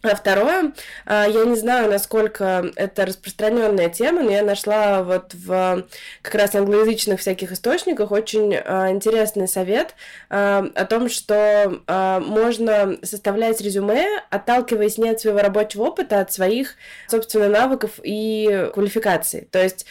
А 0.07 0.15
второе, 0.15 0.73
а, 1.05 1.25
я 1.27 1.45
не 1.45 1.55
знаю, 1.55 1.89
насколько 1.89 2.71
это 2.75 3.05
распространенная 3.07 3.89
тема, 3.89 4.21
но 4.21 4.31
я 4.31 4.43
нашла 4.43 5.01
вот 5.01 5.33
в 5.33 5.83
как 6.21 6.35
раз 6.35 6.53
англоязычных 6.53 7.19
всяких 7.19 7.51
источниках 7.51 8.11
очень 8.11 8.55
а, 8.55 8.91
интересный 8.91 9.47
совет 9.47 9.95
а, 10.29 10.67
о 10.75 10.85
том, 10.85 11.09
что 11.09 11.81
можно 11.87 12.97
составлять 13.03 13.61
резюме, 13.61 14.05
отталкиваясь 14.29 14.97
не 14.97 15.09
от 15.09 15.19
своего 15.19 15.39
рабочего 15.39 15.85
опыта, 15.85 16.19
а 16.19 16.21
от 16.21 16.31
своих, 16.31 16.75
собственно, 17.07 17.49
навыков 17.49 17.91
и 18.03 18.69
квалификаций. 18.73 19.47
То 19.51 19.61
есть 19.61 19.85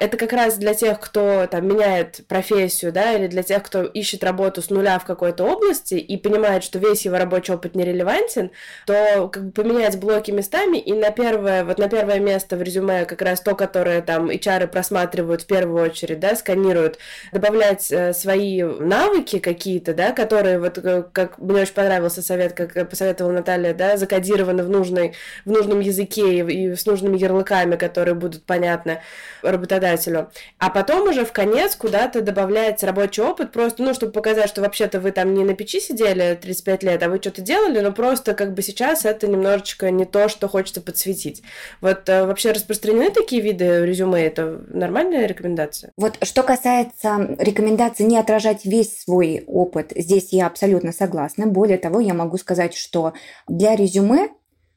это 0.00 0.16
как 0.16 0.32
раз 0.32 0.56
для 0.56 0.72
тех, 0.72 0.98
кто 0.98 1.46
там 1.46 1.68
меняет 1.68 2.22
профессию, 2.26 2.90
да, 2.90 3.12
или 3.12 3.26
для 3.26 3.42
тех, 3.42 3.62
кто 3.62 3.82
ищет 3.82 4.24
работу 4.24 4.62
с 4.62 4.70
нуля 4.70 4.98
в 4.98 5.04
какой-то 5.04 5.44
области 5.44 5.94
и 5.94 6.16
понимает, 6.16 6.64
что 6.64 6.78
весь 6.78 7.04
его 7.04 7.18
рабочий 7.18 7.52
опыт 7.52 7.74
нерелевантен, 7.74 8.50
то 8.86 9.28
как 9.30 9.44
бы 9.44 9.52
поменять 9.52 10.00
блоки 10.00 10.30
местами 10.30 10.78
и 10.78 10.94
на 10.94 11.10
первое, 11.10 11.64
вот 11.64 11.78
на 11.78 11.90
первое 11.90 12.18
место 12.18 12.56
в 12.56 12.62
резюме 12.62 13.04
как 13.04 13.20
раз 13.20 13.42
то, 13.42 13.54
которое 13.54 14.00
там 14.00 14.30
HR 14.30 14.68
просматривают 14.68 15.42
в 15.42 15.46
первую 15.46 15.84
очередь, 15.84 16.18
да, 16.18 16.34
сканируют, 16.34 16.98
добавлять 17.30 17.92
э, 17.92 18.14
свои 18.14 18.62
навыки 18.62 19.38
какие-то, 19.38 19.92
да, 19.92 20.12
которые 20.12 20.58
вот 20.58 20.78
э, 20.78 21.04
как 21.12 21.36
мне 21.38 21.60
очень 21.60 21.74
понравился 21.74 22.22
совет, 22.22 22.54
как 22.54 22.88
посоветовала 22.88 23.32
Наталья, 23.32 23.74
да, 23.74 23.98
закодированы 23.98 24.62
в 24.62 24.70
нужной 24.70 25.12
в 25.44 25.50
нужном 25.50 25.80
языке 25.80 26.38
и, 26.38 26.70
и 26.70 26.74
с 26.74 26.86
нужными 26.86 27.18
ярлыками, 27.18 27.76
которые 27.76 28.14
будут 28.14 28.44
понятны. 28.44 29.02
Работодателю 29.42 29.89
работодателю, 29.90 30.30
а 30.58 30.70
потом 30.70 31.08
уже 31.08 31.24
в 31.24 31.32
конец 31.32 31.76
куда-то 31.76 32.20
добавлять 32.22 32.82
рабочий 32.82 33.22
опыт, 33.22 33.52
просто, 33.52 33.82
ну, 33.82 33.94
чтобы 33.94 34.12
показать, 34.12 34.48
что 34.48 34.60
вообще-то 34.60 35.00
вы 35.00 35.12
там 35.12 35.34
не 35.34 35.44
на 35.44 35.54
печи 35.54 35.80
сидели 35.80 36.38
35 36.40 36.82
лет, 36.82 37.02
а 37.02 37.08
вы 37.08 37.18
что-то 37.18 37.42
делали, 37.42 37.80
но 37.80 37.92
просто 37.92 38.34
как 38.34 38.54
бы 38.54 38.62
сейчас 38.62 39.04
это 39.04 39.26
немножечко 39.26 39.90
не 39.90 40.04
то, 40.04 40.28
что 40.28 40.48
хочется 40.48 40.80
подсветить. 40.80 41.42
Вот 41.80 42.08
э, 42.08 42.26
вообще 42.26 42.52
распространены 42.52 43.10
такие 43.10 43.42
виды 43.42 43.84
резюме? 43.84 44.24
Это 44.24 44.60
нормальная 44.68 45.26
рекомендация? 45.26 45.92
Вот 45.96 46.18
что 46.22 46.42
касается 46.42 47.36
рекомендации 47.38 48.04
не 48.04 48.18
отражать 48.18 48.64
весь 48.64 49.02
свой 49.02 49.44
опыт, 49.46 49.92
здесь 49.94 50.32
я 50.32 50.46
абсолютно 50.46 50.92
согласна. 50.92 51.46
Более 51.46 51.78
того, 51.78 52.00
я 52.00 52.14
могу 52.14 52.36
сказать, 52.38 52.74
что 52.74 53.12
для 53.48 53.76
резюме 53.76 54.28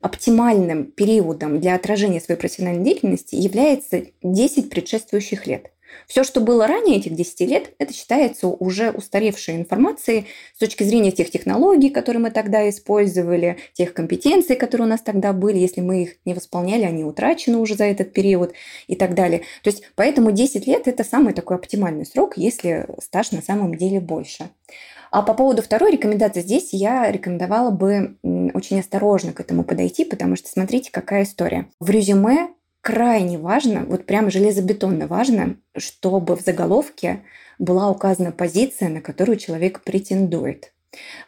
оптимальным 0.03 0.85
периодом 0.85 1.59
для 1.59 1.75
отражения 1.75 2.19
своей 2.19 2.39
профессиональной 2.39 2.83
деятельности 2.83 3.35
является 3.35 4.03
10 4.21 4.69
предшествующих 4.69 5.47
лет. 5.47 5.71
Все, 6.07 6.23
что 6.23 6.41
было 6.41 6.67
ранее 6.67 6.97
этих 6.97 7.15
10 7.15 7.41
лет, 7.41 7.73
это 7.77 7.93
считается 7.93 8.47
уже 8.47 8.91
устаревшей 8.91 9.55
информацией 9.55 10.25
с 10.55 10.59
точки 10.59 10.83
зрения 10.83 11.11
тех 11.11 11.29
технологий, 11.31 11.89
которые 11.89 12.21
мы 12.21 12.31
тогда 12.31 12.67
использовали, 12.69 13.57
тех 13.73 13.93
компетенций, 13.93 14.55
которые 14.55 14.87
у 14.87 14.89
нас 14.89 15.01
тогда 15.01 15.33
были, 15.33 15.57
если 15.57 15.81
мы 15.81 16.03
их 16.03 16.15
не 16.25 16.33
восполняли, 16.33 16.83
они 16.83 17.03
утрачены 17.03 17.57
уже 17.57 17.75
за 17.75 17.85
этот 17.85 18.11
период 18.11 18.53
и 18.87 18.95
так 18.95 19.15
далее. 19.15 19.43
То 19.63 19.69
есть 19.69 19.83
поэтому 19.95 20.31
10 20.31 20.67
лет– 20.67 20.83
это 20.87 21.03
самый 21.03 21.33
такой 21.33 21.57
оптимальный 21.57 22.05
срок, 22.05 22.33
если 22.37 22.87
стаж 23.01 23.31
на 23.31 23.41
самом 23.41 23.75
деле 23.75 23.99
больше. 23.99 24.49
А 25.13 25.21
по 25.21 25.35
поводу 25.35 25.61
второй 25.61 25.91
рекомендации, 25.91 26.41
здесь 26.41 26.69
я 26.73 27.11
рекомендовала 27.11 27.69
бы 27.69 28.17
очень 28.23 28.79
осторожно 28.79 29.31
к 29.31 29.39
этому 29.39 29.63
подойти, 29.63 30.05
потому 30.05 30.35
что 30.35 30.49
смотрите, 30.49 30.89
какая 30.91 31.21
история. 31.21 31.67
В 31.79 31.91
резюме 31.91 32.47
крайне 32.81 33.37
важно, 33.37 33.85
вот 33.85 34.07
прямо 34.07 34.31
железобетонно 34.31 35.05
важно, 35.05 35.57
чтобы 35.77 36.35
в 36.35 36.41
заголовке 36.41 37.21
была 37.59 37.91
указана 37.91 38.31
позиция, 38.31 38.89
на 38.89 39.01
которую 39.01 39.37
человек 39.37 39.83
претендует. 39.83 40.73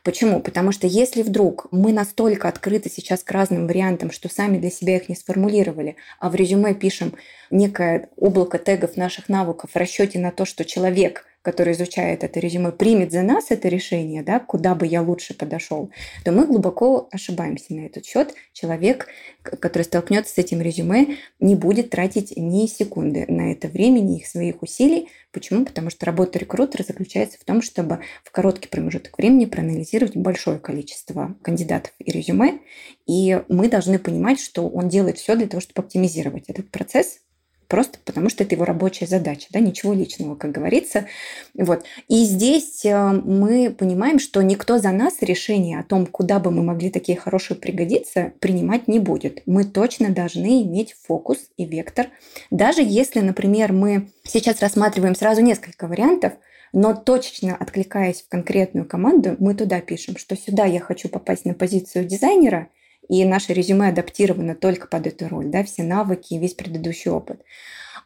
Почему? 0.04 0.40
Потому 0.40 0.72
что 0.72 0.88
если 0.88 1.22
вдруг 1.22 1.68
мы 1.70 1.94
настолько 1.94 2.48
открыты 2.48 2.90
сейчас 2.90 3.24
к 3.24 3.30
разным 3.30 3.68
вариантам, 3.68 4.10
что 4.10 4.30
сами 4.30 4.58
для 4.58 4.72
себя 4.72 4.96
их 4.96 5.10
не 5.10 5.16
сформулировали, 5.16 5.96
а 6.20 6.32
в 6.32 6.36
резюме 6.36 6.74
пишем 6.74 7.14
некое 7.52 8.10
облако 8.18 8.58
тегов 8.58 8.98
наших 8.98 9.30
навыков 9.30 9.70
в 9.72 9.78
расчете 9.78 10.18
на 10.18 10.32
то, 10.32 10.46
что 10.46 10.66
человек 10.66 11.26
который 11.46 11.74
изучает 11.74 12.24
это 12.24 12.39
резюме, 12.39 12.72
примет 12.72 13.12
за 13.12 13.22
нас 13.22 13.52
это 13.52 13.70
решение, 13.70 14.24
да, 14.24 14.39
куда 14.39 14.74
бы 14.74 14.88
я 14.88 15.04
лучше 15.04 15.36
подошел, 15.36 15.91
то 16.24 16.32
мы 16.32 16.48
глубоко 16.48 17.08
ошибаемся 17.12 17.76
на 17.76 17.86
этот 17.86 18.04
счет. 18.04 18.34
Человек, 18.52 19.08
который 19.43 19.84
столкнется 19.84 20.34
с 20.34 20.38
этим 20.39 20.60
резюме, 20.60 21.18
не 21.39 21.56
будет 21.56 21.91
тратить 21.91 22.34
ни 22.36 22.66
секунды 22.66 23.26
на 23.28 23.52
это 23.52 23.68
времени, 23.68 24.18
их 24.18 24.26
своих 24.26 24.64
усилий. 24.64 25.10
Почему? 25.32 25.66
Потому 25.66 25.91
что 25.91 26.08
работа 26.08 26.39
рекрутера 26.39 26.82
заключается 26.82 27.38
в 27.38 27.43
том, 27.43 27.62
чтобы 27.62 28.00
в 28.24 28.32
короткий 28.32 28.68
промежуток 28.68 29.16
времени 29.16 29.46
проанализировать 29.46 30.16
большое 30.16 30.58
количество 30.58 31.36
кандидатов 31.43 31.93
и 32.00 32.12
резюме, 32.12 32.62
и 33.06 33.43
мы 33.50 33.70
должны 33.70 34.00
понимать, 34.00 34.39
что 34.39 34.68
он 34.68 34.89
делает 34.89 35.20
все 35.20 35.36
для 35.36 35.48
того, 35.48 35.62
чтобы 35.62 35.86
оптимизировать 35.86 36.46
этот 36.48 36.72
процесс, 36.72 37.20
просто 37.68 37.99
потому 38.03 38.30
что 38.30 38.43
это 38.43 38.55
его 38.55 38.66
рабочая 38.66 39.07
задача, 39.07 39.47
да, 39.51 39.59
ничего 39.59 39.93
личного, 39.93 40.36
как 40.36 40.51
говорится. 40.51 41.05
Вот. 41.53 41.86
И 42.07 42.24
здесь 42.24 42.86
э, 42.86 43.11
мы 43.11 43.70
понимаем, 43.72 44.20
что 44.20 44.41
никто 44.41 44.78
за 44.78 44.91
нас 44.91 45.22
решение 45.22 45.80
о 45.80 45.84
том, 45.84 46.05
куда 46.05 46.39
бы 46.39 46.51
мы 46.51 46.63
могли 46.63 46.89
такие 46.89 47.18
хорошие 47.18 47.57
пригодиться, 47.57 48.34
принимать 48.39 48.88
не 48.88 48.99
будет. 48.99 49.41
Мы 49.45 49.63
точно 49.63 50.09
должны 50.09 50.63
иметь 50.63 50.95
фокус 51.05 51.39
и 51.57 51.66
вектор. 51.66 52.07
Даже 52.51 52.82
если, 52.82 53.20
например, 53.20 53.74
мы 53.74 54.09
сейчас 54.24 54.61
рассматриваем 54.61 55.16
сразу 55.16 55.41
несколько 55.41 55.88
вариантов, 55.88 56.34
но 56.74 56.93
точечно 56.93 57.55
откликаясь 57.55 58.22
в 58.22 58.30
конкретную 58.30 58.86
команду, 58.88 59.36
мы 59.39 59.55
туда 59.55 59.80
пишем, 59.82 60.18
что 60.18 60.36
сюда 60.36 60.66
я 60.66 60.80
хочу 60.80 61.09
попасть 61.09 61.45
на 61.45 61.53
позицию 61.53 62.05
дизайнера– 62.05 62.68
и 63.08 63.24
наше 63.26 63.53
резюме 63.53 63.89
адаптировано 63.89 64.56
только 64.56 64.88
под 64.88 65.08
эту 65.08 65.28
роль, 65.28 65.47
да, 65.47 65.64
все 65.64 65.84
навыки 65.84 66.34
и 66.34 66.39
весь 66.39 66.53
предыдущий 66.53 67.12
опыт. 67.12 67.41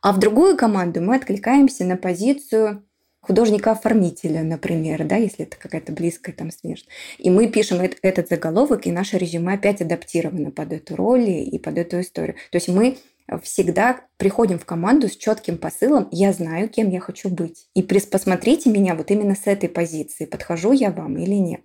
А 0.01 0.13
в 0.13 0.19
другую 0.19 0.57
команду 0.57 1.01
мы 1.01 1.15
откликаемся 1.15 1.83
на 1.83 1.97
позицию 1.97 2.83
художника-оформителя, 3.21 4.43
например, 4.43 5.03
да, 5.05 5.17
если 5.17 5.45
это 5.45 5.57
какая-то 5.57 5.91
близкая 5.91 6.33
там 6.33 6.51
смерть. 6.51 6.87
И 7.17 7.29
мы 7.29 7.47
пишем 7.47 7.81
этот 7.81 8.29
заголовок, 8.29 8.87
и 8.87 8.91
наше 8.91 9.17
резюме 9.17 9.53
опять 9.53 9.81
адаптировано 9.81 10.51
под 10.51 10.73
эту 10.73 10.95
роль 10.95 11.29
и 11.29 11.59
под 11.59 11.77
эту 11.77 11.99
историю. 11.99 12.35
То 12.51 12.55
есть 12.55 12.69
мы 12.69 12.97
всегда 13.43 14.01
приходим 14.17 14.57
в 14.57 14.65
команду 14.65 15.07
с 15.07 15.15
четким 15.15 15.57
посылом 15.57 16.07
«я 16.11 16.33
знаю, 16.33 16.69
кем 16.69 16.89
я 16.89 16.99
хочу 16.99 17.29
быть». 17.29 17.67
И 17.75 17.83
посмотрите 17.83 18.69
меня 18.71 18.95
вот 18.95 19.11
именно 19.11 19.35
с 19.35 19.45
этой 19.45 19.69
позиции, 19.69 20.25
подхожу 20.25 20.71
я 20.71 20.89
вам 20.91 21.17
или 21.17 21.35
нет. 21.35 21.61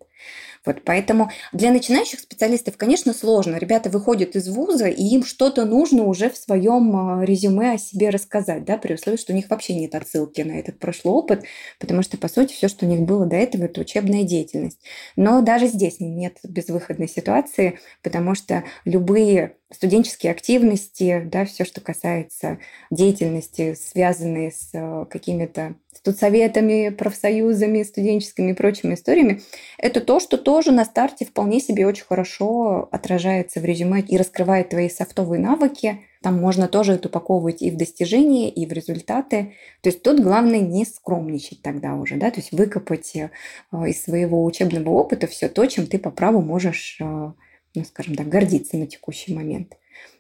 Вот 0.67 0.83
поэтому 0.85 1.31
для 1.53 1.71
начинающих 1.71 2.21
специалистов, 2.21 2.77
конечно, 2.77 3.13
сложно. 3.13 3.57
Ребята 3.57 3.91
выходят 3.91 4.35
из 4.35 4.49
вуза, 4.49 4.89
и 4.89 5.03
им 5.03 5.25
что-то 5.25 5.65
нужно 5.65 6.05
уже 6.05 6.31
в 6.31 6.37
своем 6.37 6.97
а, 6.97 7.25
резюме 7.25 7.73
о 7.73 7.79
себе 7.79 8.11
рассказать, 8.11 8.65
да, 8.65 8.79
при 8.79 8.95
условии, 8.95 9.19
что 9.19 9.33
у 9.33 9.37
них 9.37 9.51
вообще 9.51 9.75
нет 9.75 9.95
отсылки 9.95 10.41
на 10.41 10.53
этот 10.53 10.79
прошлый 10.79 11.15
опыт, 11.15 11.45
потому 11.79 12.03
что, 12.03 12.17
по 12.17 12.29
сути, 12.29 12.55
все, 12.55 12.69
что 12.69 12.87
у 12.87 12.89
них 12.89 13.01
было 13.01 13.27
до 13.27 13.37
этого, 13.37 13.65
это 13.65 13.81
учебная 13.81 14.23
деятельность. 14.23 14.81
Но 15.17 15.43
даже 15.43 15.67
здесь 15.67 16.01
нет 16.01 16.39
безвыходной 16.43 17.09
ситуации, 17.09 17.79
потому 18.03 18.35
что 18.35 18.65
любые 18.85 19.57
студенческие 19.75 20.33
активности, 20.33 21.23
да, 21.31 21.45
все, 21.45 21.65
что 21.65 21.81
касается 21.81 22.59
деятельности, 22.91 23.75
связанные 23.75 24.51
с 24.53 24.71
а, 24.75 25.05
какими-то 25.05 25.75
студсоветами, 25.93 26.91
профсоюзами, 26.91 27.83
студенческими 27.83 28.51
и 28.51 28.55
прочими 28.55 28.95
историями, 28.95 29.41
это 29.79 30.01
то, 30.01 30.21
что 30.21 30.37
тоже 30.37 30.73
на 30.73 30.85
старте 30.85 31.25
вполне 31.25 31.61
себе 31.61 31.87
очень 31.87 32.05
хорошо 32.05 32.89
отражается 32.93 33.61
в 33.61 33.65
резюме 33.65 34.01
и 34.01 34.17
раскрывает 34.17 34.71
твои 34.71 34.89
софтовые 34.89 35.41
навыки. 35.41 36.01
Там 36.23 36.39
можно 36.41 36.69
тоже 36.69 36.95
это 36.95 37.09
упаковывать 37.09 37.63
и 37.63 37.71
в 37.71 37.77
достижения, 37.77 38.51
и 38.51 38.67
в 38.67 38.73
результаты. 38.73 39.55
То 39.83 39.91
есть 39.91 40.03
тут 40.03 40.21
главное 40.21 40.61
не 40.61 40.85
скромничать 40.85 41.63
тогда 41.63 41.95
уже, 41.95 42.17
да, 42.17 42.31
то 42.31 42.41
есть 42.41 42.53
выкопать 42.53 43.15
э, 43.15 43.31
из 43.73 44.03
своего 44.03 44.45
учебного 44.45 44.91
опыта 44.91 45.27
все 45.27 45.49
то, 45.49 45.67
чем 45.67 45.87
ты 45.87 45.99
по 45.99 46.11
праву 46.11 46.41
можешь, 46.41 46.99
э, 47.01 47.33
ну, 47.75 47.85
скажем 47.85 48.15
так, 48.15 48.29
гордиться 48.29 48.77
на 48.77 48.87
текущий 48.87 49.35
момент. 49.35 49.75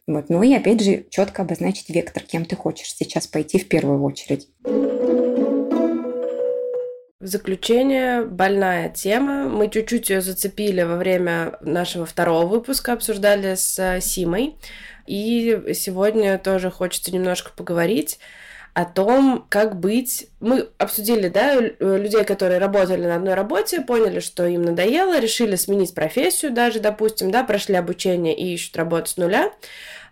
Вот. 0.06 0.28
Ну 0.28 0.42
и 0.42 0.54
опять 0.54 0.82
же 0.82 1.06
четко 1.10 1.42
обозначить 1.42 1.88
вектор, 1.88 2.22
кем 2.22 2.44
ты 2.44 2.56
хочешь 2.56 2.94
сейчас 2.94 3.26
пойти 3.26 3.58
в 3.58 3.68
первую 3.68 4.02
очередь. 4.02 4.48
В 7.20 7.26
заключение, 7.26 8.22
больная 8.22 8.90
тема. 8.90 9.48
Мы 9.48 9.70
чуть-чуть 9.70 10.10
ее 10.10 10.20
зацепили 10.20 10.82
во 10.82 10.96
время 10.96 11.56
нашего 11.62 12.04
второго 12.04 12.46
выпуска, 12.46 12.92
обсуждали 12.92 13.54
с 13.54 13.78
э, 13.78 14.02
Симой. 14.02 14.56
И 15.06 15.72
сегодня 15.74 16.38
тоже 16.38 16.70
хочется 16.70 17.14
немножко 17.14 17.52
поговорить 17.56 18.18
о 18.74 18.84
том, 18.84 19.46
как 19.48 19.78
быть. 19.78 20.26
Мы 20.40 20.68
обсудили, 20.78 21.28
да, 21.28 21.60
людей, 21.60 22.24
которые 22.24 22.58
работали 22.58 23.06
на 23.06 23.14
одной 23.14 23.34
работе, 23.34 23.80
поняли, 23.80 24.18
что 24.18 24.46
им 24.46 24.62
надоело, 24.62 25.18
решили 25.18 25.54
сменить 25.54 25.94
профессию 25.94 26.52
даже, 26.52 26.80
допустим, 26.80 27.30
да, 27.30 27.44
прошли 27.44 27.76
обучение 27.76 28.36
и 28.36 28.52
ищут 28.52 28.76
работу 28.76 29.08
с 29.08 29.16
нуля. 29.16 29.52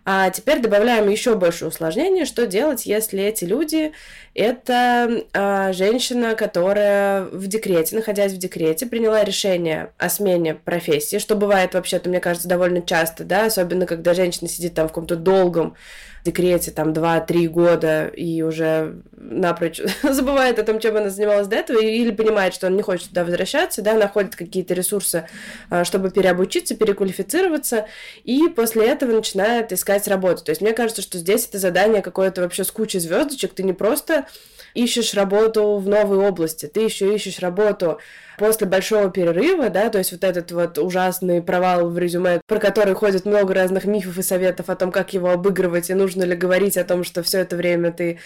А 0.05 0.29
теперь 0.31 0.59
добавляем 0.59 1.07
еще 1.09 1.35
больше 1.35 1.65
усложнений, 1.65 2.25
что 2.25 2.45
делать, 2.45 2.85
если 2.85 3.23
эти 3.23 3.45
люди 3.45 3.93
это 4.33 5.23
а, 5.33 5.71
женщина, 5.71 6.35
которая 6.35 7.23
в 7.25 7.47
декрете, 7.47 7.95
находясь 7.95 8.33
в 8.33 8.37
декрете, 8.37 8.85
приняла 8.85 9.23
решение 9.23 9.91
о 9.97 10.09
смене 10.09 10.55
профессии, 10.55 11.19
что 11.19 11.35
бывает 11.35 11.73
вообще-то, 11.73 12.09
мне 12.09 12.19
кажется, 12.19 12.49
довольно 12.49 12.81
часто, 12.81 13.23
да, 13.23 13.45
особенно 13.45 13.85
когда 13.85 14.13
женщина 14.13 14.49
сидит 14.49 14.73
там 14.73 14.87
в 14.87 14.89
каком-то 14.89 15.15
долгом 15.15 15.75
декрете 16.23 16.71
там 16.71 16.93
2-3 16.93 17.47
года 17.47 18.07
и 18.07 18.41
уже 18.41 19.01
напрочь 19.11 19.81
забывает 20.03 20.57
о 20.59 20.63
том, 20.63 20.79
чем 20.79 20.95
она 20.97 21.09
занималась 21.09 21.47
до 21.47 21.57
этого, 21.57 21.79
или 21.79 22.11
понимает, 22.11 22.53
что 22.53 22.67
он 22.67 22.75
не 22.75 22.81
хочет 22.81 23.09
туда 23.09 23.25
возвращаться, 23.25 23.81
да, 23.81 23.93
находит 23.93 24.35
какие-то 24.35 24.73
ресурсы, 24.73 25.27
а, 25.69 25.83
чтобы 25.83 26.11
переобучиться, 26.11 26.75
переквалифицироваться, 26.75 27.87
и 28.23 28.47
после 28.47 28.87
этого 28.87 29.11
начинает 29.11 29.71
искать 29.71 30.07
работу. 30.07 30.43
То 30.43 30.51
есть 30.51 30.61
мне 30.61 30.73
кажется, 30.73 31.01
что 31.01 31.17
здесь 31.17 31.47
это 31.47 31.59
задание 31.59 32.01
какое-то 32.01 32.41
вообще 32.41 32.63
с 32.63 32.71
кучей 32.71 32.99
звездочек, 32.99 33.53
ты 33.53 33.63
не 33.63 33.73
просто 33.73 34.25
ищешь 34.73 35.13
работу 35.13 35.77
в 35.77 35.87
новой 35.87 36.17
области, 36.17 36.65
ты 36.65 36.81
еще 36.81 37.13
ищешь 37.13 37.39
работу 37.39 37.99
после 38.37 38.67
большого 38.67 39.09
перерыва, 39.09 39.69
да, 39.69 39.89
то 39.89 39.97
есть 39.97 40.11
вот 40.11 40.23
этот 40.23 40.51
вот 40.51 40.77
ужасный 40.77 41.41
провал 41.41 41.89
в 41.89 41.97
резюме, 41.97 42.41
про 42.47 42.59
который 42.59 42.93
ходит 42.93 43.25
много 43.25 43.53
разных 43.53 43.85
мифов 43.85 44.17
и 44.17 44.21
советов 44.21 44.69
о 44.69 44.75
том, 44.75 44.91
как 44.91 45.13
его 45.13 45.29
обыгрывать, 45.29 45.89
и 45.89 45.93
нужно 45.93 46.23
ли 46.23 46.35
говорить 46.35 46.77
о 46.77 46.83
том, 46.83 47.03
что 47.03 47.23
все 47.23 47.39
это 47.39 47.55
время 47.55 47.91
ты 47.91 48.19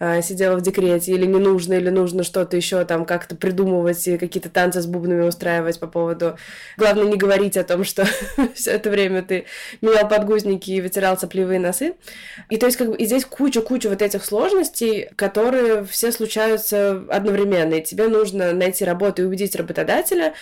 э, 0.00 0.22
сидела 0.22 0.56
в 0.56 0.62
декрете, 0.62 1.12
или 1.12 1.26
не 1.26 1.38
нужно, 1.38 1.74
или 1.74 1.90
нужно 1.90 2.22
что-то 2.22 2.56
еще 2.56 2.84
там 2.84 3.04
как-то 3.04 3.36
придумывать 3.36 4.06
и 4.08 4.18
какие-то 4.18 4.48
танцы 4.48 4.80
с 4.80 4.86
бубнами 4.86 5.22
устраивать 5.22 5.80
по 5.80 5.86
поводу... 5.86 6.36
Главное 6.76 7.04
не 7.04 7.16
говорить 7.16 7.56
о 7.56 7.64
том, 7.64 7.84
что 7.84 8.06
все 8.54 8.72
это 8.72 8.90
время 8.90 9.22
ты 9.22 9.46
менял 9.80 10.08
подгузники 10.08 10.70
и 10.70 10.80
вытирал 10.80 11.18
сопливые 11.18 11.60
носы. 11.60 11.94
И 12.50 12.56
то 12.56 12.66
есть 12.66 12.78
как 12.78 12.88
бы 12.88 12.96
и 12.96 13.06
здесь 13.06 13.24
куча-куча 13.24 13.88
вот 13.88 14.02
этих 14.02 14.24
сложностей, 14.24 15.08
которые 15.16 15.84
все 15.84 16.12
случаются 16.12 17.02
одновременно, 17.08 17.74
и 17.74 17.82
тебе 17.82 18.08
нужно 18.08 18.52
найти 18.52 18.84
работу 18.84 19.22
и 19.22 19.24
убедить 19.24 19.53
работодателя, 19.54 20.34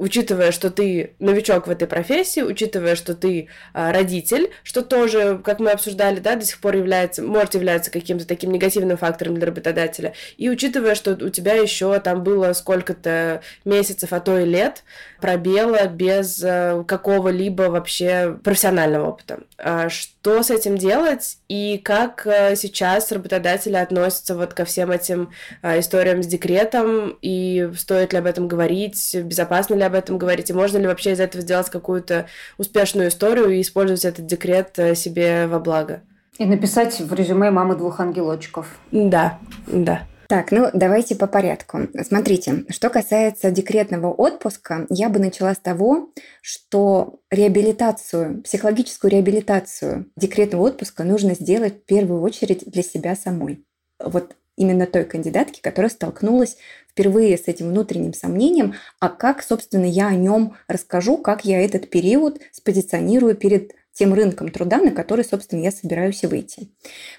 учитывая, 0.00 0.50
что 0.50 0.70
ты 0.70 1.12
новичок 1.18 1.66
в 1.66 1.70
этой 1.70 1.86
профессии, 1.86 2.40
учитывая, 2.40 2.96
что 2.96 3.14
ты 3.14 3.48
а, 3.74 3.92
родитель, 3.92 4.50
что 4.64 4.80
тоже, 4.80 5.40
как 5.44 5.60
мы 5.60 5.70
обсуждали, 5.70 6.20
да, 6.20 6.36
до 6.36 6.44
сих 6.44 6.58
пор 6.58 6.76
является, 6.76 7.22
может 7.22 7.54
являться 7.54 7.90
каким-то 7.90 8.26
таким 8.26 8.50
негативным 8.50 8.96
фактором 8.96 9.34
для 9.34 9.46
работодателя, 9.46 10.14
и 10.38 10.48
учитывая, 10.48 10.94
что 10.94 11.12
у 11.12 11.28
тебя 11.28 11.52
еще 11.54 12.00
там 12.00 12.24
было 12.24 12.54
сколько-то 12.54 13.42
месяцев, 13.66 14.14
а 14.14 14.20
то 14.20 14.38
и 14.38 14.46
лет 14.46 14.84
пробела 15.20 15.86
без 15.86 16.42
а, 16.42 16.82
какого-либо 16.84 17.64
вообще 17.64 18.38
профессионального 18.42 19.08
опыта. 19.08 19.40
А, 19.58 19.90
что 19.90 20.42
с 20.42 20.50
этим 20.50 20.78
делать? 20.78 21.36
И 21.48 21.76
как 21.76 22.26
а, 22.26 22.56
сейчас 22.56 23.12
работодатели 23.12 23.76
относятся 23.76 24.34
вот 24.34 24.54
ко 24.54 24.64
всем 24.64 24.90
этим 24.90 25.30
а, 25.60 25.78
историям 25.78 26.22
с 26.22 26.26
декретом? 26.26 27.18
И 27.20 27.70
стоит 27.76 28.14
ли 28.14 28.18
об 28.18 28.26
этом 28.26 28.48
говорить, 28.48 29.14
безопасно 29.14 29.74
ли 29.74 29.82
об 29.90 29.96
этом 29.96 30.18
говорить, 30.18 30.50
и 30.50 30.54
можно 30.54 30.78
ли 30.78 30.86
вообще 30.86 31.12
из 31.12 31.20
этого 31.20 31.42
сделать 31.42 31.68
какую-то 31.68 32.26
успешную 32.58 33.08
историю 33.08 33.50
и 33.50 33.60
использовать 33.60 34.04
этот 34.04 34.26
декрет 34.26 34.78
э, 34.78 34.94
себе 34.94 35.46
во 35.46 35.58
благо. 35.60 36.02
И 36.38 36.46
написать 36.46 37.00
в 37.00 37.12
резюме 37.12 37.50
«Мамы 37.50 37.76
двух 37.76 38.00
ангелочков». 38.00 38.66
Да, 38.90 39.38
да. 39.66 40.02
Так, 40.30 40.52
ну 40.52 40.70
давайте 40.72 41.16
по 41.16 41.26
порядку. 41.26 41.88
Смотрите, 42.06 42.64
что 42.68 42.88
касается 42.88 43.50
декретного 43.50 44.12
отпуска, 44.12 44.86
я 44.88 45.08
бы 45.08 45.18
начала 45.18 45.54
с 45.54 45.58
того, 45.58 46.10
что 46.40 47.18
реабилитацию, 47.32 48.42
психологическую 48.42 49.10
реабилитацию 49.10 50.06
декретного 50.16 50.62
отпуска 50.62 51.02
нужно 51.02 51.34
сделать 51.34 51.82
в 51.82 51.84
первую 51.84 52.22
очередь 52.22 52.62
для 52.70 52.84
себя 52.84 53.16
самой. 53.16 53.64
Вот 53.98 54.36
именно 54.60 54.86
той 54.86 55.04
кандидатки, 55.04 55.60
которая 55.60 55.90
столкнулась 55.90 56.58
впервые 56.86 57.38
с 57.38 57.48
этим 57.48 57.70
внутренним 57.70 58.12
сомнением, 58.12 58.74
а 58.98 59.08
как, 59.08 59.42
собственно, 59.42 59.86
я 59.86 60.08
о 60.08 60.14
нем 60.14 60.54
расскажу, 60.68 61.16
как 61.16 61.46
я 61.46 61.64
этот 61.64 61.88
период 61.88 62.40
спозиционирую 62.52 63.34
перед 63.36 63.72
тем 63.92 64.12
рынком 64.12 64.50
труда, 64.50 64.78
на 64.78 64.90
который, 64.90 65.24
собственно, 65.24 65.62
я 65.62 65.72
собираюсь 65.72 66.22
выйти. 66.24 66.68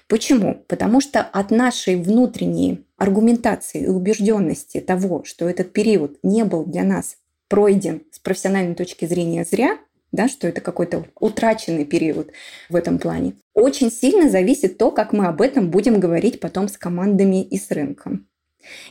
Почему? 0.06 0.62
Потому 0.68 1.00
что 1.00 1.20
от 1.20 1.50
нашей 1.50 1.96
внутренней 1.96 2.86
аргументации 2.96 3.82
и 3.82 3.88
убежденности 3.88 4.80
того, 4.80 5.24
что 5.24 5.48
этот 5.48 5.72
период 5.72 6.18
не 6.22 6.44
был 6.44 6.64
для 6.64 6.84
нас 6.84 7.16
пройден 7.48 8.02
с 8.12 8.20
профессиональной 8.20 8.76
точки 8.76 9.04
зрения 9.04 9.44
зря, 9.44 9.78
да, 10.12 10.28
что 10.28 10.46
это 10.46 10.60
какой-то 10.60 11.06
утраченный 11.18 11.84
период 11.84 12.30
в 12.68 12.76
этом 12.76 12.98
плане. 12.98 13.34
Очень 13.54 13.90
сильно 13.90 14.28
зависит 14.28 14.78
то, 14.78 14.90
как 14.90 15.12
мы 15.12 15.26
об 15.26 15.40
этом 15.40 15.70
будем 15.70 15.98
говорить 15.98 16.38
потом 16.38 16.68
с 16.68 16.76
командами 16.76 17.42
и 17.42 17.58
с 17.58 17.70
рынком. 17.70 18.28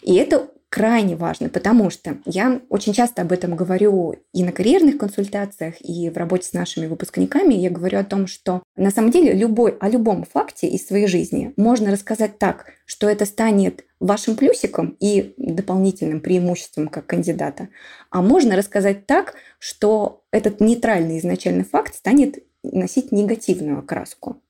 И 0.02 0.16
это 0.16 0.52
крайне 0.72 1.18
важно, 1.18 1.50
потому 1.50 1.90
что 1.90 2.18
я 2.26 2.62
очень 2.70 2.94
часто 2.94 3.22
об 3.22 3.34
этом 3.34 3.58
говорю 3.58 4.16
и 4.34 4.42
на 4.42 4.54
карьерных 4.54 4.98
консультациях, 4.98 5.76
и 5.82 6.10
в 6.10 6.16
работе 6.16 6.48
с 6.48 6.54
нашими 6.54 6.88
выпускниками. 6.88 7.54
Я 7.54 7.70
говорю 7.70 8.00
о 8.00 8.06
том, 8.06 8.26
что 8.26 8.64
на 8.78 8.90
самом 8.90 9.12
деле 9.12 9.34
любой, 9.34 9.76
о 9.82 9.90
любом 9.90 10.24
факте 10.24 10.68
из 10.68 10.88
своей 10.88 11.08
жизни 11.08 11.54
можно 11.58 11.92
рассказать 11.92 12.40
так, 12.40 12.68
что 12.86 13.10
это 13.10 13.26
станет 13.26 13.84
вашим 14.00 14.38
плюсиком 14.38 14.96
и 15.02 15.34
дополнительным 15.38 16.22
преимуществом 16.22 16.88
как 16.88 17.06
кандидата. 17.06 17.68
А 18.10 18.22
можно 18.22 18.56
рассказать 18.56 19.06
так, 19.06 19.34
что 19.60 20.24
этот 20.32 20.62
нейтральный 20.62 21.20
изначальный 21.20 21.66
факт 21.66 21.96
станет 21.96 22.46
носить 22.64 23.12
негативную 23.12 23.80
окраску. 23.80 24.42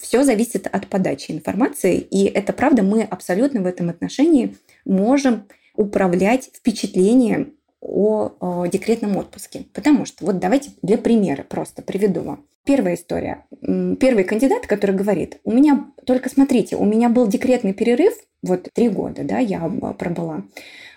Все 0.00 0.24
зависит 0.24 0.66
от 0.66 0.86
подачи 0.86 1.30
информации, 1.30 1.98
и 1.98 2.24
это 2.24 2.52
правда, 2.52 2.82
мы 2.82 3.02
абсолютно 3.02 3.60
в 3.60 3.66
этом 3.66 3.90
отношении 3.90 4.56
можем 4.84 5.44
управлять 5.74 6.50
впечатлением 6.54 7.54
о, 7.80 8.32
о 8.40 8.66
декретном 8.66 9.16
отпуске. 9.16 9.66
Потому 9.72 10.04
что, 10.04 10.24
вот 10.24 10.38
давайте 10.38 10.70
для 10.82 10.98
примера 10.98 11.42
просто 11.42 11.82
приведу 11.82 12.20
вам. 12.20 12.44
Первая 12.64 12.94
история. 12.94 13.46
Первый 13.62 14.24
кандидат, 14.24 14.66
который 14.66 14.94
говорит, 14.94 15.40
у 15.44 15.52
меня, 15.52 15.86
только 16.04 16.28
смотрите, 16.28 16.76
у 16.76 16.84
меня 16.84 17.08
был 17.08 17.26
декретный 17.26 17.72
перерыв, 17.72 18.14
вот 18.42 18.68
три 18.74 18.88
года, 18.88 19.24
да, 19.24 19.38
я 19.38 19.60
пробыла. 19.98 20.44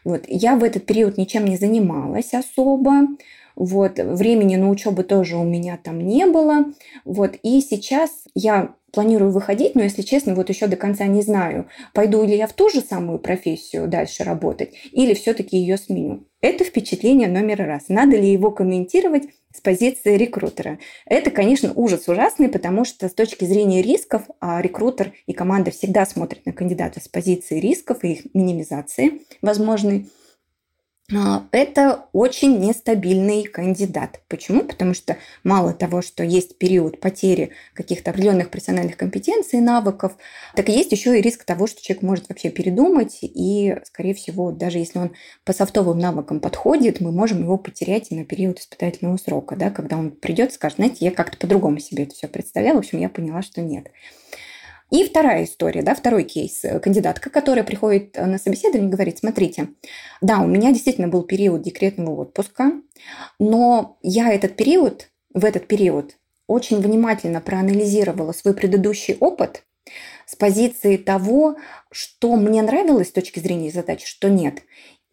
Вот, 0.04 0.24
я 0.28 0.56
в 0.56 0.64
этот 0.64 0.86
период 0.86 1.18
ничем 1.18 1.46
не 1.46 1.56
занималась 1.56 2.34
особо, 2.34 3.08
вот, 3.56 3.98
времени 3.98 4.58
на 4.58 4.70
учебу 4.70 5.04
тоже 5.04 5.38
у 5.38 5.44
меня 5.44 5.80
там 5.82 6.00
не 6.00 6.26
было, 6.26 6.66
вот, 7.06 7.36
и 7.44 7.62
сейчас 7.62 8.26
я 8.36 8.76
планирую 8.94 9.32
выходить, 9.32 9.74
но, 9.74 9.82
если 9.82 10.04
честно, 10.04 10.36
вот 10.36 10.50
еще 10.50 10.68
до 10.68 10.78
конца 10.78 11.06
не 11.08 11.24
знаю, 11.24 11.68
пойду 11.94 12.24
ли 12.24 12.38
я 12.38 12.46
в 12.46 12.54
ту 12.54 12.70
же 12.70 12.80
самую 12.80 13.18
профессию 13.18 13.88
дальше 13.88 14.24
работать, 14.24 14.74
или 14.92 15.16
все-таки 15.16 15.58
ее 15.58 15.78
сменю. 15.78 16.28
Это 16.42 16.64
впечатление 16.64 17.28
номер 17.28 17.66
раз. 17.66 17.86
Надо 17.88 18.18
ли 18.18 18.32
его 18.32 18.52
комментировать 18.52 19.24
с 19.52 19.62
позиции 19.62 20.16
рекрутера? 20.16 20.78
Это, 21.06 21.32
конечно, 21.32 21.74
ужас 21.74 22.08
ужасный, 22.08 22.50
потому 22.50 22.86
что 22.86 23.10
с 23.10 23.14
точки 23.14 23.46
зрения 23.46 23.82
рисков, 23.82 24.24
а 24.40 24.62
рекрутер 24.62 25.14
и 25.26 25.34
команда 25.34 25.72
всегда 25.72 26.06
смотрят 26.06 26.46
на 26.46 26.54
кандидата 26.54 27.00
с 27.00 27.08
позиции 27.08 27.60
рисков 27.60 28.04
и 28.04 28.14
их 28.14 28.36
минимизации 28.36 29.22
возможной, 29.42 30.08
это 31.52 32.06
очень 32.14 32.60
нестабильный 32.60 33.44
кандидат. 33.44 34.22
Почему? 34.30 34.64
Потому 34.64 34.94
что 34.94 35.18
мало 35.44 35.74
того, 35.74 36.02
что 36.02 36.24
есть 36.24 36.58
период 36.58 37.02
потери 37.02 37.52
каких-то 37.74 38.12
определенных 38.12 38.50
профессиональных 38.50 38.96
компетенций, 38.96 39.60
навыков, 39.60 40.14
так 40.56 40.70
и 40.70 40.72
есть 40.72 40.94
еще 40.94 41.20
и 41.20 41.22
риск 41.22 41.44
того, 41.44 41.68
что 41.68 41.82
человек 41.82 42.04
может 42.04 42.30
вообще 42.30 42.50
передумать, 42.50 43.20
и, 43.22 43.76
скорее 43.84 44.14
всего, 44.14 44.52
даже 44.52 44.78
если 44.78 45.00
он 45.00 45.12
по 45.44 45.52
софтовым 45.52 46.00
навыкам 46.00 46.40
подходит, 46.40 47.02
мы 47.02 47.12
можем 47.12 47.42
его 47.42 47.58
потерять 47.58 48.12
и 48.12 48.16
на 48.16 48.24
период 48.24 48.60
испытательного 48.60 49.18
срока, 49.18 49.58
да, 49.58 49.72
когда 49.72 49.98
он 49.98 50.12
придет 50.12 50.52
и 50.52 50.54
скажет, 50.54 50.78
знаете, 50.78 51.06
я 51.06 51.12
как-то 51.12 51.38
по-другому 51.38 51.80
себе 51.80 52.04
это 52.04 52.14
все 52.16 52.30
представляла, 52.30 52.76
в 52.76 52.80
общем, 52.80 53.00
я 53.00 53.10
поняла, 53.10 53.42
что 53.42 53.62
нет. 53.62 53.88
И 54.94 55.04
вторая 55.04 55.46
история, 55.46 55.82
да, 55.82 55.96
второй 55.96 56.24
кейс. 56.24 56.64
Кандидатка, 56.84 57.32
которая 57.32 57.64
приходит 57.64 58.16
на 58.16 58.38
собеседование, 58.38 58.92
говорит, 58.92 59.18
смотрите, 59.18 59.70
да, 60.22 60.38
у 60.38 60.46
меня 60.46 60.72
действительно 60.72 61.08
был 61.08 61.24
период 61.24 61.64
декретного 61.64 62.22
отпуска, 62.22 62.74
но 63.40 63.98
я 64.04 64.32
этот 64.32 64.56
период, 64.56 65.10
в 65.34 65.46
этот 65.46 65.66
период 65.66 66.18
очень 66.46 66.80
внимательно 66.80 67.42
проанализировала 67.42 68.34
свой 68.34 68.54
предыдущий 68.54 69.18
опыт 69.20 69.64
с 70.28 70.36
позиции 70.36 70.98
того, 70.98 71.56
что 71.92 72.36
мне 72.36 72.62
нравилось 72.62 73.10
с 73.10 73.14
точки 73.14 73.40
зрения 73.40 73.72
задач, 73.72 74.06
что 74.06 74.30
нет. 74.30 74.62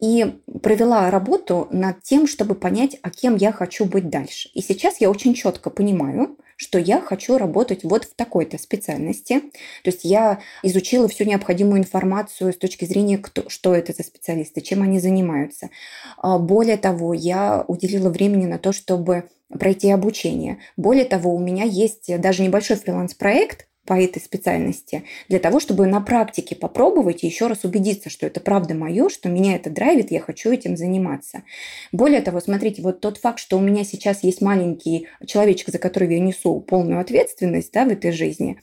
И 0.01 0.39
провела 0.61 1.11
работу 1.11 1.67
над 1.71 2.01
тем, 2.01 2.27
чтобы 2.27 2.55
понять, 2.55 2.97
а 3.03 3.11
кем 3.11 3.35
я 3.35 3.51
хочу 3.51 3.85
быть 3.85 4.09
дальше. 4.09 4.49
И 4.53 4.61
сейчас 4.61 4.99
я 4.99 5.09
очень 5.09 5.35
четко 5.35 5.69
понимаю, 5.69 6.37
что 6.55 6.77
я 6.77 7.01
хочу 7.01 7.37
работать 7.37 7.83
вот 7.83 8.05
в 8.05 8.15
такой-то 8.15 8.57
специальности. 8.57 9.39
То 9.83 9.89
есть 9.89 10.03
я 10.03 10.39
изучила 10.63 11.07
всю 11.07 11.23
необходимую 11.23 11.79
информацию 11.79 12.53
с 12.53 12.57
точки 12.57 12.85
зрения, 12.85 13.17
кто, 13.17 13.49
что 13.49 13.73
это 13.73 13.93
за 13.93 14.03
специалисты, 14.03 14.61
чем 14.61 14.81
они 14.81 14.99
занимаются. 14.99 15.69
А, 16.17 16.37
более 16.37 16.77
того, 16.77 17.13
я 17.13 17.63
уделила 17.67 18.09
времени 18.09 18.45
на 18.45 18.59
то, 18.59 18.73
чтобы 18.73 19.29
пройти 19.49 19.89
обучение. 19.91 20.59
Более 20.77 21.05
того, 21.05 21.35
у 21.35 21.39
меня 21.39 21.63
есть 21.63 22.15
даже 22.19 22.43
небольшой 22.43 22.77
фриланс-проект, 22.77 23.67
по 23.85 23.99
этой 23.99 24.21
специальности, 24.21 25.03
для 25.27 25.39
того, 25.39 25.59
чтобы 25.59 25.87
на 25.87 26.01
практике 26.01 26.55
попробовать 26.55 27.23
и 27.23 27.27
еще 27.27 27.47
раз 27.47 27.63
убедиться, 27.63 28.09
что 28.09 28.27
это 28.27 28.39
правда 28.39 28.75
мое, 28.75 29.09
что 29.09 29.27
меня 29.27 29.55
это 29.55 29.69
драйвит, 29.69 30.11
я 30.11 30.19
хочу 30.19 30.51
этим 30.51 30.77
заниматься. 30.77 31.43
Более 31.91 32.21
того, 32.21 32.39
смотрите, 32.39 32.81
вот 32.83 33.01
тот 33.01 33.17
факт, 33.17 33.39
что 33.39 33.57
у 33.57 33.61
меня 33.61 33.83
сейчас 33.83 34.23
есть 34.23 34.41
маленький 34.41 35.07
человечек, 35.25 35.69
за 35.69 35.79
которого 35.79 36.11
я 36.11 36.19
несу 36.19 36.59
полную 36.59 36.99
ответственность 36.99 37.71
да, 37.73 37.85
в 37.85 37.89
этой 37.89 38.11
жизни, 38.11 38.59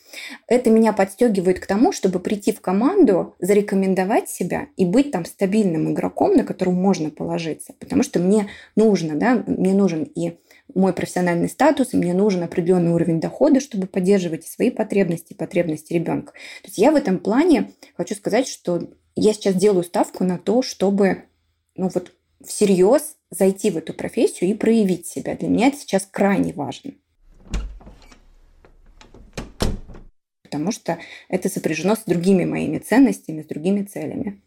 это 0.47 0.71
меня 0.71 0.93
подстегивает 0.93 1.59
к 1.59 1.67
тому, 1.67 1.93
чтобы 1.93 2.21
прийти 2.21 2.53
в 2.53 2.61
команду, 2.61 3.35
зарекомендовать 3.41 4.29
себя 4.29 4.67
и 4.77 4.85
быть 4.85 5.11
там 5.11 5.25
стабильным 5.25 5.93
игроком, 5.93 6.37
на 6.37 6.45
которого 6.45 6.75
можно 6.75 7.11
положиться. 7.11 7.75
Потому 7.81 8.03
что 8.03 8.21
мне 8.21 8.49
нужно, 8.77 9.17
да, 9.17 9.43
мне 9.47 9.75
нужен 9.75 10.05
и 10.05 10.39
мой 10.75 10.93
профессиональный 10.93 11.49
статус, 11.49 11.93
и 11.93 11.97
мне 11.97 12.15
нужен 12.15 12.43
определенный 12.43 12.93
уровень 12.93 13.21
дохода, 13.21 13.61
чтобы 13.61 13.87
поддерживать 13.87 14.47
свои 14.47 14.71
потребности, 14.71 15.35
потребности 15.35 15.93
ребенка. 15.93 16.33
То 16.63 16.69
есть 16.69 16.79
я 16.79 16.93
в 16.93 16.97
этом 16.97 17.19
плане 17.19 17.73
хочу 17.97 18.15
сказать, 18.15 18.47
что 18.47 18.91
я 19.17 19.33
сейчас 19.33 19.55
делаю 19.55 19.85
ставку 19.85 20.25
на 20.25 20.39
то, 20.39 20.63
чтобы 20.63 21.25
ну 21.75 21.89
вот 21.93 22.13
всерьез 22.45 23.17
зайти 23.31 23.71
в 23.71 23.77
эту 23.77 23.95
профессию 23.95 24.51
и 24.51 24.55
проявить 24.55 25.07
себя. 25.07 25.35
Для 25.37 25.49
меня 25.49 25.69
это 25.69 25.79
сейчас 25.79 26.07
крайне 26.11 26.53
важно. 26.53 26.93
Потому 30.43 30.73
что 30.73 30.99
это 31.29 31.49
сопряжено 31.49 31.95
с 31.95 32.05
другими 32.07 32.45
моими 32.45 32.79
ценностями, 32.79 33.43
с 33.43 33.47
другими 33.47 33.83
целями. 33.83 34.41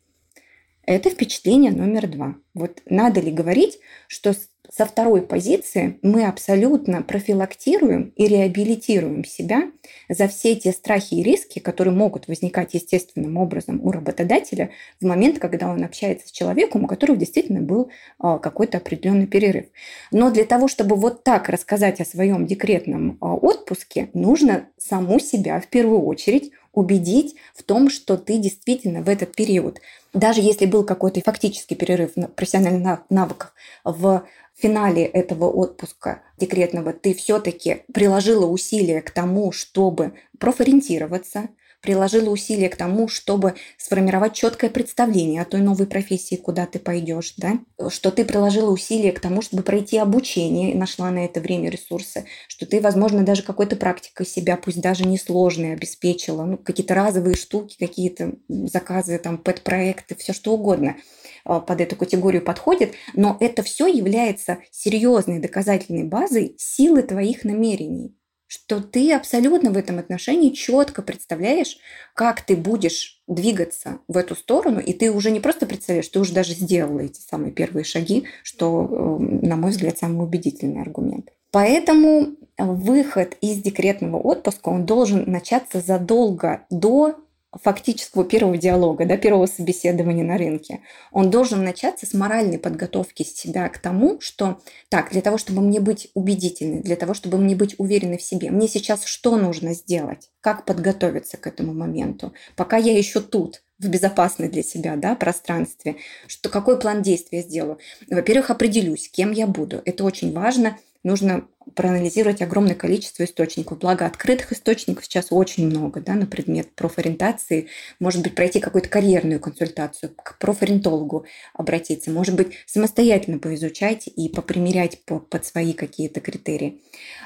Это 0.83 1.09
впечатление 1.11 1.71
номер 1.71 2.07
два. 2.07 2.35
Вот 2.53 2.81
надо 2.85 3.21
ли 3.21 3.31
говорить, 3.31 3.79
что 4.07 4.33
со 4.71 4.85
второй 4.85 5.21
позиции 5.21 5.99
мы 6.01 6.25
абсолютно 6.25 7.01
профилактируем 7.01 8.13
и 8.15 8.25
реабилитируем 8.25 9.25
себя 9.25 9.63
за 10.07 10.29
все 10.29 10.55
те 10.55 10.71
страхи 10.71 11.15
и 11.15 11.23
риски, 11.23 11.59
которые 11.59 11.93
могут 11.93 12.29
возникать 12.29 12.73
естественным 12.73 13.35
образом 13.35 13.81
у 13.83 13.91
работодателя 13.91 14.71
в 15.01 15.05
момент, 15.05 15.39
когда 15.39 15.69
он 15.69 15.83
общается 15.83 16.29
с 16.29 16.31
человеком, 16.31 16.85
у 16.85 16.87
которого 16.87 17.17
действительно 17.17 17.59
был 17.59 17.89
а, 18.17 18.39
какой-то 18.39 18.77
определенный 18.77 19.27
перерыв. 19.27 19.65
Но 20.11 20.31
для 20.31 20.45
того, 20.45 20.69
чтобы 20.69 20.95
вот 20.95 21.25
так 21.25 21.49
рассказать 21.49 21.99
о 21.99 22.05
своем 22.05 22.45
декретном 22.45 23.17
а, 23.19 23.35
отпуске, 23.35 24.09
нужно 24.13 24.69
саму 24.77 25.19
себя 25.19 25.59
в 25.59 25.67
первую 25.67 26.01
очередь 26.03 26.51
убедить 26.73 27.35
в 27.53 27.63
том, 27.63 27.89
что 27.89 28.17
ты 28.17 28.37
действительно 28.37 29.01
в 29.01 29.09
этот 29.09 29.35
период, 29.35 29.81
даже 30.13 30.41
если 30.41 30.65
был 30.65 30.83
какой-то 30.85 31.21
фактический 31.21 31.75
перерыв 31.75 32.15
на 32.15 32.27
профессиональных 32.27 33.01
навыках 33.09 33.53
в 33.83 34.25
финале 34.61 35.05
этого 35.05 35.49
отпуска 35.49 36.21
декретного 36.37 36.93
ты 36.93 37.13
все-таки 37.13 37.83
приложила 37.93 38.45
усилия 38.45 39.01
к 39.01 39.11
тому, 39.11 39.51
чтобы 39.51 40.13
профориентироваться, 40.39 41.49
приложила 41.81 42.29
усилия 42.29 42.69
к 42.69 42.75
тому, 42.75 43.07
чтобы 43.07 43.55
сформировать 43.77 44.33
четкое 44.33 44.69
представление 44.69 45.41
о 45.41 45.45
той 45.45 45.61
новой 45.61 45.87
профессии, 45.87 46.35
куда 46.35 46.67
ты 46.67 46.77
пойдешь, 46.77 47.33
да? 47.37 47.59
что 47.89 48.11
ты 48.11 48.23
приложила 48.23 48.69
усилия 48.69 49.11
к 49.11 49.19
тому, 49.19 49.41
чтобы 49.41 49.63
пройти 49.63 49.97
обучение 49.97 50.75
нашла 50.75 51.09
на 51.09 51.25
это 51.25 51.39
время 51.41 51.69
ресурсы, 51.69 52.25
что 52.47 52.67
ты, 52.67 52.79
возможно, 52.79 53.23
даже 53.23 53.41
какой-то 53.41 53.75
практикой 53.75 54.27
себя, 54.27 54.57
пусть 54.57 54.79
даже 54.79 55.05
несложной, 55.05 55.73
обеспечила, 55.73 56.43
ну, 56.43 56.57
какие-то 56.57 56.93
разовые 56.93 57.35
штуки, 57.35 57.77
какие-то 57.79 58.33
заказы, 58.47 59.17
там, 59.17 59.39
пэт-проекты, 59.39 60.15
все 60.15 60.33
что 60.33 60.53
угодно 60.53 60.95
под 61.43 61.81
эту 61.81 61.95
категорию 61.95 62.41
подходит, 62.41 62.93
но 63.13 63.37
это 63.39 63.63
все 63.63 63.87
является 63.87 64.59
серьезной 64.71 65.39
доказательной 65.39 66.03
базой 66.03 66.55
силы 66.57 67.03
твоих 67.03 67.43
намерений 67.43 68.15
что 68.51 68.81
ты 68.81 69.13
абсолютно 69.13 69.71
в 69.71 69.77
этом 69.77 69.97
отношении 69.97 70.49
четко 70.49 71.01
представляешь, 71.01 71.77
как 72.13 72.41
ты 72.41 72.57
будешь 72.57 73.21
двигаться 73.25 73.99
в 74.09 74.17
эту 74.17 74.35
сторону, 74.35 74.81
и 74.81 74.91
ты 74.91 75.09
уже 75.09 75.31
не 75.31 75.39
просто 75.39 75.65
представляешь, 75.65 76.09
ты 76.09 76.19
уже 76.19 76.33
даже 76.33 76.51
сделала 76.51 76.99
эти 76.99 77.21
самые 77.21 77.53
первые 77.53 77.85
шаги, 77.85 78.25
что, 78.43 78.89
эм, 79.21 79.39
на 79.41 79.55
мой 79.55 79.71
взгляд, 79.71 79.97
самый 79.99 80.25
убедительный 80.25 80.81
аргумент. 80.81 81.29
Поэтому 81.51 82.35
выход 82.57 83.37
из 83.39 83.61
декретного 83.61 84.17
отпуска, 84.17 84.67
он 84.67 84.85
должен 84.85 85.31
начаться 85.31 85.79
задолго 85.79 86.65
до 86.69 87.15
фактического 87.59 88.23
первого 88.23 88.57
диалога, 88.57 89.05
да, 89.05 89.17
первого 89.17 89.45
собеседования 89.45 90.23
на 90.23 90.37
рынке, 90.37 90.81
он 91.11 91.29
должен 91.29 91.63
начаться 91.63 92.05
с 92.05 92.13
моральной 92.13 92.59
подготовки 92.59 93.23
себя 93.23 93.67
к 93.69 93.77
тому, 93.77 94.21
что 94.21 94.61
так, 94.89 95.11
для 95.11 95.21
того, 95.21 95.37
чтобы 95.37 95.61
мне 95.61 95.79
быть 95.79 96.09
убедительной, 96.13 96.81
для 96.81 96.95
того, 96.95 97.13
чтобы 97.13 97.37
мне 97.37 97.55
быть 97.55 97.75
уверенной 97.77 98.17
в 98.17 98.23
себе, 98.23 98.51
мне 98.51 98.67
сейчас 98.67 99.05
что 99.05 99.35
нужно 99.35 99.73
сделать, 99.73 100.29
как 100.39 100.65
подготовиться 100.65 101.37
к 101.37 101.47
этому 101.47 101.73
моменту, 101.73 102.33
пока 102.55 102.77
я 102.77 102.97
еще 102.97 103.19
тут, 103.19 103.61
в 103.79 103.87
безопасной 103.87 104.47
для 104.47 104.61
себя 104.61 104.95
да, 104.95 105.15
пространстве, 105.15 105.95
что, 106.27 106.49
какой 106.49 106.79
план 106.79 107.01
действия 107.01 107.41
сделаю. 107.41 107.79
Во-первых, 108.09 108.51
определюсь, 108.51 109.09
кем 109.09 109.31
я 109.31 109.47
буду. 109.47 109.81
Это 109.85 110.03
очень 110.03 110.31
важно– 110.33 110.77
нужно 111.03 111.47
проанализировать 111.75 112.41
огромное 112.41 112.75
количество 112.75 113.23
источников. 113.23 113.79
Благо, 113.79 114.05
открытых 114.05 114.51
источников 114.51 115.05
сейчас 115.05 115.27
очень 115.29 115.67
много 115.67 116.01
да, 116.01 116.13
на 116.13 116.25
предмет 116.25 116.73
профориентации. 116.75 117.67
Может 117.99 118.23
быть, 118.23 118.35
пройти 118.35 118.59
какую-то 118.59 118.89
карьерную 118.89 119.39
консультацию, 119.39 120.13
к 120.15 120.37
профориентологу 120.39 121.25
обратиться. 121.53 122.11
Может 122.11 122.35
быть, 122.35 122.53
самостоятельно 122.65 123.39
поизучать 123.39 124.07
и 124.07 124.29
попримерять 124.29 125.03
по, 125.05 125.19
под 125.19 125.45
свои 125.45 125.73
какие-то 125.73 126.19
критерии. 126.19 126.81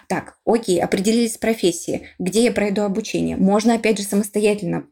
Так, 0.08 0.38
окей, 0.46 0.82
определились 0.82 1.36
с 1.36 1.38
профессией. 1.38 2.08
Где 2.20 2.44
я 2.44 2.52
пройду 2.52 2.82
обучение? 2.82 3.38
Можно, 3.38 3.76
опять 3.76 3.98
же, 3.98 4.04
самостоятельно 4.04 4.88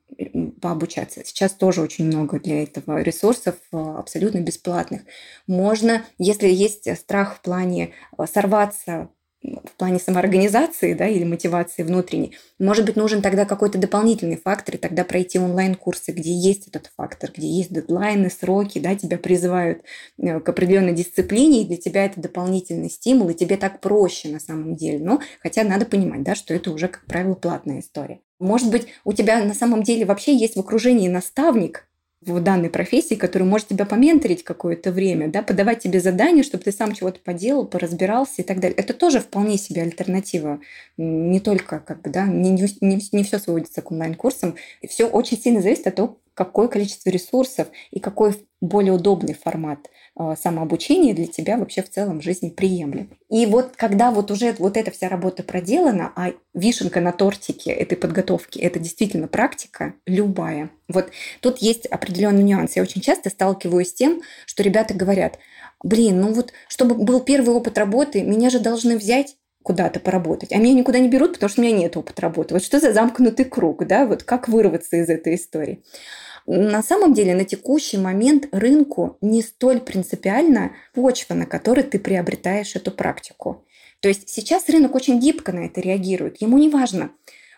пообучаться. 0.62 1.24
Сейчас 1.26 1.54
тоже 1.54 1.82
очень 1.82 2.06
много 2.06 2.40
для 2.40 2.64
этого 2.64 3.02
ресурсов 3.02 3.56
э, 3.72 3.78
абсолютно 3.78 4.40
бесплатных. 4.40 5.02
Можно, 5.48 6.06
если 6.18 6.48
есть 6.48 6.96
страх 6.98 7.38
в 7.38 7.42
плане 7.42 7.94
э, 8.18 8.26
сорваться 8.26 9.10
в 9.44 9.76
плане 9.78 10.00
самоорганизации 10.00 10.94
да, 10.94 11.08
или 11.08 11.24
мотивации 11.24 11.84
внутренней, 11.84 12.38
может 12.60 12.86
быть, 12.86 12.96
нужен 12.96 13.22
тогда 13.22 13.46
какой-то 13.46 13.78
дополнительный 13.78 14.38
фактор, 14.38 14.76
и 14.76 14.78
тогда 14.78 15.04
пройти 15.04 15.38
онлайн-курсы, 15.38 16.12
где 16.12 16.32
есть 16.34 16.68
этот 16.68 16.92
фактор, 16.96 17.32
где 17.36 17.48
есть 17.48 17.74
дедлайны, 17.74 18.30
сроки, 18.30 18.80
да, 18.80 18.96
тебя 18.96 19.18
призывают 19.18 19.84
э, 20.18 20.40
к 20.40 20.48
определенной 20.48 20.94
дисциплине, 20.94 21.62
и 21.62 21.66
для 21.66 21.78
тебя 21.78 22.06
это 22.06 22.22
дополнительный 22.22 22.90
стимул, 22.90 23.30
и 23.30 23.34
тебе 23.34 23.58
так 23.58 23.82
проще 23.82 24.30
на 24.30 24.40
самом 24.40 24.76
деле. 24.76 25.00
Но 25.04 25.20
хотя 25.42 25.64
надо 25.64 25.86
понимать, 25.86 26.24
да, 26.24 26.36
что 26.36 26.54
это 26.54 26.72
уже, 26.72 26.88
как 26.88 27.06
правило, 27.06 27.34
платная 27.34 27.80
история. 27.80 28.22
Может 28.40 28.72
быть, 28.72 28.88
у 29.04 29.14
тебя 29.14 29.44
на 29.44 29.54
самом 29.54 29.84
деле 29.84 30.06
вообще 30.06 30.36
есть 30.36 30.56
в 30.56 30.60
окружении 30.60 31.08
наставник 31.08 31.88
в 32.26 32.40
данной 32.42 32.70
профессии, 32.70 33.16
который 33.16 33.44
может 33.44 33.68
тебя 33.68 33.86
поменторить 33.86 34.44
какое-то 34.44 34.92
время, 34.92 35.28
да, 35.28 35.42
подавать 35.42 35.84
тебе 35.84 36.00
задания, 36.00 36.44
чтобы 36.44 36.64
ты 36.64 36.72
сам 36.72 36.94
чего-то 36.94 37.20
поделал, 37.20 37.66
поразбирался 37.66 38.42
и 38.42 38.44
так 38.44 38.60
далее. 38.60 38.78
Это 38.78 38.94
тоже 38.94 39.20
вполне 39.20 39.58
себе 39.58 39.82
альтернатива. 39.82 40.60
Не 40.98 41.40
только, 41.40 41.80
как 41.80 42.02
бы, 42.02 42.10
да, 42.10 42.26
не, 42.26 42.52
не, 42.52 43.02
не 43.12 43.24
все 43.24 43.40
сводится 43.40 43.82
к 43.82 43.92
онлайн-курсам. 43.92 44.56
Все 44.88 45.08
очень 45.08 45.40
сильно 45.40 45.62
зависит 45.62 45.88
от 45.88 45.96
того, 45.96 46.20
какое 46.34 46.68
количество 46.68 47.10
ресурсов 47.10 47.68
и 47.92 48.00
какой 48.00 48.36
более 48.62 48.94
удобный 48.94 49.34
формат 49.34 49.90
самообучение 50.16 51.14
для 51.14 51.26
тебя 51.26 51.58
вообще 51.58 51.82
в 51.82 51.90
целом 51.90 52.22
жизни 52.22 52.50
приемлем. 52.50 53.10
И 53.30 53.46
вот 53.46 53.74
когда 53.76 54.12
вот 54.12 54.30
уже 54.30 54.54
вот 54.60 54.78
эта 54.78 54.92
вся 54.92 55.10
работа 55.10 55.42
проделана, 55.44 56.12
а 56.16 56.34
вишенка 56.54 57.02
на 57.02 57.12
тортике 57.12 57.72
этой 57.72 57.98
подготовки– 57.98 58.60
это 58.60 58.80
действительно 58.80 59.28
практика 59.28 59.96
любая. 60.06 60.70
Вот 60.88 61.10
тут 61.40 61.60
есть 61.60 61.88
определенный 61.88 62.44
нюанс. 62.44 62.76
Я 62.76 62.84
очень 62.84 63.02
часто 63.02 63.30
сталкиваюсь 63.32 63.90
с 63.90 63.94
тем, 63.94 64.22
что 64.46 64.62
ребята 64.62 64.94
говорят, 64.94 65.40
блин, 65.84 66.22
ну 66.22 66.34
вот 66.34 66.54
чтобы 66.68 66.96
был 66.96 67.20
первый 67.20 67.56
опыт 67.56 67.78
работы, 67.78 68.22
меня 68.22 68.50
же 68.50 68.60
должны 68.60 68.98
взять 68.98 69.36
куда-то 69.64 70.00
поработать, 70.00 70.52
а 70.52 70.58
меня 70.58 70.74
никуда 70.74 71.00
не 71.00 71.08
берут, 71.08 71.34
потому 71.34 71.50
что 71.50 71.62
у 71.62 71.64
меня 71.64 71.76
нет 71.76 71.98
опыта 71.98 72.22
работы. 72.22 72.54
Вот 72.54 72.64
что 72.64 72.80
за 72.80 72.94
замкнутый 72.94 73.46
круг, 73.46 73.88
да, 73.88 74.06
вот 74.06 74.24
как 74.24 74.48
вырваться 74.48 74.98
из 74.98 75.10
этой 75.10 75.36
истории. 75.36 75.84
На 76.46 76.84
самом 76.84 77.14
деле 77.14 77.36
на 77.36 77.46
текущий 77.46 77.98
момент 77.98 78.48
рынку 78.52 79.18
не 79.22 79.42
столь 79.42 79.80
принципиально 79.80 80.72
почва, 80.94 81.34
на 81.34 81.46
которой 81.46 81.84
ты 81.84 82.00
приобретаешь 82.00 82.76
эту 82.76 82.92
практику. 82.92 83.66
То 84.02 84.10
есть 84.10 84.30
сейчас 84.30 84.68
рынок 84.68 84.96
очень 84.96 85.20
гибко 85.20 85.54
на 85.54 85.66
это 85.66 85.80
реагирует. 85.80 86.42
Ему 86.42 86.58
не 86.58 86.70
важно, 86.70 87.12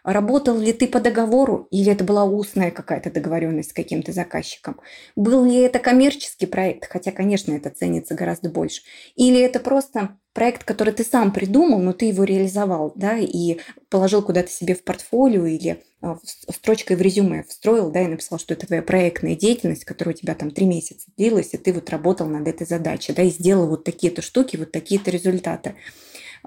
Работал 0.05 0.59
ли 0.59 0.71
ты 0.71 0.87
по 0.87 0.99
договору 0.99 1.67
или 1.71 1.91
это 1.91 2.03
была 2.03 2.25
устная 2.25 2.69
какая-то 2.69 3.09
договоренность 3.09 3.71
с 3.71 3.73
каким-то 3.73 4.11
заказчиком? 4.11 4.79
Был 5.15 5.43
ли 5.45 5.55
это 5.55 5.79
коммерческий 5.79 6.45
проект, 6.45 6.87
хотя, 6.87 7.11
конечно, 7.11 7.53
это 7.53 7.71
ценится 7.71 8.13
гораздо 8.13 8.49
больше? 8.49 8.83
Или 9.15 9.39
это 9.39 9.59
просто 9.59 10.19
проект, 10.33 10.63
который 10.63 10.93
ты 10.93 11.03
сам 11.03 11.31
придумал, 11.33 11.79
но 11.79 11.91
ты 11.91 12.05
его 12.05 12.23
реализовал, 12.23 12.93
да, 12.95 13.17
и 13.17 13.57
положил 13.89 14.21
куда-то 14.21 14.51
себе 14.51 14.75
в 14.75 14.83
портфолио 14.83 15.47
или 15.47 15.83
строчкой 16.49 16.95
в 16.95 17.01
резюме 17.01 17.43
встроил, 17.43 17.91
да, 17.91 18.01
и 18.01 18.07
написал, 18.07 18.39
что 18.39 18.53
это 18.53 18.67
твоя 18.67 18.81
проектная 18.81 19.35
деятельность, 19.35 19.85
которая 19.85 20.15
у 20.15 20.17
тебя 20.17 20.35
там 20.35 20.51
три 20.51 20.65
месяца 20.65 21.07
длилась, 21.17 21.53
и 21.53 21.57
ты 21.57 21.73
вот 21.73 21.89
работал 21.89 22.27
над 22.27 22.47
этой 22.47 22.67
задачей, 22.67 23.13
да, 23.13 23.23
и 23.23 23.29
сделал 23.29 23.67
вот 23.67 23.83
такие-то 23.83 24.21
штуки, 24.21 24.57
вот 24.57 24.71
такие-то 24.71 25.11
результаты. 25.11 25.75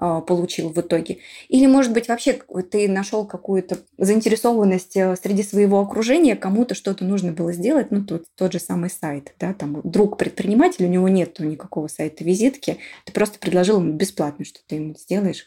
А, 0.01 0.21
получил 0.21 0.69
в 0.69 0.81
итоге. 0.81 1.19
Или, 1.49 1.67
может 1.67 1.93
быть, 1.93 2.07
вообще 2.07 2.41
ты 2.71 2.89
нашел 2.89 3.27
какую-то 3.27 3.79
заинтересованность 3.97 4.97
э, 4.97 5.17
среди 5.21 5.43
своего 5.43 5.81
окружения, 5.81 6.37
кому-то 6.37 6.77
что-то 6.77 7.05
нужно 7.05 7.33
было 7.33 7.53
сделать, 7.53 7.91
ну, 7.91 8.05
тот, 8.05 8.27
тот 8.37 8.53
же 8.53 8.61
самый 8.61 8.91
сайт, 8.91 9.35
да, 9.41 9.53
там 9.55 9.81
друг 9.83 10.17
предприниматель, 10.17 10.85
у 10.85 10.89
него 10.89 11.09
нет 11.09 11.41
никакого 11.41 11.89
сайта 11.89 12.23
визитки, 12.23 12.79
ты 13.07 13.13
просто 13.13 13.41
предложил 13.41 13.81
ему 13.81 13.93
бесплатно, 13.93 14.45
что 14.45 14.61
ты 14.69 14.77
ему 14.77 14.95
сделаешь. 14.95 15.47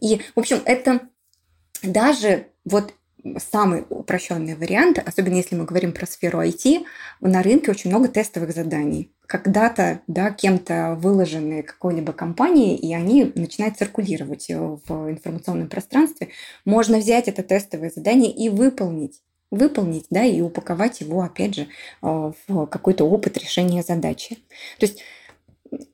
И, 0.00 0.20
в 0.36 0.38
общем, 0.38 0.60
это 0.64 1.00
даже 1.82 2.46
вот 2.64 2.94
самый 3.50 3.84
упрощенный 3.88 4.54
вариант, 4.54 4.98
особенно 5.04 5.34
если 5.34 5.54
мы 5.56 5.64
говорим 5.64 5.92
про 5.92 6.06
сферу 6.06 6.40
IT, 6.40 6.84
на 7.20 7.42
рынке 7.42 7.70
очень 7.70 7.90
много 7.90 8.08
тестовых 8.08 8.52
заданий. 8.52 9.12
Когда-то 9.26 10.00
да, 10.06 10.30
кем-то 10.30 10.98
выложены 11.00 11.62
какой-либо 11.62 12.12
компанией, 12.12 12.76
и 12.76 12.92
они 12.94 13.32
начинают 13.34 13.78
циркулировать 13.78 14.48
в 14.48 15.10
информационном 15.10 15.68
пространстве. 15.68 16.28
Можно 16.64 16.98
взять 16.98 17.28
это 17.28 17.42
тестовое 17.42 17.90
задание 17.94 18.32
и 18.32 18.48
выполнить 18.48 19.22
выполнить, 19.50 20.06
да, 20.08 20.24
и 20.24 20.40
упаковать 20.40 21.02
его, 21.02 21.20
опять 21.20 21.54
же, 21.54 21.68
в 22.00 22.66
какой-то 22.68 23.04
опыт 23.04 23.36
решения 23.36 23.82
задачи. 23.82 24.36
То 24.78 24.86
есть 24.86 25.02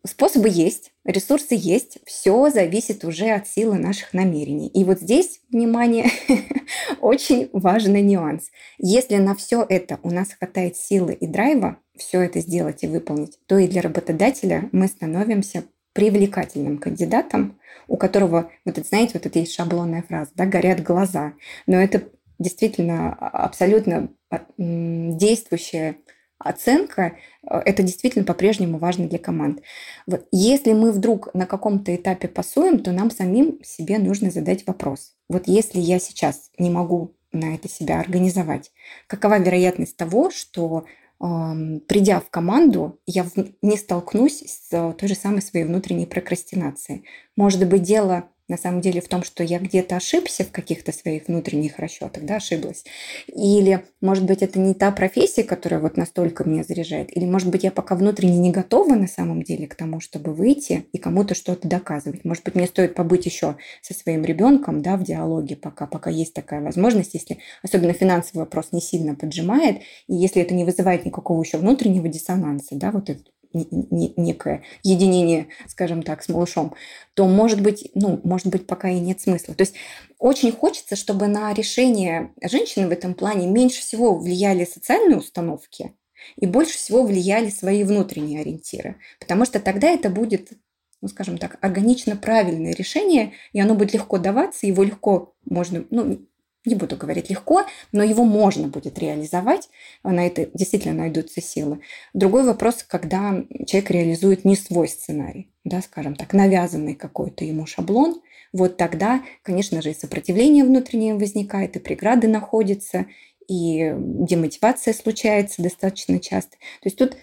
способы 0.04 0.48
есть, 0.48 0.92
ресурсы 1.04 1.54
есть, 1.54 1.98
все 2.04 2.50
зависит 2.50 3.04
уже 3.04 3.30
от 3.30 3.46
силы 3.46 3.78
наших 3.78 4.12
намерений. 4.14 4.68
И 4.68 4.84
вот 4.84 5.00
здесь, 5.00 5.40
внимание, 5.50 6.10
очень 7.00 7.48
важный 7.52 8.02
нюанс. 8.02 8.50
Если 8.78 9.16
на 9.16 9.34
все 9.34 9.64
это 9.68 9.98
у 10.02 10.10
нас 10.10 10.32
хватает 10.32 10.76
силы 10.76 11.14
и 11.14 11.26
драйва, 11.26 11.78
все 11.96 12.20
это 12.20 12.40
сделать 12.40 12.82
и 12.82 12.86
выполнить, 12.86 13.38
то 13.46 13.58
и 13.58 13.68
для 13.68 13.82
работодателя 13.82 14.68
мы 14.72 14.88
становимся 14.88 15.64
привлекательным 15.92 16.78
кандидатом, 16.78 17.58
у 17.88 17.96
которого, 17.96 18.50
вот 18.64 18.78
это, 18.78 18.86
знаете, 18.86 19.12
вот 19.14 19.26
это 19.26 19.38
есть 19.38 19.54
шаблонная 19.54 20.02
фраза, 20.02 20.30
да, 20.34 20.46
горят 20.46 20.82
глаза. 20.82 21.32
Но 21.66 21.76
это 21.76 22.04
действительно 22.38 23.14
абсолютно 23.14 24.10
действующая 24.58 25.96
оценка, 26.38 27.16
э, 27.42 27.58
это 27.64 27.82
действительно 27.82 28.24
по-прежнему 28.24 28.78
важно 28.78 29.08
для 29.08 29.18
команд. 29.18 29.60
Вот. 30.06 30.26
Если 30.30 30.72
мы 30.72 30.92
вдруг 30.92 31.32
на 31.34 31.46
каком-то 31.46 31.94
этапе 31.94 32.28
пасуем, 32.28 32.80
то 32.80 32.92
нам 32.92 33.10
самим 33.10 33.62
себе 33.62 33.98
нужно 33.98 34.30
задать 34.30 34.66
вопрос. 34.66 35.14
Вот 35.28 35.44
если 35.46 35.80
я 35.80 35.98
сейчас 35.98 36.50
не 36.58 36.70
могу 36.70 37.14
на 37.32 37.54
это 37.54 37.68
себя 37.68 38.00
организовать, 38.00 38.72
какова 39.06 39.38
вероятность 39.38 39.96
того, 39.96 40.30
что 40.30 40.86
эм, 41.20 41.80
придя 41.86 42.20
в 42.20 42.30
команду, 42.30 43.00
я 43.06 43.26
не 43.60 43.76
столкнусь 43.76 44.42
с 44.46 44.70
той 44.70 45.08
же 45.08 45.14
самой 45.14 45.42
своей 45.42 45.66
внутренней 45.66 46.06
прокрастинацией. 46.06 47.04
Может 47.36 47.68
быть, 47.68 47.82
дело 47.82 48.30
на 48.48 48.56
самом 48.56 48.80
деле 48.80 49.00
в 49.00 49.08
том, 49.08 49.22
что 49.22 49.44
я 49.44 49.58
где-то 49.58 49.96
ошибся 49.96 50.44
в 50.44 50.50
каких-то 50.50 50.92
своих 50.92 51.28
внутренних 51.28 51.78
расчетах, 51.78 52.24
да, 52.24 52.36
ошиблась. 52.36 52.84
Или, 53.26 53.84
может 54.00 54.24
быть, 54.24 54.42
это 54.42 54.58
не 54.58 54.74
та 54.74 54.90
профессия, 54.90 55.44
которая 55.44 55.80
вот 55.80 55.96
настолько 55.96 56.44
меня 56.48 56.64
заряжает. 56.64 57.14
Или, 57.16 57.26
может 57.26 57.50
быть, 57.50 57.64
я 57.64 57.70
пока 57.70 57.94
внутренне 57.94 58.38
не 58.38 58.50
готова 58.50 58.94
на 58.94 59.06
самом 59.06 59.42
деле 59.42 59.66
к 59.66 59.74
тому, 59.74 60.00
чтобы 60.00 60.32
выйти 60.32 60.86
и 60.92 60.98
кому-то 60.98 61.34
что-то 61.34 61.68
доказывать. 61.68 62.24
Может 62.24 62.44
быть, 62.44 62.54
мне 62.54 62.66
стоит 62.66 62.94
побыть 62.94 63.26
еще 63.26 63.56
со 63.82 63.94
своим 63.94 64.24
ребенком, 64.24 64.82
да, 64.82 64.96
в 64.96 65.04
диалоге 65.04 65.56
пока, 65.56 65.86
пока 65.86 66.10
есть 66.10 66.34
такая 66.34 66.60
возможность, 66.60 67.14
если 67.14 67.38
особенно 67.62 67.92
финансовый 67.92 68.40
вопрос 68.40 68.72
не 68.72 68.80
сильно 68.80 69.14
поджимает, 69.14 69.82
и 70.06 70.14
если 70.14 70.42
это 70.42 70.54
не 70.54 70.64
вызывает 70.64 71.04
никакого 71.04 71.42
еще 71.42 71.58
внутреннего 71.58 72.08
диссонанса, 72.08 72.76
да, 72.76 72.90
вот 72.90 73.10
этот 73.10 73.26
некое 73.52 74.62
единение, 74.82 75.48
скажем 75.66 76.02
так, 76.02 76.22
с 76.22 76.28
малышом, 76.28 76.74
то, 77.14 77.26
может 77.26 77.60
быть, 77.62 77.90
ну, 77.94 78.20
может 78.24 78.48
быть, 78.48 78.66
пока 78.66 78.88
и 78.90 79.00
нет 79.00 79.20
смысла. 79.20 79.54
То 79.54 79.62
есть 79.62 79.74
очень 80.18 80.52
хочется, 80.52 80.96
чтобы 80.96 81.26
на 81.26 81.52
решение 81.52 82.32
женщины 82.42 82.88
в 82.88 82.92
этом 82.92 83.14
плане 83.14 83.46
меньше 83.46 83.80
всего 83.80 84.16
влияли 84.16 84.64
социальные 84.64 85.18
установки 85.18 85.94
и 86.36 86.46
больше 86.46 86.76
всего 86.76 87.02
влияли 87.02 87.48
свои 87.48 87.84
внутренние 87.84 88.40
ориентиры. 88.40 88.96
Потому 89.20 89.44
что 89.44 89.60
тогда 89.60 89.88
это 89.88 90.10
будет 90.10 90.52
ну, 91.00 91.08
скажем 91.08 91.38
так, 91.38 91.58
органично 91.60 92.16
правильное 92.16 92.74
решение, 92.74 93.32
и 93.52 93.60
оно 93.60 93.74
будет 93.74 93.94
легко 93.94 94.18
даваться, 94.18 94.66
его 94.66 94.82
легко 94.82 95.32
можно, 95.44 95.84
ну, 95.90 96.26
не 96.64 96.74
буду 96.74 96.96
говорить 96.96 97.30
легко, 97.30 97.64
но 97.92 98.02
его 98.02 98.24
можно 98.24 98.68
будет 98.68 98.98
реализовать, 98.98 99.68
на 100.02 100.26
это 100.26 100.48
действительно 100.54 100.94
найдутся 100.94 101.40
силы. 101.40 101.80
Другой 102.14 102.44
вопрос, 102.44 102.82
когда 102.82 103.44
человек 103.66 103.90
реализует 103.90 104.44
не 104.44 104.56
свой 104.56 104.88
сценарий, 104.88 105.50
да, 105.64 105.80
скажем 105.82 106.14
так, 106.14 106.32
навязанный 106.32 106.94
какой-то 106.94 107.44
ему 107.44 107.66
шаблон, 107.66 108.20
вот 108.52 108.76
тогда, 108.76 109.22
конечно 109.42 109.82
же, 109.82 109.90
и 109.90 109.94
сопротивление 109.94 110.64
внутреннее 110.64 111.14
возникает, 111.14 111.76
и 111.76 111.80
преграды 111.80 112.28
находятся, 112.28 113.06
и 113.46 113.94
демотивация 113.96 114.94
случается 114.94 115.62
достаточно 115.62 116.18
часто. 116.20 116.52
То 116.82 116.86
есть 116.86 116.96
тут 116.96 117.16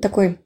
такой 0.00 0.38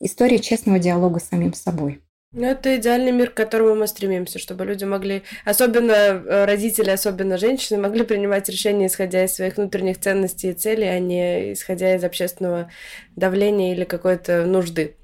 история 0.00 0.38
честного 0.38 0.78
диалога 0.78 1.20
с 1.20 1.28
самим 1.28 1.54
собой. 1.54 2.02
Ну, 2.32 2.44
это 2.46 2.76
идеальный 2.76 3.10
мир, 3.10 3.30
к 3.30 3.34
которому 3.34 3.74
мы 3.74 3.86
стремимся, 3.86 4.38
чтобы 4.38 4.66
люди 4.66 4.84
могли, 4.84 5.22
особенно 5.46 5.92
э, 5.92 6.44
родители, 6.44 6.90
особенно 6.90 7.38
женщины, 7.38 7.80
могли 7.80 8.04
принимать 8.04 8.50
решения, 8.50 8.88
исходя 8.88 9.24
из 9.24 9.34
своих 9.34 9.56
внутренних 9.56 9.98
ценностей 9.98 10.50
и 10.50 10.52
целей, 10.52 10.88
а 10.88 10.98
не 10.98 11.54
исходя 11.54 11.96
из 11.96 12.04
общественного 12.04 12.70
давления 13.16 13.72
или 13.72 13.84
какой-то 13.84 14.44
нужды. 14.44 14.94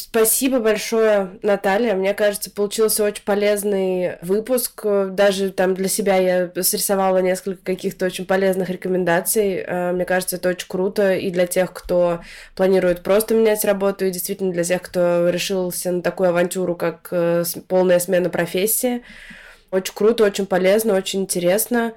Спасибо 0.00 0.60
большое, 0.60 1.38
Наталья. 1.42 1.94
Мне 1.94 2.14
кажется, 2.14 2.52
получился 2.52 3.02
очень 3.02 3.24
полезный 3.24 4.16
выпуск. 4.22 4.86
Даже 5.10 5.50
там 5.50 5.74
для 5.74 5.88
себя 5.88 6.16
я 6.16 6.62
срисовала 6.62 7.18
несколько 7.18 7.60
каких-то 7.64 8.06
очень 8.06 8.24
полезных 8.24 8.70
рекомендаций. 8.70 9.56
Э, 9.56 9.90
мне 9.90 10.04
кажется, 10.04 10.36
это 10.36 10.50
очень 10.50 10.68
круто 10.68 11.14
и 11.14 11.30
для 11.30 11.46
тех, 11.48 11.72
кто 11.72 12.20
планирует 12.54 13.02
просто 13.02 13.34
менять 13.34 13.64
работу, 13.64 14.06
и 14.06 14.10
действительно 14.12 14.52
для 14.52 14.62
тех, 14.62 14.82
кто 14.82 15.28
решился 15.30 15.90
на 15.90 16.00
такую 16.00 16.28
авантюру, 16.28 16.76
как 16.76 17.08
э, 17.10 17.42
полная 17.66 17.98
смена 17.98 18.30
профессии. 18.30 19.02
Очень 19.72 19.94
круто, 19.94 20.24
очень 20.24 20.46
полезно, 20.46 20.94
очень 20.94 21.22
интересно. 21.22 21.92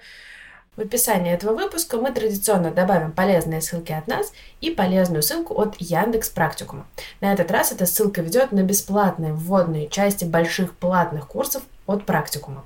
В 0.82 0.84
описании 0.84 1.32
этого 1.32 1.54
выпуска 1.54 1.98
мы 1.98 2.12
традиционно 2.12 2.72
добавим 2.72 3.12
полезные 3.12 3.62
ссылки 3.62 3.92
от 3.92 4.08
нас 4.08 4.34
и 4.62 4.72
полезную 4.72 5.22
ссылку 5.22 5.54
от 5.62 5.76
Яндекс 5.78 6.30
Практикума. 6.30 6.88
На 7.20 7.34
этот 7.34 7.52
раз 7.52 7.72
эта 7.72 7.86
ссылка 7.86 8.24
ведет 8.24 8.52
на 8.52 8.64
бесплатные 8.64 9.32
вводные 9.32 9.90
части 9.90 10.26
больших 10.26 10.74
платных 10.74 11.28
курсов 11.28 11.62
от 11.86 12.08
Практикума. 12.08 12.66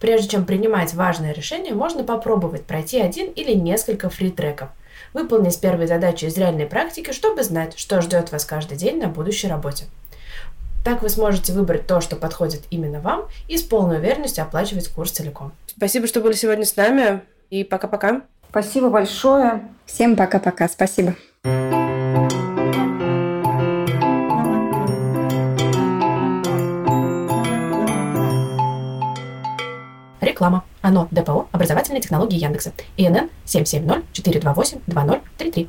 Прежде 0.00 0.30
чем 0.30 0.44
принимать 0.44 0.92
важное 0.94 1.32
решение, 1.32 1.72
можно 1.72 2.02
попробовать 2.02 2.64
пройти 2.64 3.00
один 3.00 3.30
или 3.30 3.52
несколько 3.52 4.10
фри-треков. 4.10 4.70
Выполнить 5.12 5.60
первые 5.60 5.86
задачи 5.86 6.24
из 6.24 6.36
реальной 6.36 6.66
практики, 6.66 7.12
чтобы 7.12 7.44
знать, 7.44 7.78
что 7.78 8.00
ждет 8.00 8.32
вас 8.32 8.44
каждый 8.44 8.76
день 8.76 9.00
на 9.00 9.06
будущей 9.06 9.46
работе. 9.46 9.84
Так 10.84 11.00
вы 11.00 11.08
сможете 11.08 11.52
выбрать 11.52 11.86
то, 11.86 12.00
что 12.00 12.16
подходит 12.16 12.62
именно 12.70 12.98
вам, 12.98 13.28
и 13.46 13.56
с 13.56 13.62
полной 13.62 13.98
уверенностью 13.98 14.42
оплачивать 14.42 14.88
курс 14.88 15.12
целиком. 15.12 15.52
Спасибо, 15.68 16.08
что 16.08 16.20
были 16.20 16.32
сегодня 16.32 16.64
с 16.64 16.74
нами. 16.74 17.22
И 17.52 17.64
пока-пока. 17.64 18.22
Спасибо 18.48 18.88
большое. 18.88 19.68
Всем 19.84 20.16
пока-пока. 20.16 20.68
Спасибо. 20.68 21.14
Реклама. 30.22 30.64
ОНО 30.80 31.08
ДПО 31.10 31.48
«Образовательные 31.52 32.00
технологии 32.00 32.38
Яндекса». 32.38 32.72
ИНН 32.96 33.28
770 33.44 34.10
428 34.12 34.78
2033. 34.86 35.68